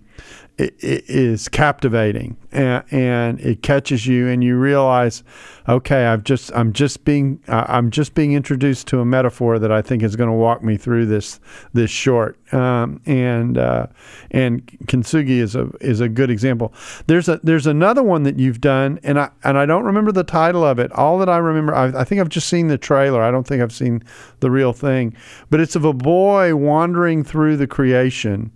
is 0.58 1.48
captivating 1.48 2.36
and, 2.50 2.84
and, 2.90 3.40
it 3.40 3.62
catches 3.62 4.06
you 4.06 4.26
and 4.26 4.42
you 4.42 4.56
realize 4.56 5.22
okay 5.68 6.06
I've 6.06 6.24
just 6.24 6.50
I'm 6.52 6.72
just 6.72 7.04
being 7.04 7.40
uh, 7.46 7.64
I'm 7.68 7.90
just 7.90 8.14
being 8.14 8.32
introduced 8.32 8.88
to 8.88 9.00
a 9.00 9.04
metaphor 9.04 9.60
that 9.60 9.70
I 9.70 9.82
think 9.82 10.02
is 10.02 10.16
going 10.16 10.30
to 10.30 10.34
walk 10.34 10.64
me 10.64 10.76
through 10.76 11.06
this 11.06 11.38
this 11.72 11.90
short. 11.90 12.36
Um, 12.52 13.00
and 13.06 13.58
uh, 13.58 13.86
and 14.30 14.66
Kintsugi 14.86 15.38
is 15.38 15.54
a 15.54 15.70
is 15.80 16.00
a 16.00 16.08
good 16.08 16.30
example. 16.30 16.72
There's 17.06 17.28
a 17.28 17.38
there's 17.44 17.66
another 17.66 18.02
one 18.02 18.24
that 18.24 18.38
you've 18.38 18.60
done 18.60 18.98
and 19.04 19.20
I 19.20 19.30
and 19.44 19.56
I 19.58 19.66
don't 19.66 19.84
remember 19.84 20.10
the 20.10 20.24
title 20.24 20.64
of 20.64 20.78
it. 20.78 20.90
All 20.92 21.18
that 21.18 21.28
I 21.28 21.36
remember 21.36 21.74
I, 21.74 22.00
I 22.00 22.04
think 22.04 22.20
I've 22.20 22.28
just 22.28 22.48
seen 22.48 22.66
the 22.66 22.78
trailer. 22.78 23.22
I 23.22 23.30
don't 23.30 23.46
think 23.46 23.62
I've 23.62 23.72
seen 23.72 24.02
the 24.40 24.50
real 24.50 24.72
thing. 24.72 25.14
But 25.50 25.60
it's 25.60 25.76
of 25.76 25.84
a 25.84 25.92
boy 25.92 26.56
wandering 26.56 27.22
through 27.22 27.58
the 27.58 27.66
creation. 27.66 28.52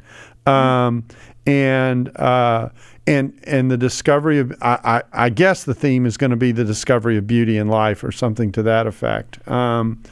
Um, 0.47 1.05
and 1.47 2.17
uh, 2.17 2.69
and 3.07 3.39
and 3.45 3.71
the 3.71 3.77
discovery 3.77 4.39
of 4.39 4.53
I, 4.63 5.03
I, 5.13 5.25
I 5.27 5.29
guess 5.29 5.65
the 5.65 5.75
theme 5.75 6.07
is 6.07 6.17
going 6.17 6.31
to 6.31 6.37
be 6.37 6.53
the 6.53 6.65
discovery 6.65 7.17
of 7.17 7.27
beauty 7.27 7.59
in 7.59 7.69
life 7.69 8.05
or 8.05 8.13
something 8.13 8.53
to 8.53 8.63
that 8.63 8.87
effect. 8.87 9.47
Um, 9.49 10.03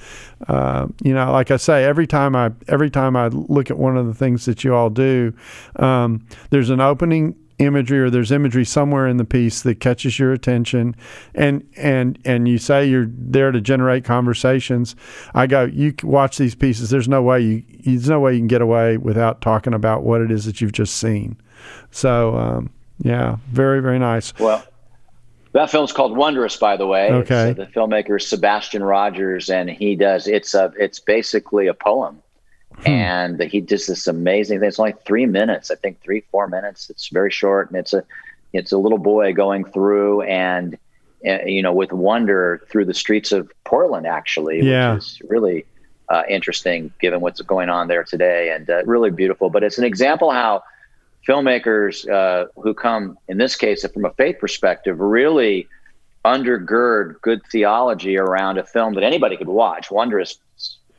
uh, 0.49 0.89
you 1.03 1.15
know, 1.15 1.31
like 1.31 1.51
I 1.51 1.57
say, 1.57 1.85
every 1.85 2.07
time 2.07 2.35
I 2.35 2.53
every 2.69 2.91
time 2.91 3.17
I 3.17 3.29
look 3.29 3.71
at 3.71 3.79
one 3.79 3.97
of 3.97 4.07
the 4.07 4.15
things 4.15 4.45
that 4.47 4.65
you 4.65 4.75
all 4.75 4.91
do, 4.91 5.33
um, 5.77 6.27
there's 6.51 6.71
an 6.71 6.81
opening 6.81 7.37
imagery 7.61 8.01
or 8.01 8.11
there's 8.11 8.33
imagery 8.33 8.65
somewhere 8.65 9.07
in 9.07 9.19
the 9.19 9.25
piece 9.25 9.63
that 9.63 9.81
catches 9.81 10.19
your 10.19 10.33
attention 10.33 10.97
and 11.35 11.67
and 11.77 12.19
and 12.25 12.49
you 12.49 12.59
say 12.59 12.87
you're 12.87 13.09
there 13.11 13.53
to 13.53 13.61
generate 13.61 14.05
conversations 14.05 14.97
i 15.35 15.47
go 15.47 15.65
you 15.65 15.95
watch 16.03 16.39
these 16.39 16.55
pieces 16.55 16.91
there's 16.91 17.09
no 17.09 17.23
way 17.23 17.41
you 17.41 17.63
there's 17.85 18.09
no 18.09 18.19
way 18.19 18.33
you 18.33 18.41
can 18.41 18.49
get 18.49 18.63
away 18.63 18.97
without 18.97 19.41
talking 19.41 19.75
about 19.75 20.03
what 20.03 20.21
it 20.21 20.31
is 20.31 20.47
that 20.47 20.61
you've 20.61 20.73
just 20.73 20.97
seen 20.97 21.37
so 21.91 22.35
um, 22.37 22.71
yeah 22.99 23.37
very 23.51 23.81
very 23.81 23.99
nice 23.99 24.37
well 24.39 24.65
that 25.53 25.69
film's 25.69 25.91
called 25.91 26.17
Wondrous, 26.17 26.57
by 26.57 26.77
the 26.77 26.87
way. 26.87 27.11
Okay. 27.11 27.51
Uh, 27.51 27.55
the 27.55 27.67
filmmaker 27.67 28.21
is 28.21 28.29
Sebastian 28.29 28.85
Rogers, 28.85 29.51
and 29.51 29.69
he 29.69 29.97
does. 29.97 30.29
It's 30.29 30.55
a. 30.55 30.73
It's 30.79 31.01
basically 31.01 31.67
a 31.67 31.75
poem 31.75 32.23
Hmm. 32.83 32.89
And 32.89 33.43
he 33.43 33.61
does 33.61 33.87
this 33.87 34.07
amazing 34.07 34.61
thing. 34.61 34.69
It's 34.69 34.79
only 34.79 34.95
three 35.05 35.27
minutes, 35.27 35.71
I 35.71 35.75
think 35.75 36.01
three, 36.01 36.23
four 36.31 36.49
minutes. 36.49 36.89
It's 36.89 37.09
very 37.09 37.31
short, 37.31 37.71
and 37.71 37.79
it's 37.79 37.93
a 37.93 38.05
it's 38.53 38.73
a 38.73 38.79
little 38.79 38.99
boy 38.99 39.33
going 39.33 39.65
through 39.65 40.23
and 40.23 40.77
uh, 41.27 41.45
you 41.45 41.63
know 41.63 41.73
with 41.73 41.93
wonder 41.93 42.67
through 42.69 42.87
the 42.87 42.95
streets 42.95 43.33
of 43.33 43.53
Portland, 43.65 44.07
actually, 44.07 44.63
yeah. 44.63 44.95
which 44.95 45.05
is 45.05 45.23
really 45.29 45.67
uh, 46.09 46.23
interesting 46.29 46.93
given 47.01 47.21
what's 47.21 47.41
going 47.43 47.69
on 47.69 47.89
there 47.89 48.05
today, 48.05 48.51
and 48.51 48.71
uh, 48.71 48.83
really 48.85 49.11
beautiful. 49.11 49.51
But 49.51 49.63
it's 49.63 49.79
an 49.79 49.85
example 49.85 50.31
how 50.31 50.63
filmmakers 51.29 52.09
uh, 52.09 52.49
who 52.57 52.73
come, 52.73 53.19
in 53.29 53.39
this 53.39 53.57
case, 53.57 53.87
from 53.87 54.05
a 54.05 54.13
faith 54.15 54.39
perspective, 54.41 54.99
really 54.99 55.69
undergird 56.25 57.21
good 57.23 57.41
theology 57.51 58.19
around 58.19 58.59
a 58.59 58.65
film 58.65 58.95
that 58.95 59.05
anybody 59.05 59.37
could 59.37 59.49
watch. 59.49 59.91
Wondrous, 59.91 60.39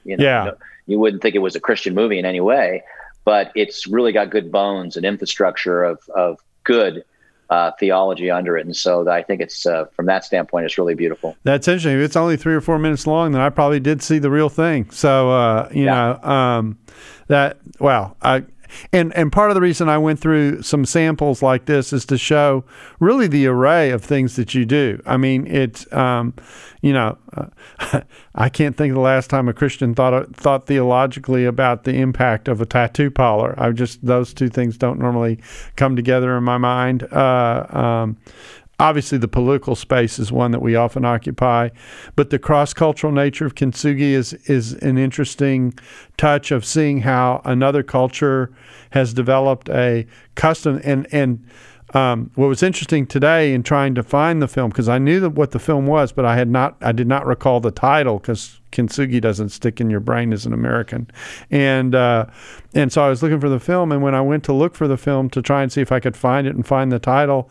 you 0.04 0.18
know, 0.18 0.24
yeah. 0.24 0.52
You 0.86 1.00
wouldn't 1.00 1.22
think 1.22 1.36
it 1.36 1.40
was 1.40 1.56
a 1.56 1.60
Christian 1.60 1.94
movie 1.94 2.20
in 2.20 2.26
any 2.26 2.42
way, 2.42 2.84
but 3.26 3.52
it's 3.56 3.88
really 3.88 4.12
got 4.12 4.30
good 4.30 4.52
bones 4.52 4.98
and 4.98 5.06
infrastructure 5.06 5.84
of 5.84 6.00
of 6.16 6.40
good 6.64 7.04
uh, 7.50 7.72
theology 7.80 8.32
under 8.32 8.58
it, 8.58 8.66
and 8.66 8.76
so 8.76 9.10
I 9.10 9.24
think 9.24 9.42
it's 9.42 9.66
uh, 9.66 9.86
from 9.96 10.06
that 10.06 10.24
standpoint, 10.24 10.66
it's 10.66 10.78
really 10.78 10.96
beautiful. 10.96 11.36
That's 11.44 11.68
interesting. 11.68 11.98
If 11.98 12.06
it's 12.06 12.16
only 12.16 12.38
three 12.38 12.54
or 12.54 12.62
four 12.62 12.80
minutes 12.80 13.06
long, 13.06 13.34
then 13.34 13.42
I 13.42 13.50
probably 13.50 13.82
did 13.82 14.02
see 14.02 14.20
the 14.20 14.32
real 14.32 14.50
thing. 14.50 14.90
So 14.92 15.32
uh, 15.32 15.70
you 15.74 15.86
yeah. 15.86 16.18
know 16.24 16.30
um, 16.30 16.80
that. 17.28 17.60
Well, 17.80 18.16
I 18.22 18.46
and 18.92 19.14
and 19.16 19.32
part 19.32 19.52
of 19.52 19.56
the 19.56 19.62
reason 19.62 19.90
I 19.90 19.98
went 19.98 20.20
through 20.20 20.62
some 20.62 20.86
samples 20.86 21.42
like 21.42 21.66
this 21.66 21.94
is 21.94 22.06
to 22.08 22.18
show 22.18 22.64
really 23.00 23.28
the 23.28 23.48
array 23.48 23.92
of 23.92 24.04
things 24.04 24.36
that 24.36 24.54
you 24.54 24.66
do. 24.66 25.02
I 25.06 25.18
mean, 25.18 25.48
it's 25.48 25.92
um, 25.94 26.34
you 26.82 26.94
know, 26.94 27.18
uh, 27.34 28.02
I 28.36 28.50
can't 28.50 28.76
think 28.76 28.92
of 28.92 28.96
the 28.96 29.02
last 29.02 29.30
time 29.30 29.48
a 29.48 29.54
Christian 29.54 29.94
thought 29.94 30.36
thought 30.36 30.68
theologically 30.68 31.46
about 31.46 31.84
the 31.84 31.96
impact 31.96 32.48
of 32.48 32.62
a 32.62 32.66
tattoo 32.66 33.12
parlor. 33.12 33.56
I 33.58 33.72
just 33.72 34.06
those 34.06 34.34
two 34.34 34.50
things 34.50 34.78
don't 34.78 35.00
normally 35.00 35.40
come 35.76 35.96
together 35.96 36.38
in 36.38 36.44
my 36.44 36.58
mind. 36.58 37.04
Uh, 37.12 37.66
um, 37.70 38.18
Obviously, 38.82 39.20
the 39.20 39.28
political 39.28 39.76
space 39.76 40.18
is 40.18 40.32
one 40.32 40.50
that 40.50 40.60
we 40.60 40.76
often 40.76 41.06
occupy, 41.06 41.70
but 42.16 42.32
the 42.32 42.40
cross 42.40 42.74
cultural 42.74 43.14
nature 43.14 43.46
of 43.46 43.54
kintsugi 43.54 44.14
is, 44.14 44.34
is 44.50 44.74
an 44.74 44.98
interesting 44.98 45.72
touch 46.18 46.50
of 46.50 46.66
seeing 46.66 47.02
how 47.02 47.42
another 47.46 47.84
culture 47.84 48.52
has 48.90 49.14
developed 49.14 49.70
a 49.70 50.08
custom. 50.34 50.82
And, 50.84 51.06
and 51.14 51.46
um, 51.94 52.32
what 52.34 52.48
was 52.48 52.64
interesting 52.64 53.06
today 53.06 53.54
in 53.54 53.62
trying 53.62 53.94
to 53.96 54.02
find 54.02 54.42
the 54.42 54.48
film, 54.48 54.70
because 54.72 54.90
I 54.90 54.98
knew 54.98 55.20
that 55.20 55.32
what 55.32 55.52
the 55.52 55.60
film 55.60 55.86
was, 55.86 56.12
but 56.12 56.26
I 56.26 56.36
had 56.36 56.50
not, 56.50 56.76
I 56.82 56.92
did 56.92 57.08
not 57.08 57.28
recall 57.28 57.60
the 57.60 57.70
title 57.70 58.18
because 58.18 58.62
kintsugi 58.72 59.22
doesn't 59.22 59.50
stick 59.50 59.80
in 59.80 59.92
your 59.92 60.00
brain 60.00 60.34
as 60.34 60.48
an 60.48 60.54
American, 60.54 61.12
and 61.52 61.94
uh, 61.94 62.26
and 62.74 62.92
so 62.92 63.04
I 63.04 63.10
was 63.10 63.22
looking 63.22 63.42
for 63.42 63.50
the 63.50 63.60
film, 63.60 63.92
and 63.92 64.02
when 64.02 64.16
I 64.16 64.22
went 64.22 64.44
to 64.46 64.54
look 64.54 64.74
for 64.74 64.88
the 64.88 64.98
film 64.98 65.30
to 65.32 65.42
try 65.42 65.62
and 65.62 65.72
see 65.72 65.82
if 65.82 65.92
I 65.92 66.00
could 66.00 66.16
find 66.18 66.48
it 66.48 66.56
and 66.56 66.66
find 66.66 66.92
the 66.92 67.00
title, 67.00 67.50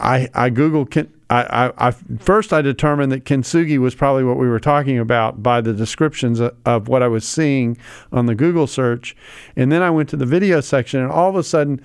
I, 0.00 0.28
I 0.34 0.50
Googled, 0.50 1.08
I, 1.28 1.42
I, 1.42 1.88
I, 1.88 1.90
first 2.18 2.52
I 2.52 2.62
determined 2.62 3.12
that 3.12 3.24
kintsugi 3.24 3.78
was 3.78 3.94
probably 3.94 4.24
what 4.24 4.36
we 4.36 4.48
were 4.48 4.60
talking 4.60 4.98
about 4.98 5.42
by 5.42 5.60
the 5.60 5.72
descriptions 5.72 6.40
of, 6.40 6.88
what 6.88 7.02
I 7.02 7.08
was 7.08 7.26
seeing 7.26 7.76
on 8.10 8.26
the 8.26 8.34
Google 8.34 8.66
search. 8.66 9.14
And 9.56 9.70
then 9.70 9.82
I 9.82 9.90
went 9.90 10.08
to 10.10 10.16
the 10.16 10.26
video 10.26 10.60
section, 10.60 11.00
and 11.00 11.10
all 11.10 11.28
of 11.28 11.36
a 11.36 11.42
sudden, 11.42 11.84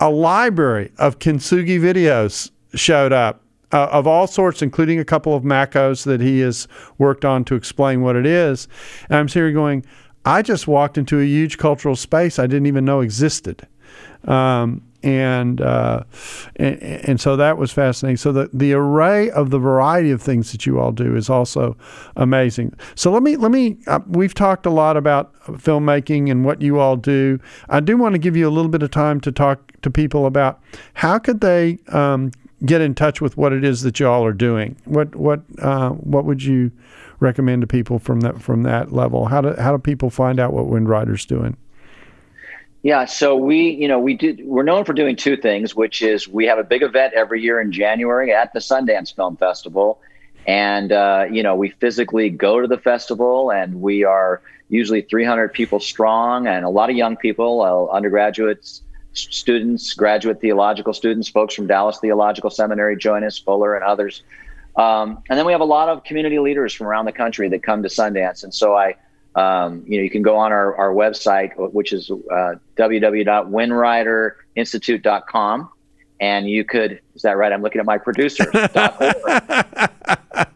a 0.00 0.10
library 0.10 0.92
of 0.98 1.18
kintsugi 1.18 1.78
videos 1.78 2.50
showed 2.74 3.12
up 3.12 3.42
uh, 3.72 3.88
of 3.92 4.06
all 4.06 4.26
sorts, 4.26 4.62
including 4.62 4.98
a 4.98 5.04
couple 5.04 5.34
of 5.34 5.44
Makos 5.44 6.04
that 6.04 6.20
he 6.20 6.40
has 6.40 6.66
worked 6.98 7.24
on 7.24 7.44
to 7.44 7.54
explain 7.54 8.02
what 8.02 8.16
it 8.16 8.26
is. 8.26 8.66
And 9.08 9.18
I'm 9.18 9.28
here 9.28 9.52
going, 9.52 9.84
I 10.24 10.42
just 10.42 10.66
walked 10.66 10.98
into 10.98 11.20
a 11.20 11.24
huge 11.24 11.56
cultural 11.58 11.96
space 11.96 12.38
I 12.38 12.46
didn't 12.46 12.66
even 12.66 12.84
know 12.84 13.00
existed. 13.00 13.66
Um, 14.24 14.82
and, 15.02 15.60
uh, 15.60 16.04
and 16.56 16.80
and 16.82 17.20
so 17.20 17.36
that 17.36 17.56
was 17.58 17.72
fascinating. 17.72 18.16
So 18.16 18.32
the 18.32 18.50
the 18.52 18.72
array 18.72 19.30
of 19.30 19.50
the 19.50 19.58
variety 19.58 20.10
of 20.10 20.20
things 20.20 20.52
that 20.52 20.66
you 20.66 20.78
all 20.78 20.92
do 20.92 21.16
is 21.16 21.30
also 21.30 21.76
amazing. 22.16 22.74
So 22.94 23.10
let 23.10 23.22
me 23.22 23.36
let 23.36 23.50
me 23.50 23.78
uh, 23.86 24.00
we've 24.06 24.34
talked 24.34 24.66
a 24.66 24.70
lot 24.70 24.96
about 24.96 25.34
filmmaking 25.44 26.30
and 26.30 26.44
what 26.44 26.60
you 26.60 26.78
all 26.78 26.96
do. 26.96 27.38
I 27.68 27.80
do 27.80 27.96
want 27.96 28.14
to 28.14 28.18
give 28.18 28.36
you 28.36 28.48
a 28.48 28.50
little 28.50 28.70
bit 28.70 28.82
of 28.82 28.90
time 28.90 29.20
to 29.22 29.32
talk 29.32 29.72
to 29.82 29.90
people 29.90 30.26
about 30.26 30.60
how 30.94 31.18
could 31.18 31.40
they 31.40 31.78
um, 31.88 32.32
get 32.64 32.80
in 32.80 32.94
touch 32.94 33.20
with 33.20 33.36
what 33.36 33.52
it 33.52 33.64
is 33.64 33.82
that 33.82 33.98
you 34.00 34.06
all 34.06 34.24
are 34.24 34.32
doing. 34.32 34.76
What 34.84 35.14
what 35.16 35.40
uh, 35.60 35.90
what 35.90 36.24
would 36.24 36.42
you 36.42 36.70
recommend 37.20 37.62
to 37.62 37.66
people 37.66 37.98
from 37.98 38.20
that 38.20 38.40
from 38.42 38.62
that 38.64 38.92
level? 38.92 39.26
How 39.26 39.40
do 39.40 39.54
how 39.58 39.72
do 39.72 39.78
people 39.78 40.10
find 40.10 40.38
out 40.38 40.52
what 40.52 40.66
Wind 40.66 40.86
Windrider's 40.86 41.24
doing? 41.24 41.56
Yeah, 42.82 43.04
so 43.04 43.36
we, 43.36 43.70
you 43.70 43.88
know, 43.88 43.98
we 43.98 44.14
do. 44.14 44.38
We're 44.42 44.62
known 44.62 44.84
for 44.84 44.94
doing 44.94 45.14
two 45.14 45.36
things, 45.36 45.74
which 45.74 46.00
is 46.00 46.26
we 46.26 46.46
have 46.46 46.58
a 46.58 46.64
big 46.64 46.82
event 46.82 47.12
every 47.14 47.42
year 47.42 47.60
in 47.60 47.72
January 47.72 48.32
at 48.32 48.54
the 48.54 48.60
Sundance 48.60 49.14
Film 49.14 49.36
Festival, 49.36 50.00
and 50.46 50.90
uh, 50.90 51.26
you 51.30 51.42
know, 51.42 51.54
we 51.54 51.70
physically 51.70 52.30
go 52.30 52.58
to 52.58 52.66
the 52.66 52.78
festival, 52.78 53.50
and 53.50 53.82
we 53.82 54.04
are 54.04 54.40
usually 54.70 55.02
300 55.02 55.52
people 55.52 55.78
strong, 55.78 56.46
and 56.46 56.64
a 56.64 56.70
lot 56.70 56.88
of 56.88 56.96
young 56.96 57.16
people, 57.16 57.60
uh, 57.60 57.94
undergraduates, 57.94 58.80
students, 59.12 59.92
graduate 59.92 60.40
theological 60.40 60.94
students, 60.94 61.28
folks 61.28 61.52
from 61.52 61.66
Dallas 61.66 61.98
Theological 61.98 62.48
Seminary 62.48 62.96
join 62.96 63.24
us, 63.24 63.38
Fuller 63.38 63.74
and 63.74 63.84
others, 63.84 64.22
um, 64.76 65.22
and 65.28 65.38
then 65.38 65.44
we 65.44 65.52
have 65.52 65.60
a 65.60 65.66
lot 65.66 65.90
of 65.90 66.02
community 66.04 66.38
leaders 66.38 66.72
from 66.72 66.86
around 66.86 67.04
the 67.04 67.12
country 67.12 67.46
that 67.50 67.62
come 67.62 67.82
to 67.82 67.90
Sundance, 67.90 68.42
and 68.42 68.54
so 68.54 68.74
I 68.74 68.94
um, 69.34 69.82
you 69.86 69.98
know, 69.98 70.02
you 70.02 70.10
can 70.10 70.22
go 70.22 70.36
on 70.36 70.52
our, 70.52 70.76
our 70.76 70.92
website, 70.92 71.52
which 71.72 71.92
is 71.92 72.10
uh, 72.10 72.54
www.windriderinstitute.com. 72.76 75.70
And 76.22 76.50
you 76.50 76.64
could, 76.64 77.00
is 77.14 77.22
that 77.22 77.38
right? 77.38 77.50
I'm 77.52 77.62
looking 77.62 77.80
at 77.80 77.86
my 77.86 77.96
producer. 77.96 78.44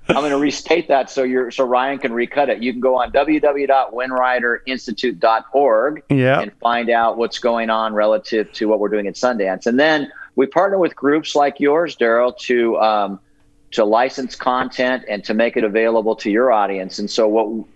I'm 0.07 0.21
going 0.21 0.31
to 0.31 0.39
restate 0.39 0.89
that 0.89 1.09
so 1.09 1.23
you're 1.23 1.51
so 1.51 1.65
Ryan 1.65 1.99
can 1.99 2.13
recut 2.13 2.51
it. 2.51 2.63
You 2.63 2.73
can 2.73 2.81
go 2.81 3.01
on 3.01 3.11
www.windriderinstitute.org 3.13 6.03
yep. 6.11 6.43
and 6.43 6.53
find 6.61 6.91
out 6.91 7.17
what's 7.17 7.39
going 7.39 7.71
on 7.71 7.95
relative 7.95 8.53
to 8.53 8.69
what 8.69 8.81
we're 8.81 8.91
doing 8.91 9.07
at 9.07 9.15
Sundance. 9.15 9.65
And 9.67 9.81
then 9.81 10.13
we 10.37 10.45
partner 10.47 10.77
with 10.79 10.95
groups 10.95 11.35
like 11.35 11.59
yours, 11.61 11.97
Darrell, 11.97 12.33
to 12.33 12.79
um, 12.79 13.19
to 13.71 13.85
license 13.85 14.37
content 14.37 15.05
and 15.09 15.25
to 15.25 15.33
make 15.35 15.57
it 15.57 15.65
available 15.65 16.15
to 16.17 16.31
your 16.31 16.53
audience. 16.53 16.99
And 16.99 17.11
so 17.11 17.27
what 17.27 17.67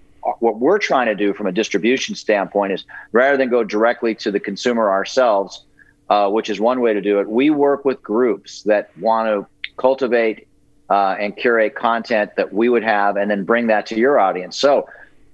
what 0.41 0.59
we're 0.59 0.79
trying 0.79 1.07
to 1.07 1.15
do 1.15 1.33
from 1.33 1.47
a 1.47 1.53
distribution 1.53 2.15
standpoint 2.15 2.73
is 2.73 2.85
rather 3.13 3.37
than 3.37 3.49
go 3.49 3.65
directly 3.65 4.15
to 4.17 4.31
the 4.31 4.41
consumer 4.41 4.91
ourselves, 4.91 5.65
uh, 6.09 6.29
which 6.31 6.51
is 6.51 6.61
one 6.61 6.81
way 6.81 6.95
to 6.95 7.01
do 7.01 7.21
it, 7.21 7.29
we 7.29 7.51
work 7.51 7.85
with 7.85 8.03
groups 8.03 8.63
that 8.63 8.91
want 8.99 9.29
to 9.29 9.47
cultivate 9.77 10.49
uh, 10.91 11.17
and 11.19 11.37
curate 11.37 11.75
content 11.75 12.31
that 12.37 12.53
we 12.53 12.69
would 12.69 12.83
have 12.83 13.17
and 13.17 13.31
then 13.31 13.45
bring 13.45 13.67
that 13.67 13.87
to 13.87 13.97
your 13.97 14.19
audience. 14.19 14.57
So, 14.57 14.89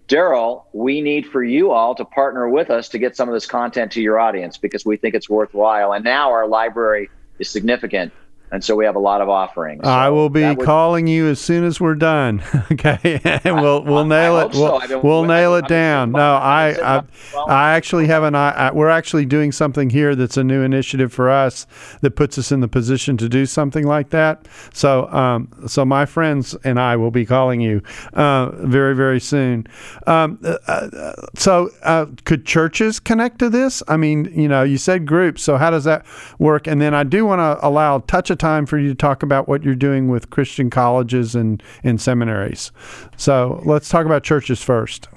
Darrell, 0.06 0.66
we 0.72 1.00
need 1.00 1.26
for 1.26 1.42
you 1.42 1.70
all 1.70 1.94
to 1.94 2.04
partner 2.04 2.48
with 2.48 2.70
us 2.70 2.88
to 2.90 2.98
get 2.98 3.16
some 3.16 3.28
of 3.28 3.32
this 3.32 3.46
content 3.46 3.92
to 3.92 4.02
your 4.02 4.18
audience 4.18 4.58
because 4.58 4.84
we 4.84 4.96
think 4.96 5.14
it's 5.14 5.30
worthwhile. 5.30 5.92
And 5.92 6.04
now 6.04 6.30
our 6.30 6.46
library 6.46 7.08
is 7.38 7.48
significant 7.48 8.12
and 8.54 8.62
so 8.62 8.76
we 8.76 8.84
have 8.84 8.94
a 8.94 9.00
lot 9.00 9.20
of 9.20 9.28
offerings. 9.28 9.82
So 9.82 9.90
I 9.90 10.10
will 10.10 10.30
be 10.30 10.44
would, 10.44 10.64
calling 10.64 11.08
you 11.08 11.26
as 11.26 11.40
soon 11.40 11.64
as 11.64 11.80
we're 11.80 11.96
done. 11.96 12.40
okay, 12.72 13.20
and 13.24 13.56
we'll 13.56 13.82
we'll 13.82 14.04
nail 14.04 14.38
it. 14.38 14.52
We'll, 14.54 14.80
so. 14.82 15.00
we'll 15.00 15.24
nail 15.24 15.56
it 15.56 15.66
down. 15.66 16.12
No, 16.12 16.36
I 16.36 16.76
I, 16.80 17.02
I 17.48 17.72
actually 17.72 18.06
have 18.06 18.22
an 18.22 18.36
I, 18.36 18.70
we're 18.72 18.90
actually 18.90 19.26
doing 19.26 19.50
something 19.50 19.90
here 19.90 20.14
that's 20.14 20.36
a 20.36 20.44
new 20.44 20.62
initiative 20.62 21.12
for 21.12 21.30
us 21.30 21.66
that 22.00 22.12
puts 22.12 22.38
us 22.38 22.52
in 22.52 22.60
the 22.60 22.68
position 22.68 23.16
to 23.16 23.28
do 23.28 23.44
something 23.44 23.88
like 23.88 24.10
that. 24.10 24.46
So 24.72 25.08
um 25.08 25.48
so 25.66 25.84
my 25.84 26.06
friends 26.06 26.54
and 26.62 26.78
I 26.78 26.94
will 26.94 27.10
be 27.10 27.26
calling 27.26 27.60
you 27.60 27.82
uh, 28.12 28.50
very 28.52 28.94
very 28.94 29.20
soon. 29.20 29.66
Um, 30.06 30.38
uh, 30.44 30.58
uh, 30.68 31.26
so 31.34 31.70
uh, 31.82 32.06
could 32.24 32.46
churches 32.46 33.00
connect 33.00 33.40
to 33.40 33.50
this? 33.50 33.82
I 33.88 33.96
mean, 33.96 34.26
you 34.26 34.46
know, 34.46 34.62
you 34.62 34.78
said 34.78 35.06
groups. 35.06 35.42
So 35.42 35.56
how 35.56 35.70
does 35.70 35.82
that 35.84 36.06
work? 36.38 36.68
And 36.68 36.80
then 36.80 36.94
I 36.94 37.02
do 37.02 37.26
want 37.26 37.40
to 37.40 37.66
allow 37.66 37.98
touch 37.98 38.30
of 38.30 38.38
time 38.44 38.66
for 38.66 38.76
you 38.76 38.88
to 38.88 38.94
talk 38.94 39.22
about 39.22 39.48
what 39.48 39.62
you're 39.62 39.74
doing 39.74 40.08
with 40.08 40.28
Christian 40.28 40.68
colleges 40.68 41.34
and, 41.34 41.62
and 41.82 41.98
seminaries. 41.98 42.72
So 43.16 43.62
let's 43.64 43.88
talk 43.88 44.04
about 44.04 44.22
churches 44.22 44.62
first. 44.62 45.08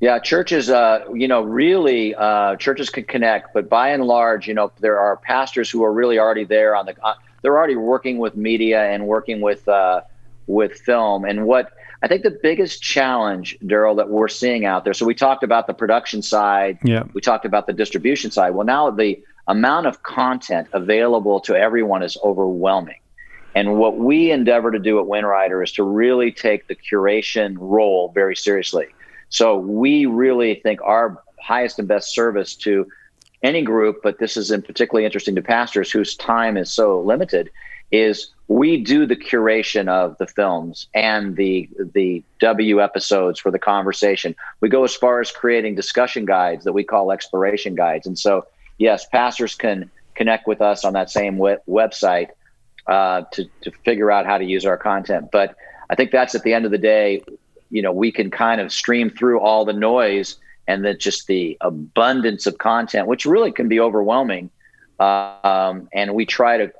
Yeah, 0.00 0.18
churches, 0.18 0.68
uh, 0.68 1.06
you 1.14 1.26
know, 1.26 1.40
really, 1.40 2.14
uh, 2.14 2.56
churches 2.56 2.90
can 2.90 3.04
connect, 3.04 3.54
but 3.54 3.70
by 3.70 3.88
and 3.88 4.04
large, 4.04 4.46
you 4.46 4.52
know, 4.52 4.70
there 4.80 4.98
are 4.98 5.16
pastors 5.16 5.70
who 5.70 5.82
are 5.82 5.92
really 5.94 6.18
already 6.18 6.44
there 6.44 6.76
on 6.76 6.84
the, 6.84 6.94
uh, 7.02 7.14
they're 7.40 7.56
already 7.56 7.74
working 7.74 8.18
with 8.18 8.36
media 8.36 8.84
and 8.92 9.06
working 9.06 9.40
with, 9.40 9.66
uh, 9.66 10.02
with 10.46 10.78
film. 10.78 11.24
And 11.24 11.46
what 11.46 11.72
I 12.02 12.06
think 12.06 12.22
the 12.22 12.38
biggest 12.42 12.82
challenge, 12.82 13.58
Darrell, 13.66 13.94
that 13.94 14.10
we're 14.10 14.28
seeing 14.28 14.66
out 14.66 14.84
there. 14.84 14.92
So 14.92 15.06
we 15.06 15.14
talked 15.14 15.42
about 15.42 15.66
the 15.66 15.74
production 15.74 16.20
side. 16.20 16.78
Yeah. 16.84 17.04
We 17.14 17.22
talked 17.22 17.46
about 17.46 17.66
the 17.66 17.72
distribution 17.72 18.30
side. 18.30 18.50
Well, 18.50 18.66
now 18.66 18.90
the 18.90 19.18
amount 19.48 19.86
of 19.86 20.02
content 20.02 20.68
available 20.72 21.40
to 21.40 21.56
everyone 21.56 22.02
is 22.02 22.16
overwhelming. 22.22 23.00
And 23.54 23.76
what 23.76 23.96
we 23.96 24.30
endeavor 24.30 24.70
to 24.70 24.78
do 24.78 25.00
at 25.00 25.06
Windrider 25.06 25.64
is 25.64 25.72
to 25.72 25.82
really 25.82 26.30
take 26.30 26.68
the 26.68 26.76
curation 26.76 27.56
role 27.58 28.12
very 28.14 28.36
seriously. 28.36 28.86
So 29.30 29.58
we 29.58 30.06
really 30.06 30.54
think 30.56 30.80
our 30.82 31.22
highest 31.40 31.78
and 31.78 31.88
best 31.88 32.14
service 32.14 32.54
to 32.56 32.86
any 33.42 33.62
group, 33.62 34.00
but 34.02 34.18
this 34.18 34.36
is 34.36 34.50
in 34.50 34.62
particularly 34.62 35.04
interesting 35.04 35.34
to 35.34 35.42
pastors 35.42 35.90
whose 35.90 36.14
time 36.16 36.56
is 36.56 36.70
so 36.72 37.00
limited, 37.00 37.50
is 37.90 38.30
we 38.48 38.82
do 38.82 39.06
the 39.06 39.16
curation 39.16 39.88
of 39.88 40.16
the 40.18 40.26
films 40.26 40.88
and 40.94 41.36
the 41.36 41.68
the 41.94 42.22
W 42.40 42.82
episodes 42.82 43.38
for 43.38 43.50
the 43.50 43.58
conversation. 43.58 44.34
We 44.60 44.68
go 44.68 44.84
as 44.84 44.94
far 44.94 45.20
as 45.20 45.30
creating 45.30 45.74
discussion 45.74 46.26
guides 46.26 46.64
that 46.64 46.72
we 46.72 46.84
call 46.84 47.12
exploration 47.12 47.74
guides. 47.74 48.06
And 48.06 48.18
so 48.18 48.46
yes, 48.78 49.06
pastors 49.06 49.54
can 49.54 49.90
connect 50.14 50.46
with 50.46 50.60
us 50.60 50.84
on 50.84 50.94
that 50.94 51.10
same 51.10 51.38
we- 51.38 51.56
website 51.68 52.28
uh, 52.86 53.22
to 53.32 53.44
to 53.60 53.70
figure 53.84 54.10
out 54.10 54.26
how 54.26 54.38
to 54.38 54.44
use 54.44 54.64
our 54.64 54.76
content. 54.76 55.30
But 55.30 55.54
I 55.90 55.94
think 55.94 56.10
that's 56.10 56.34
at 56.34 56.42
the 56.42 56.54
end 56.54 56.64
of 56.64 56.70
the 56.70 56.78
day, 56.78 57.22
you 57.70 57.82
know, 57.82 57.92
we 57.92 58.10
can 58.12 58.30
kind 58.30 58.60
of 58.60 58.72
stream 58.72 59.10
through 59.10 59.40
all 59.40 59.64
the 59.64 59.72
noise 59.72 60.36
and 60.66 60.84
then 60.84 60.98
just 60.98 61.26
the 61.26 61.56
abundance 61.60 62.46
of 62.46 62.58
content, 62.58 63.06
which 63.06 63.24
really 63.24 63.52
can 63.52 63.68
be 63.68 63.80
overwhelming. 63.80 64.50
Um, 65.00 65.88
and 65.92 66.14
we 66.14 66.26
try 66.26 66.58
to 66.58 66.72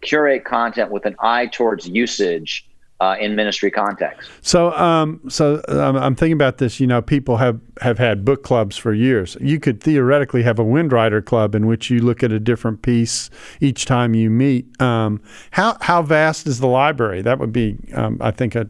curate 0.00 0.44
content 0.44 0.90
with 0.90 1.04
an 1.04 1.16
eye 1.20 1.46
towards 1.46 1.86
usage 1.86 2.66
uh, 3.00 3.16
in 3.18 3.34
ministry 3.34 3.70
context. 3.70 4.28
So, 4.42 4.72
um, 4.72 5.20
so 5.28 5.62
um, 5.68 5.96
I'm 5.96 6.14
thinking 6.14 6.34
about 6.34 6.58
this. 6.58 6.78
You 6.80 6.86
know, 6.86 7.00
people 7.00 7.38
have 7.38 7.58
have 7.80 7.98
had 7.98 8.24
book 8.24 8.42
clubs 8.42 8.76
for 8.76 8.92
years. 8.92 9.36
You 9.40 9.58
could 9.58 9.82
theoretically 9.82 10.42
have 10.42 10.58
a 10.58 10.64
Windrider 10.64 11.24
club 11.24 11.54
in 11.54 11.66
which 11.66 11.90
you 11.90 12.00
look 12.00 12.22
at 12.22 12.30
a 12.30 12.38
different 12.38 12.82
piece 12.82 13.30
each 13.60 13.86
time 13.86 14.14
you 14.14 14.28
meet. 14.28 14.80
Um, 14.80 15.22
how 15.52 15.76
how 15.80 16.02
vast 16.02 16.46
is 16.46 16.60
the 16.60 16.66
library? 16.66 17.22
That 17.22 17.38
would 17.38 17.52
be, 17.52 17.78
um, 17.94 18.18
I 18.20 18.30
think, 18.30 18.54
a, 18.54 18.68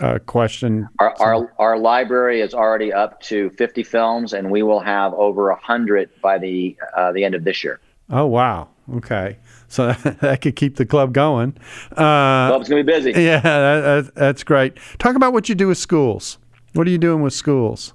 a 0.00 0.20
question. 0.20 0.88
Our, 0.98 1.14
our, 1.18 1.52
our 1.58 1.78
library 1.78 2.42
is 2.42 2.52
already 2.52 2.92
up 2.92 3.20
to 3.22 3.48
50 3.50 3.82
films, 3.82 4.34
and 4.34 4.50
we 4.50 4.62
will 4.62 4.80
have 4.80 5.14
over 5.14 5.52
hundred 5.54 6.10
by 6.20 6.36
the 6.38 6.76
uh, 6.94 7.12
the 7.12 7.24
end 7.24 7.34
of 7.34 7.44
this 7.44 7.64
year. 7.64 7.80
Oh 8.10 8.26
wow! 8.26 8.68
Okay. 8.96 9.38
So 9.68 9.92
that 10.20 10.40
could 10.40 10.56
keep 10.56 10.76
the 10.76 10.86
club 10.86 11.12
going. 11.12 11.56
Uh, 11.92 12.48
Club's 12.48 12.68
gonna 12.68 12.84
be 12.84 12.92
busy. 12.92 13.12
Yeah, 13.16 13.40
that, 13.40 13.80
that, 13.80 14.14
that's 14.14 14.44
great. 14.44 14.78
Talk 14.98 15.16
about 15.16 15.32
what 15.32 15.48
you 15.48 15.54
do 15.54 15.68
with 15.68 15.78
schools. 15.78 16.38
What 16.74 16.86
are 16.86 16.90
you 16.90 16.98
doing 16.98 17.22
with 17.22 17.32
schools? 17.32 17.94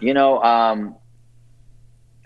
You 0.00 0.14
know, 0.14 0.42
um, 0.42 0.96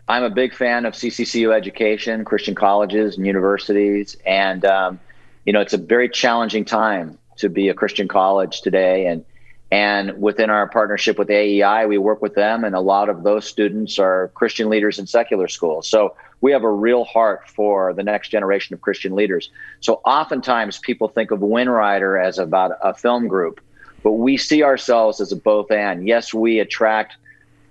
I'm 0.09 0.25
a 0.25 0.31
big 0.31 0.55
fan 0.55 0.87
of 0.87 0.95
CCCU 0.95 1.55
education, 1.55 2.25
Christian 2.25 2.55
colleges 2.55 3.17
and 3.17 3.27
universities, 3.27 4.17
and 4.27 4.65
um, 4.65 5.01
you 5.45 5.53
know, 5.53 5.61
it's 5.61 5.73
a 5.73 5.79
very 5.79 6.09
challenging 6.09 6.65
time 6.65 7.19
to 7.37 7.49
be 7.49 7.69
a 7.69 7.75
Christian 7.75 8.09
college 8.09 8.61
today. 8.61 9.07
And 9.07 9.25
and 9.73 10.21
within 10.21 10.51
our 10.51 10.69
partnership 10.69 11.17
with 11.17 11.31
AEI, 11.31 11.87
we 11.87 11.97
work 11.97 12.21
with 12.23 12.35
them, 12.35 12.65
and 12.65 12.75
a 12.75 12.81
lot 12.81 13.09
of 13.09 13.23
those 13.23 13.47
students 13.47 13.99
are 14.01 14.33
Christian 14.35 14.69
leaders 14.69 14.99
in 14.99 15.07
secular 15.07 15.47
schools. 15.47 15.87
So 15.87 16.17
we 16.41 16.53
have 16.53 16.63
a 16.63 16.71
real 16.71 17.05
heart 17.05 17.49
for 17.49 17.93
the 17.93 18.03
next 18.03 18.29
generation 18.29 18.75
of 18.75 18.81
Christian 18.81 19.15
leaders. 19.15 19.51
So 19.81 20.01
oftentimes 20.05 20.79
people 20.79 21.09
think 21.09 21.31
of 21.31 21.41
Windrider 21.41 22.23
as 22.23 22.39
about 22.39 22.73
a 22.83 22.95
film 22.95 23.29
group, 23.29 23.61
but 24.03 24.13
we 24.13 24.37
see 24.37 24.63
ourselves 24.63 25.21
as 25.21 25.33
a 25.33 25.37
both 25.37 25.71
and. 25.71 26.07
Yes, 26.07 26.33
we 26.33 26.59
attract 26.59 27.17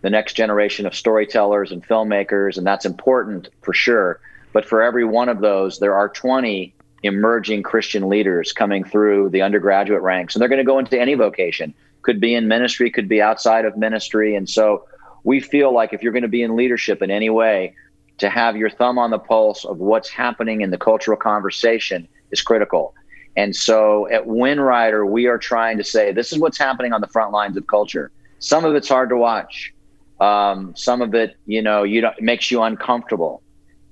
the 0.01 0.09
next 0.09 0.33
generation 0.33 0.85
of 0.85 0.95
storytellers 0.95 1.71
and 1.71 1.85
filmmakers, 1.85 2.57
and 2.57 2.65
that's 2.65 2.85
important 2.85 3.49
for 3.61 3.73
sure. 3.73 4.19
But 4.53 4.65
for 4.65 4.81
every 4.81 5.03
one 5.03 5.29
of 5.29 5.41
those, 5.41 5.79
there 5.79 5.95
are 5.95 6.09
20 6.09 6.73
emerging 7.03 7.63
Christian 7.63 8.09
leaders 8.09 8.51
coming 8.51 8.83
through 8.83 9.29
the 9.29 9.41
undergraduate 9.41 10.01
ranks, 10.01 10.35
and 10.35 10.41
they're 10.41 10.49
going 10.49 10.59
to 10.59 10.65
go 10.65 10.79
into 10.79 10.99
any 10.99 11.15
vocation. 11.15 11.73
Could 12.01 12.19
be 12.19 12.33
in 12.33 12.47
ministry, 12.47 12.89
could 12.91 13.09
be 13.09 13.21
outside 13.21 13.65
of 13.65 13.77
ministry. 13.77 14.35
And 14.35 14.49
so 14.49 14.85
we 15.23 15.39
feel 15.39 15.73
like 15.73 15.93
if 15.93 16.01
you're 16.01 16.13
going 16.13 16.23
to 16.23 16.29
be 16.29 16.43
in 16.43 16.55
leadership 16.55 17.01
in 17.01 17.11
any 17.11 17.29
way, 17.29 17.75
to 18.19 18.29
have 18.29 18.55
your 18.55 18.69
thumb 18.69 18.97
on 18.97 19.11
the 19.11 19.19
pulse 19.19 19.65
of 19.65 19.77
what's 19.77 20.09
happening 20.09 20.61
in 20.61 20.71
the 20.71 20.77
cultural 20.77 21.17
conversation 21.17 22.07
is 22.31 22.41
critical. 22.41 22.93
And 23.35 23.55
so 23.55 24.09
at 24.09 24.25
Windrider, 24.25 25.07
we 25.07 25.27
are 25.27 25.37
trying 25.37 25.77
to 25.77 25.83
say 25.83 26.11
this 26.11 26.31
is 26.31 26.39
what's 26.39 26.57
happening 26.57 26.93
on 26.93 27.01
the 27.01 27.07
front 27.07 27.31
lines 27.31 27.57
of 27.57 27.67
culture. 27.67 28.11
Some 28.39 28.65
of 28.65 28.75
it's 28.75 28.89
hard 28.89 29.09
to 29.09 29.17
watch. 29.17 29.73
Um, 30.19 30.75
some 30.75 31.01
of 31.01 31.13
it, 31.15 31.37
you 31.45 31.61
know, 31.61 31.83
you 31.83 32.01
don't, 32.01 32.17
it 32.17 32.23
makes 32.23 32.51
you 32.51 32.61
uncomfortable. 32.61 33.41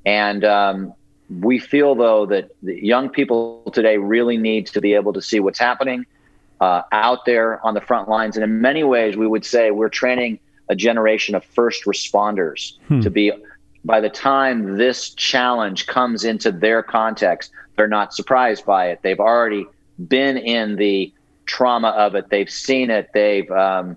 And 0.05 0.43
um, 0.43 0.93
we 1.29 1.59
feel 1.59 1.95
though 1.95 2.25
that 2.25 2.49
the 2.63 2.83
young 2.83 3.09
people 3.09 3.69
today 3.73 3.97
really 3.97 4.37
need 4.37 4.67
to 4.67 4.81
be 4.81 4.93
able 4.93 5.13
to 5.13 5.21
see 5.21 5.39
what's 5.39 5.59
happening 5.59 6.05
uh, 6.59 6.81
out 6.91 7.25
there 7.25 7.65
on 7.65 7.73
the 7.73 7.81
front 7.81 8.09
lines. 8.09 8.35
And 8.35 8.43
in 8.43 8.61
many 8.61 8.83
ways, 8.83 9.15
we 9.15 9.27
would 9.27 9.45
say 9.45 9.71
we're 9.71 9.89
training 9.89 10.39
a 10.69 10.75
generation 10.75 11.35
of 11.35 11.45
first 11.45 11.85
responders 11.85 12.77
hmm. 12.87 12.99
to 13.01 13.09
be 13.09 13.31
by 13.87 14.01
the 14.01 14.09
time 14.09 14.77
this 14.77 15.11
challenge 15.11 15.87
comes 15.87 16.25
into 16.25 16.51
their 16.51 16.83
context, 16.83 17.51
they're 17.77 17.87
not 17.87 18.13
surprised 18.13 18.65
by 18.65 18.89
it. 18.89 18.99
They've 19.01 19.19
already 19.19 19.65
been 20.09 20.37
in 20.37 20.75
the 20.75 21.13
trauma 21.45 21.87
of 21.89 22.13
it. 22.13 22.29
They've 22.29 22.49
seen 22.49 22.89
it. 22.89 23.09
They've 23.13 23.49
um, 23.49 23.95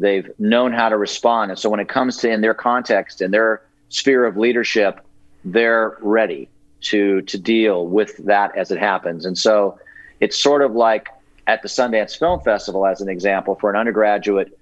they've 0.00 0.28
known 0.40 0.72
how 0.72 0.88
to 0.88 0.96
respond. 0.96 1.52
And 1.52 1.58
so 1.58 1.70
when 1.70 1.78
it 1.78 1.88
comes 1.88 2.16
to 2.18 2.30
in 2.30 2.40
their 2.40 2.52
context 2.52 3.20
and 3.20 3.32
their 3.32 3.62
sphere 3.90 4.26
of 4.26 4.36
leadership, 4.36 5.00
they're 5.44 5.96
ready 6.00 6.48
to 6.82 7.22
to 7.22 7.38
deal 7.38 7.86
with 7.86 8.16
that 8.26 8.56
as 8.56 8.72
it 8.72 8.78
happens. 8.78 9.24
And 9.24 9.38
so 9.38 9.78
it's 10.18 10.36
sort 10.36 10.62
of 10.62 10.72
like 10.72 11.08
at 11.46 11.62
the 11.62 11.68
Sundance 11.68 12.18
Film 12.18 12.40
Festival, 12.40 12.86
as 12.86 13.00
an 13.00 13.08
example, 13.08 13.54
for 13.54 13.70
an 13.70 13.76
undergraduate 13.76 14.58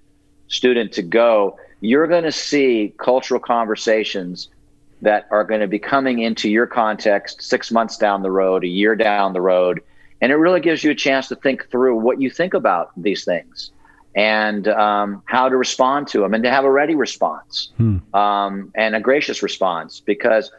student 0.49 0.91
to 0.91 1.01
go 1.01 1.57
you're 1.81 2.07
going 2.07 2.23
to 2.23 2.31
see 2.31 2.93
cultural 2.97 3.39
conversations 3.39 4.49
that 5.01 5.27
are 5.31 5.43
going 5.43 5.61
to 5.61 5.67
be 5.67 5.79
coming 5.79 6.19
into 6.19 6.49
your 6.49 6.67
context 6.67 7.41
six 7.41 7.71
months 7.71 7.97
down 7.97 8.21
the 8.21 8.31
road, 8.31 8.63
a 8.63 8.67
year 8.67 8.95
down 8.95 9.33
the 9.33 9.41
road. 9.41 9.81
And 10.21 10.31
it 10.31 10.35
really 10.35 10.59
gives 10.59 10.83
you 10.83 10.91
a 10.91 10.95
chance 10.95 11.27
to 11.29 11.35
think 11.35 11.69
through 11.69 11.97
what 11.97 12.21
you 12.21 12.29
think 12.29 12.53
about 12.53 12.91
these 12.95 13.25
things 13.25 13.71
and 14.15 14.67
um, 14.67 15.23
how 15.25 15.49
to 15.49 15.57
respond 15.57 16.07
to 16.09 16.19
them 16.19 16.33
and 16.33 16.43
to 16.43 16.51
have 16.51 16.65
a 16.65 16.71
ready 16.71 16.95
response 16.95 17.71
hmm. 17.77 17.97
um, 18.13 18.71
and 18.75 18.95
a 18.95 18.99
gracious 18.99 19.41
response 19.41 19.99
because 19.99 20.51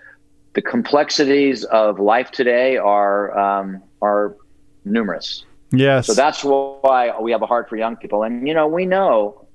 the 0.55 0.63
complexities 0.63 1.63
of 1.65 2.01
life 2.01 2.31
today 2.31 2.77
are 2.77 3.39
um, 3.39 3.83
are 4.01 4.37
numerous 4.85 5.45
Yes. 5.73 6.07
So 6.07 6.15
that's 6.15 6.45
why 6.45 7.19
we 7.19 7.33
have 7.33 7.43
a 7.43 7.47
heart 7.47 7.69
for 7.69 7.77
young 7.77 7.97
people. 7.97 8.23
And, 8.23 8.47
you 8.47 8.55
know, 8.55 8.67
we 8.67 8.85
know 8.85 9.47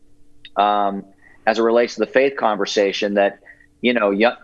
um, 0.55 1.05
as 1.47 1.57
it 1.57 1.63
relates 1.63 1.95
to 1.95 2.01
the 2.01 2.11
faith 2.19 2.35
conversation 2.35 3.15
that, 3.15 3.39
you 3.81 3.93
know, 3.93 4.11
young, 4.11 4.35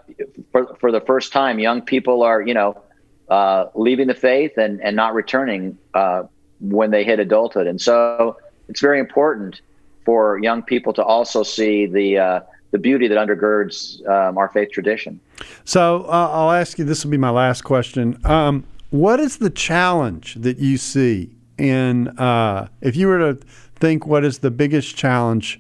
for, 0.51 0.73
for 0.79 0.89
the 0.91 1.01
first 1.01 1.31
time, 1.33 1.59
young 1.59 1.81
people 1.81 2.23
are, 2.23 2.41
you 2.41 2.53
know, 2.53 2.81
uh, 3.29 3.65
leaving 3.75 4.07
the 4.07 4.15
faith 4.15 4.57
and, 4.57 4.81
and 4.81 4.95
not 4.95 5.13
returning 5.13 5.77
uh, 5.93 6.23
when 6.61 6.89
they 6.91 7.03
hit 7.03 7.19
adulthood. 7.19 7.67
And 7.67 7.79
so 7.79 8.37
it's 8.69 8.79
very 8.79 8.99
important 8.99 9.61
for 10.05 10.39
young 10.39 10.63
people 10.63 10.93
to 10.93 11.03
also 11.03 11.43
see 11.43 11.85
the, 11.85 12.17
uh, 12.17 12.39
the 12.71 12.77
beauty 12.77 13.09
that 13.09 13.17
undergirds 13.17 14.05
um, 14.07 14.37
our 14.37 14.47
faith 14.47 14.71
tradition. 14.71 15.19
So 15.65 16.05
uh, 16.07 16.29
I'll 16.31 16.51
ask 16.51 16.79
you. 16.79 16.85
This 16.85 17.03
will 17.03 17.11
be 17.11 17.17
my 17.17 17.29
last 17.29 17.63
question. 17.63 18.17
Um, 18.23 18.63
what 18.91 19.19
is 19.19 19.37
the 19.37 19.49
challenge 19.49 20.35
that 20.35 20.57
you 20.57 20.77
see 20.77 21.35
in? 21.57 22.07
Uh, 22.17 22.69
if 22.81 22.95
you 22.95 23.07
were 23.07 23.33
to 23.33 23.39
think, 23.75 24.07
what 24.07 24.23
is 24.23 24.39
the 24.39 24.51
biggest 24.51 24.95
challenge 24.95 25.59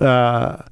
uh, 0.00 0.62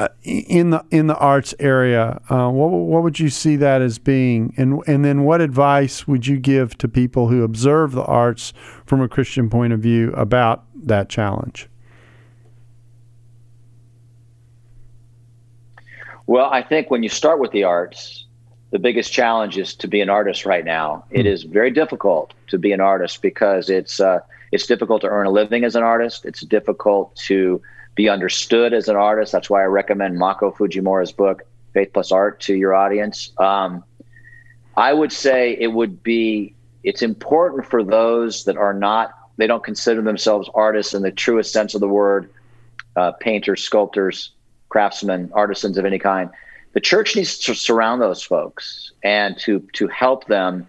uh 0.00 0.08
in 0.22 0.70
the 0.70 0.84
in 0.90 1.06
the 1.06 1.16
arts 1.16 1.54
area? 1.58 2.20
Uh, 2.30 2.48
what 2.48 2.68
what 2.68 3.02
would 3.02 3.20
you 3.20 3.28
see 3.28 3.56
that 3.56 3.82
as 3.82 3.98
being? 3.98 4.54
And 4.56 4.82
and 4.86 5.04
then 5.04 5.24
what 5.24 5.40
advice 5.40 6.08
would 6.08 6.26
you 6.26 6.38
give 6.38 6.76
to 6.78 6.88
people 6.88 7.28
who 7.28 7.44
observe 7.44 7.92
the 7.92 8.04
arts 8.04 8.52
from 8.86 9.02
a 9.02 9.08
Christian 9.08 9.50
point 9.50 9.72
of 9.72 9.80
view 9.80 10.12
about 10.12 10.64
that 10.74 11.08
challenge? 11.08 11.68
Well, 16.26 16.48
I 16.50 16.62
think 16.62 16.90
when 16.90 17.02
you 17.02 17.08
start 17.08 17.40
with 17.40 17.50
the 17.50 17.64
arts, 17.64 18.24
the 18.70 18.78
biggest 18.78 19.12
challenge 19.12 19.58
is 19.58 19.74
to 19.74 19.88
be 19.88 20.00
an 20.00 20.08
artist 20.08 20.46
right 20.46 20.64
now. 20.64 21.04
It 21.10 21.26
is 21.26 21.42
very 21.42 21.72
difficult 21.72 22.34
to 22.46 22.58
be 22.58 22.72
an 22.72 22.80
artist 22.80 23.20
because 23.20 23.68
it's 23.68 24.00
uh, 24.00 24.20
it's 24.52 24.66
difficult 24.66 25.02
to 25.02 25.08
earn 25.08 25.26
a 25.26 25.30
living 25.30 25.64
as 25.64 25.74
an 25.74 25.82
artist. 25.82 26.24
It's 26.24 26.40
difficult 26.42 27.16
to 27.26 27.60
be 28.00 28.08
understood 28.08 28.72
as 28.72 28.88
an 28.88 28.96
artist. 28.96 29.30
That's 29.30 29.50
why 29.50 29.60
I 29.60 29.66
recommend 29.66 30.16
Mako 30.16 30.52
Fujimura's 30.52 31.12
book 31.12 31.42
Faith 31.74 31.90
Plus 31.92 32.10
Art 32.10 32.40
to 32.40 32.54
your 32.54 32.74
audience. 32.74 33.30
Um, 33.36 33.84
I 34.74 34.94
would 34.94 35.12
say 35.12 35.54
it 35.60 35.66
would 35.66 36.02
be 36.02 36.54
it's 36.82 37.02
important 37.02 37.66
for 37.66 37.84
those 37.84 38.44
that 38.44 38.56
are 38.56 38.72
not 38.72 39.12
they 39.36 39.46
don't 39.46 39.62
consider 39.62 40.00
themselves 40.00 40.48
artists 40.54 40.94
in 40.94 41.02
the 41.02 41.10
truest 41.10 41.52
sense 41.52 41.74
of 41.74 41.82
the 41.82 41.88
word, 41.88 42.30
uh, 42.96 43.12
painters, 43.12 43.62
sculptors, 43.62 44.30
craftsmen, 44.70 45.30
artisans 45.34 45.76
of 45.76 45.84
any 45.84 45.98
kind. 45.98 46.30
The 46.72 46.80
church 46.80 47.16
needs 47.16 47.36
to 47.40 47.54
surround 47.54 48.00
those 48.00 48.22
folks 48.22 48.92
and 49.04 49.36
to 49.40 49.60
to 49.74 49.88
help 49.88 50.24
them, 50.24 50.66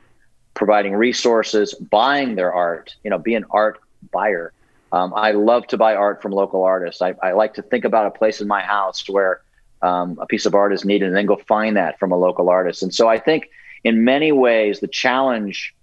providing 0.53 0.95
resources, 0.95 1.75
buying 1.75 2.35
their 2.35 2.53
art. 2.53 2.93
You 3.05 3.09
know, 3.09 3.19
be 3.19 3.35
an 3.35 3.45
art 3.51 3.79
buyer. 4.11 4.51
Um, 4.91 5.13
I 5.15 5.31
love 5.31 5.67
to 5.67 5.77
buy 5.77 5.95
art 5.95 6.21
from 6.21 6.31
local 6.31 6.63
artists. 6.63 7.01
I, 7.01 7.15
I, 7.23 7.31
like 7.31 7.53
to 7.53 7.61
think 7.61 7.85
about 7.85 8.07
a 8.07 8.11
place 8.11 8.41
in 8.41 8.47
my 8.47 8.61
house 8.61 9.07
where 9.07 9.41
um, 9.81 10.17
a 10.21 10.25
piece 10.25 10.45
of 10.45 10.53
art 10.53 10.73
is 10.73 10.83
needed, 10.83 11.07
and 11.07 11.15
then 11.15 11.25
go 11.25 11.37
find 11.47 11.77
that 11.77 11.97
from 11.97 12.11
a 12.11 12.17
local 12.17 12.49
artist. 12.49 12.83
And 12.83 12.93
so 12.93 13.07
I 13.07 13.17
think, 13.17 13.49
in 13.83 14.03
many 14.03 14.31
ways, 14.31 14.79
the 14.79 14.87
challenge 14.87 15.73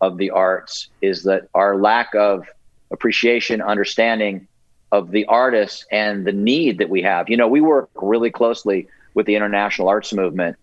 of 0.00 0.16
the 0.16 0.30
arts 0.30 0.88
is 1.00 1.24
that 1.24 1.48
our 1.54 1.76
lack 1.76 2.14
of 2.14 2.46
appreciation, 2.90 3.60
understanding 3.60 4.46
of 4.90 5.10
the 5.10 5.24
artists 5.26 5.84
and 5.90 6.26
the 6.26 6.32
need 6.32 6.78
that 6.78 6.88
we 6.88 7.02
have. 7.02 7.28
You 7.28 7.36
know, 7.36 7.48
we 7.48 7.60
work 7.60 7.90
really 7.96 8.30
closely 8.30 8.88
with 9.14 9.26
the 9.26 9.34
international 9.34 9.88
arts 9.88 10.12
movement, 10.12 10.56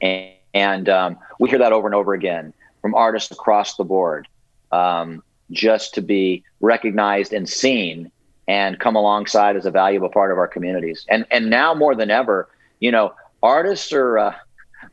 and, 0.00 0.32
and 0.54 0.88
um, 0.88 1.18
we 1.38 1.50
hear 1.50 1.58
that 1.58 1.72
over 1.72 1.86
and 1.86 1.94
over 1.94 2.14
again 2.14 2.52
from 2.80 2.94
artists 2.94 3.30
across 3.30 3.76
the 3.76 3.84
board, 3.84 4.26
um, 4.72 5.22
just 5.50 5.94
to 5.94 6.02
be 6.02 6.44
recognized 6.60 7.32
and 7.32 7.48
seen 7.48 8.10
and 8.48 8.78
come 8.78 8.96
alongside 8.96 9.56
as 9.56 9.66
a 9.66 9.70
valuable 9.70 10.08
part 10.08 10.32
of 10.32 10.38
our 10.38 10.48
communities. 10.48 11.04
And 11.08 11.26
and 11.30 11.50
now 11.50 11.74
more 11.74 11.94
than 11.94 12.10
ever, 12.10 12.48
you 12.80 12.90
know, 12.90 13.14
artists 13.42 13.92
are. 13.92 14.18
Uh, 14.18 14.34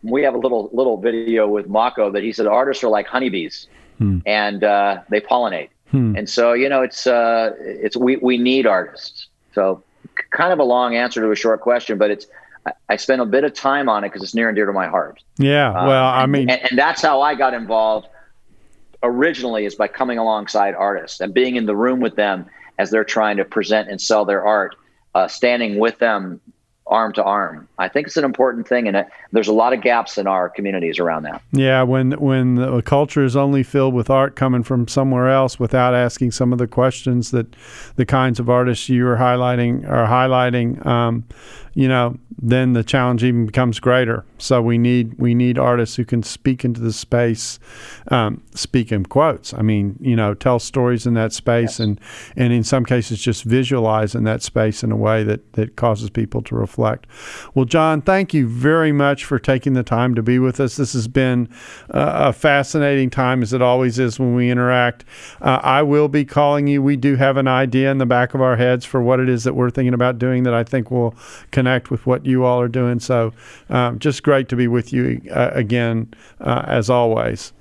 we 0.03 0.21
have 0.21 0.35
a 0.35 0.37
little 0.37 0.69
little 0.73 0.97
video 0.97 1.47
with 1.47 1.67
Mako 1.67 2.11
that 2.11 2.21
he 2.21 2.31
said 2.31 2.45
artists 2.45 2.83
are 2.83 2.89
like 2.89 3.07
honeybees, 3.07 3.67
hmm. 3.97 4.19
and 4.25 4.63
uh, 4.63 5.01
they 5.09 5.19
pollinate 5.19 5.69
Hmm. 5.91 6.15
And 6.17 6.29
so, 6.29 6.53
you 6.53 6.69
know, 6.69 6.81
it's 6.81 7.07
uh, 7.07 7.53
it's 7.59 7.95
we 7.95 8.17
we 8.17 8.37
need 8.37 8.65
artists. 8.65 9.27
So, 9.53 9.83
kind 10.31 10.51
of 10.51 10.59
a 10.59 10.63
long 10.63 10.95
answer 10.95 11.21
to 11.21 11.31
a 11.31 11.35
short 11.35 11.61
question, 11.61 11.97
but 11.97 12.11
it's 12.11 12.27
I, 12.89 12.97
spent 12.97 13.21
a 13.21 13.25
bit 13.25 13.45
of 13.45 13.53
time 13.53 13.87
on 13.87 14.03
it 14.03 14.09
because 14.09 14.21
it's 14.21 14.35
near 14.35 14.49
and 14.49 14.55
dear 14.55 14.65
to 14.65 14.73
my 14.73 14.87
heart. 14.87 15.23
Yeah, 15.37 15.69
um, 15.69 15.87
well, 15.87 16.05
I 16.05 16.25
mean, 16.25 16.49
and, 16.49 16.61
and 16.69 16.77
that's 16.77 17.01
how 17.01 17.21
I 17.21 17.35
got 17.35 17.53
involved 17.53 18.07
originally 19.03 19.65
is 19.65 19.75
by 19.75 19.87
coming 19.87 20.17
alongside 20.17 20.75
artists 20.75 21.19
and 21.19 21.33
being 21.33 21.55
in 21.55 21.65
the 21.65 21.75
room 21.75 21.99
with 21.99 22.15
them 22.15 22.45
as 22.79 22.91
they're 22.91 23.03
trying 23.03 23.37
to 23.37 23.45
present 23.45 23.89
and 23.89 24.01
sell 24.01 24.25
their 24.25 24.45
art, 24.45 24.75
uh, 25.15 25.27
standing 25.27 25.79
with 25.79 25.97
them 25.99 26.39
arm 26.89 27.13
to 27.13 27.23
arm. 27.23 27.67
I 27.77 27.89
think 27.89 28.07
it's 28.07 28.17
an 28.17 28.23
important 28.23 28.67
thing, 28.67 28.87
and 28.87 29.05
there's 29.31 29.47
a 29.47 29.53
lot 29.53 29.73
of 29.73 29.81
gaps 29.81 30.17
in 30.17 30.27
our 30.27 30.49
communities 30.49 30.99
around 30.99 31.23
that. 31.23 31.41
Yeah, 31.51 31.83
when 31.83 32.11
when 32.13 32.55
the 32.55 32.81
culture 32.81 33.23
is 33.23 33.35
only 33.35 33.63
filled 33.63 33.93
with 33.93 34.09
art 34.09 34.35
coming 34.35 34.63
from 34.63 34.87
somewhere 34.87 35.29
else, 35.29 35.59
without 35.59 35.93
asking 35.93 36.31
some 36.31 36.53
of 36.53 36.59
the 36.59 36.67
questions 36.67 37.31
that 37.31 37.55
the 37.95 38.05
kinds 38.05 38.39
of 38.39 38.49
artists 38.49 38.89
you 38.89 39.07
are 39.07 39.17
highlighting 39.17 39.87
are 39.89 40.07
highlighting, 40.07 40.85
um, 40.85 41.25
you 41.73 41.87
know, 41.87 42.17
then 42.39 42.73
the 42.73 42.83
challenge 42.83 43.23
even 43.23 43.45
becomes 43.45 43.79
greater. 43.79 44.25
So 44.37 44.61
we 44.61 44.77
need 44.77 45.15
we 45.17 45.33
need 45.33 45.57
artists 45.57 45.95
who 45.95 46.05
can 46.05 46.23
speak 46.23 46.63
into 46.63 46.79
the 46.81 46.93
space, 46.93 47.59
um, 48.09 48.43
speak 48.53 48.91
in 48.91 49.05
quotes. 49.05 49.53
I 49.53 49.61
mean, 49.61 49.97
you 49.99 50.15
know, 50.15 50.33
tell 50.33 50.59
stories 50.59 51.05
in 51.05 51.13
that 51.15 51.33
space, 51.33 51.71
yes. 51.71 51.79
and 51.79 52.01
and 52.35 52.53
in 52.53 52.63
some 52.63 52.85
cases 52.85 53.19
just 53.19 53.43
visualize 53.43 54.15
in 54.15 54.23
that 54.25 54.41
space 54.41 54.83
in 54.83 54.91
a 54.91 54.95
way 54.95 55.23
that 55.23 55.53
that 55.53 55.75
causes 55.75 56.09
people 56.09 56.41
to 56.43 56.55
reflect. 56.55 57.07
Well, 57.53 57.65
John, 57.65 58.01
thank 58.01 58.33
you 58.33 58.47
very 58.47 58.91
much 58.91 59.25
for 59.25 59.39
taking 59.39 59.73
the 59.73 59.83
time 59.83 60.15
to 60.15 60.21
be 60.21 60.39
with 60.39 60.59
us. 60.59 60.75
This 60.75 60.93
has 60.93 61.07
been 61.07 61.49
uh, 61.93 62.27
a 62.29 62.33
fascinating 62.33 63.09
time, 63.09 63.41
as 63.41 63.53
it 63.53 63.61
always 63.61 63.99
is 63.99 64.19
when 64.19 64.35
we 64.35 64.49
interact. 64.49 65.05
Uh, 65.41 65.59
I 65.63 65.81
will 65.81 66.07
be 66.07 66.25
calling 66.25 66.67
you. 66.67 66.81
We 66.81 66.95
do 66.95 67.15
have 67.15 67.37
an 67.37 67.47
idea 67.47 67.91
in 67.91 67.97
the 67.97 68.05
back 68.05 68.33
of 68.33 68.41
our 68.41 68.55
heads 68.55 68.85
for 68.85 69.01
what 69.01 69.19
it 69.19 69.29
is 69.29 69.43
that 69.43 69.55
we're 69.55 69.69
thinking 69.69 69.93
about 69.93 70.19
doing 70.19 70.43
that 70.43 70.53
I 70.53 70.63
think 70.63 70.91
will 70.91 71.15
connect 71.51 71.89
with 71.89 72.05
what 72.05 72.25
you 72.25 72.43
all 72.43 72.61
are 72.61 72.67
doing. 72.67 72.99
So, 72.99 73.33
um, 73.69 73.99
just 73.99 74.23
great 74.27 74.49
to 74.49 74.57
be 74.57 74.67
with 74.67 74.91
you 74.91 75.21
uh, 75.31 75.51
again, 75.53 76.13
uh, 76.41 76.61
as 76.67 76.89
always. 76.89 77.53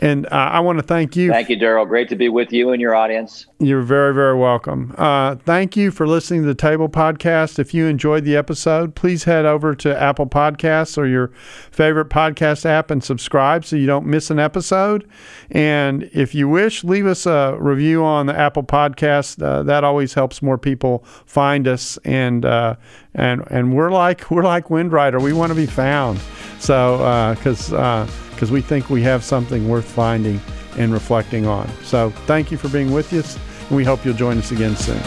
And 0.00 0.26
uh, 0.26 0.30
I 0.30 0.60
want 0.60 0.78
to 0.78 0.82
thank 0.82 1.16
you. 1.16 1.30
Thank 1.30 1.48
you, 1.48 1.56
Darrell. 1.56 1.86
Great 1.86 2.08
to 2.10 2.16
be 2.16 2.28
with 2.28 2.52
you 2.52 2.70
and 2.70 2.80
your 2.80 2.94
audience. 2.94 3.46
You're 3.58 3.82
very, 3.82 4.12
very 4.12 4.36
welcome. 4.36 4.94
Uh, 4.98 5.36
thank 5.36 5.76
you 5.76 5.90
for 5.90 6.06
listening 6.06 6.42
to 6.42 6.46
the 6.46 6.54
Table 6.54 6.88
Podcast. 6.88 7.58
If 7.58 7.72
you 7.72 7.86
enjoyed 7.86 8.24
the 8.24 8.36
episode, 8.36 8.94
please 8.94 9.24
head 9.24 9.46
over 9.46 9.74
to 9.76 9.98
Apple 9.98 10.26
Podcasts 10.26 10.98
or 10.98 11.06
your 11.06 11.28
favorite 11.70 12.10
podcast 12.10 12.66
app 12.66 12.90
and 12.90 13.02
subscribe 13.02 13.64
so 13.64 13.76
you 13.76 13.86
don't 13.86 14.06
miss 14.06 14.30
an 14.30 14.38
episode. 14.38 15.08
And 15.50 16.10
if 16.12 16.34
you 16.34 16.48
wish, 16.48 16.84
leave 16.84 17.06
us 17.06 17.24
a 17.24 17.56
review 17.58 18.04
on 18.04 18.26
the 18.26 18.38
Apple 18.38 18.64
Podcast. 18.64 19.42
Uh, 19.42 19.62
that 19.62 19.84
always 19.84 20.14
helps 20.14 20.42
more 20.42 20.58
people 20.58 21.04
find 21.24 21.66
us. 21.66 21.98
And 22.04 22.44
uh, 22.44 22.76
and 23.14 23.42
and 23.50 23.74
we're 23.74 23.90
like 23.90 24.30
we're 24.30 24.42
like 24.44 24.66
Windrider. 24.66 25.22
We 25.22 25.32
want 25.32 25.50
to 25.50 25.56
be 25.56 25.66
found. 25.66 26.20
So 26.58 27.34
because 27.38 27.72
uh, 27.72 28.06
because 28.36 28.52
we 28.52 28.60
think 28.60 28.90
we 28.90 29.02
have 29.02 29.24
something 29.24 29.66
worth 29.66 29.90
finding 29.90 30.38
and 30.76 30.92
reflecting 30.92 31.46
on. 31.46 31.68
So 31.82 32.10
thank 32.26 32.52
you 32.52 32.58
for 32.58 32.68
being 32.68 32.92
with 32.92 33.12
us, 33.14 33.38
and 33.68 33.76
we 33.76 33.82
hope 33.82 34.04
you'll 34.04 34.14
join 34.14 34.36
us 34.36 34.52
again 34.52 34.76
soon. 34.76 35.00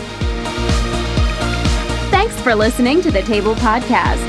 Thanks 2.09 2.39
for 2.41 2.55
listening 2.55 3.01
to 3.01 3.11
the 3.11 3.21
Table 3.21 3.53
Podcast. 3.55 4.27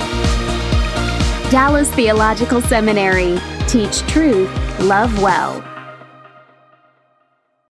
Dallas 1.50 1.90
Theological 1.94 2.60
Seminary. 2.60 3.40
Teach 3.66 4.00
truth, 4.02 4.50
love 4.80 5.20
well. 5.22 5.69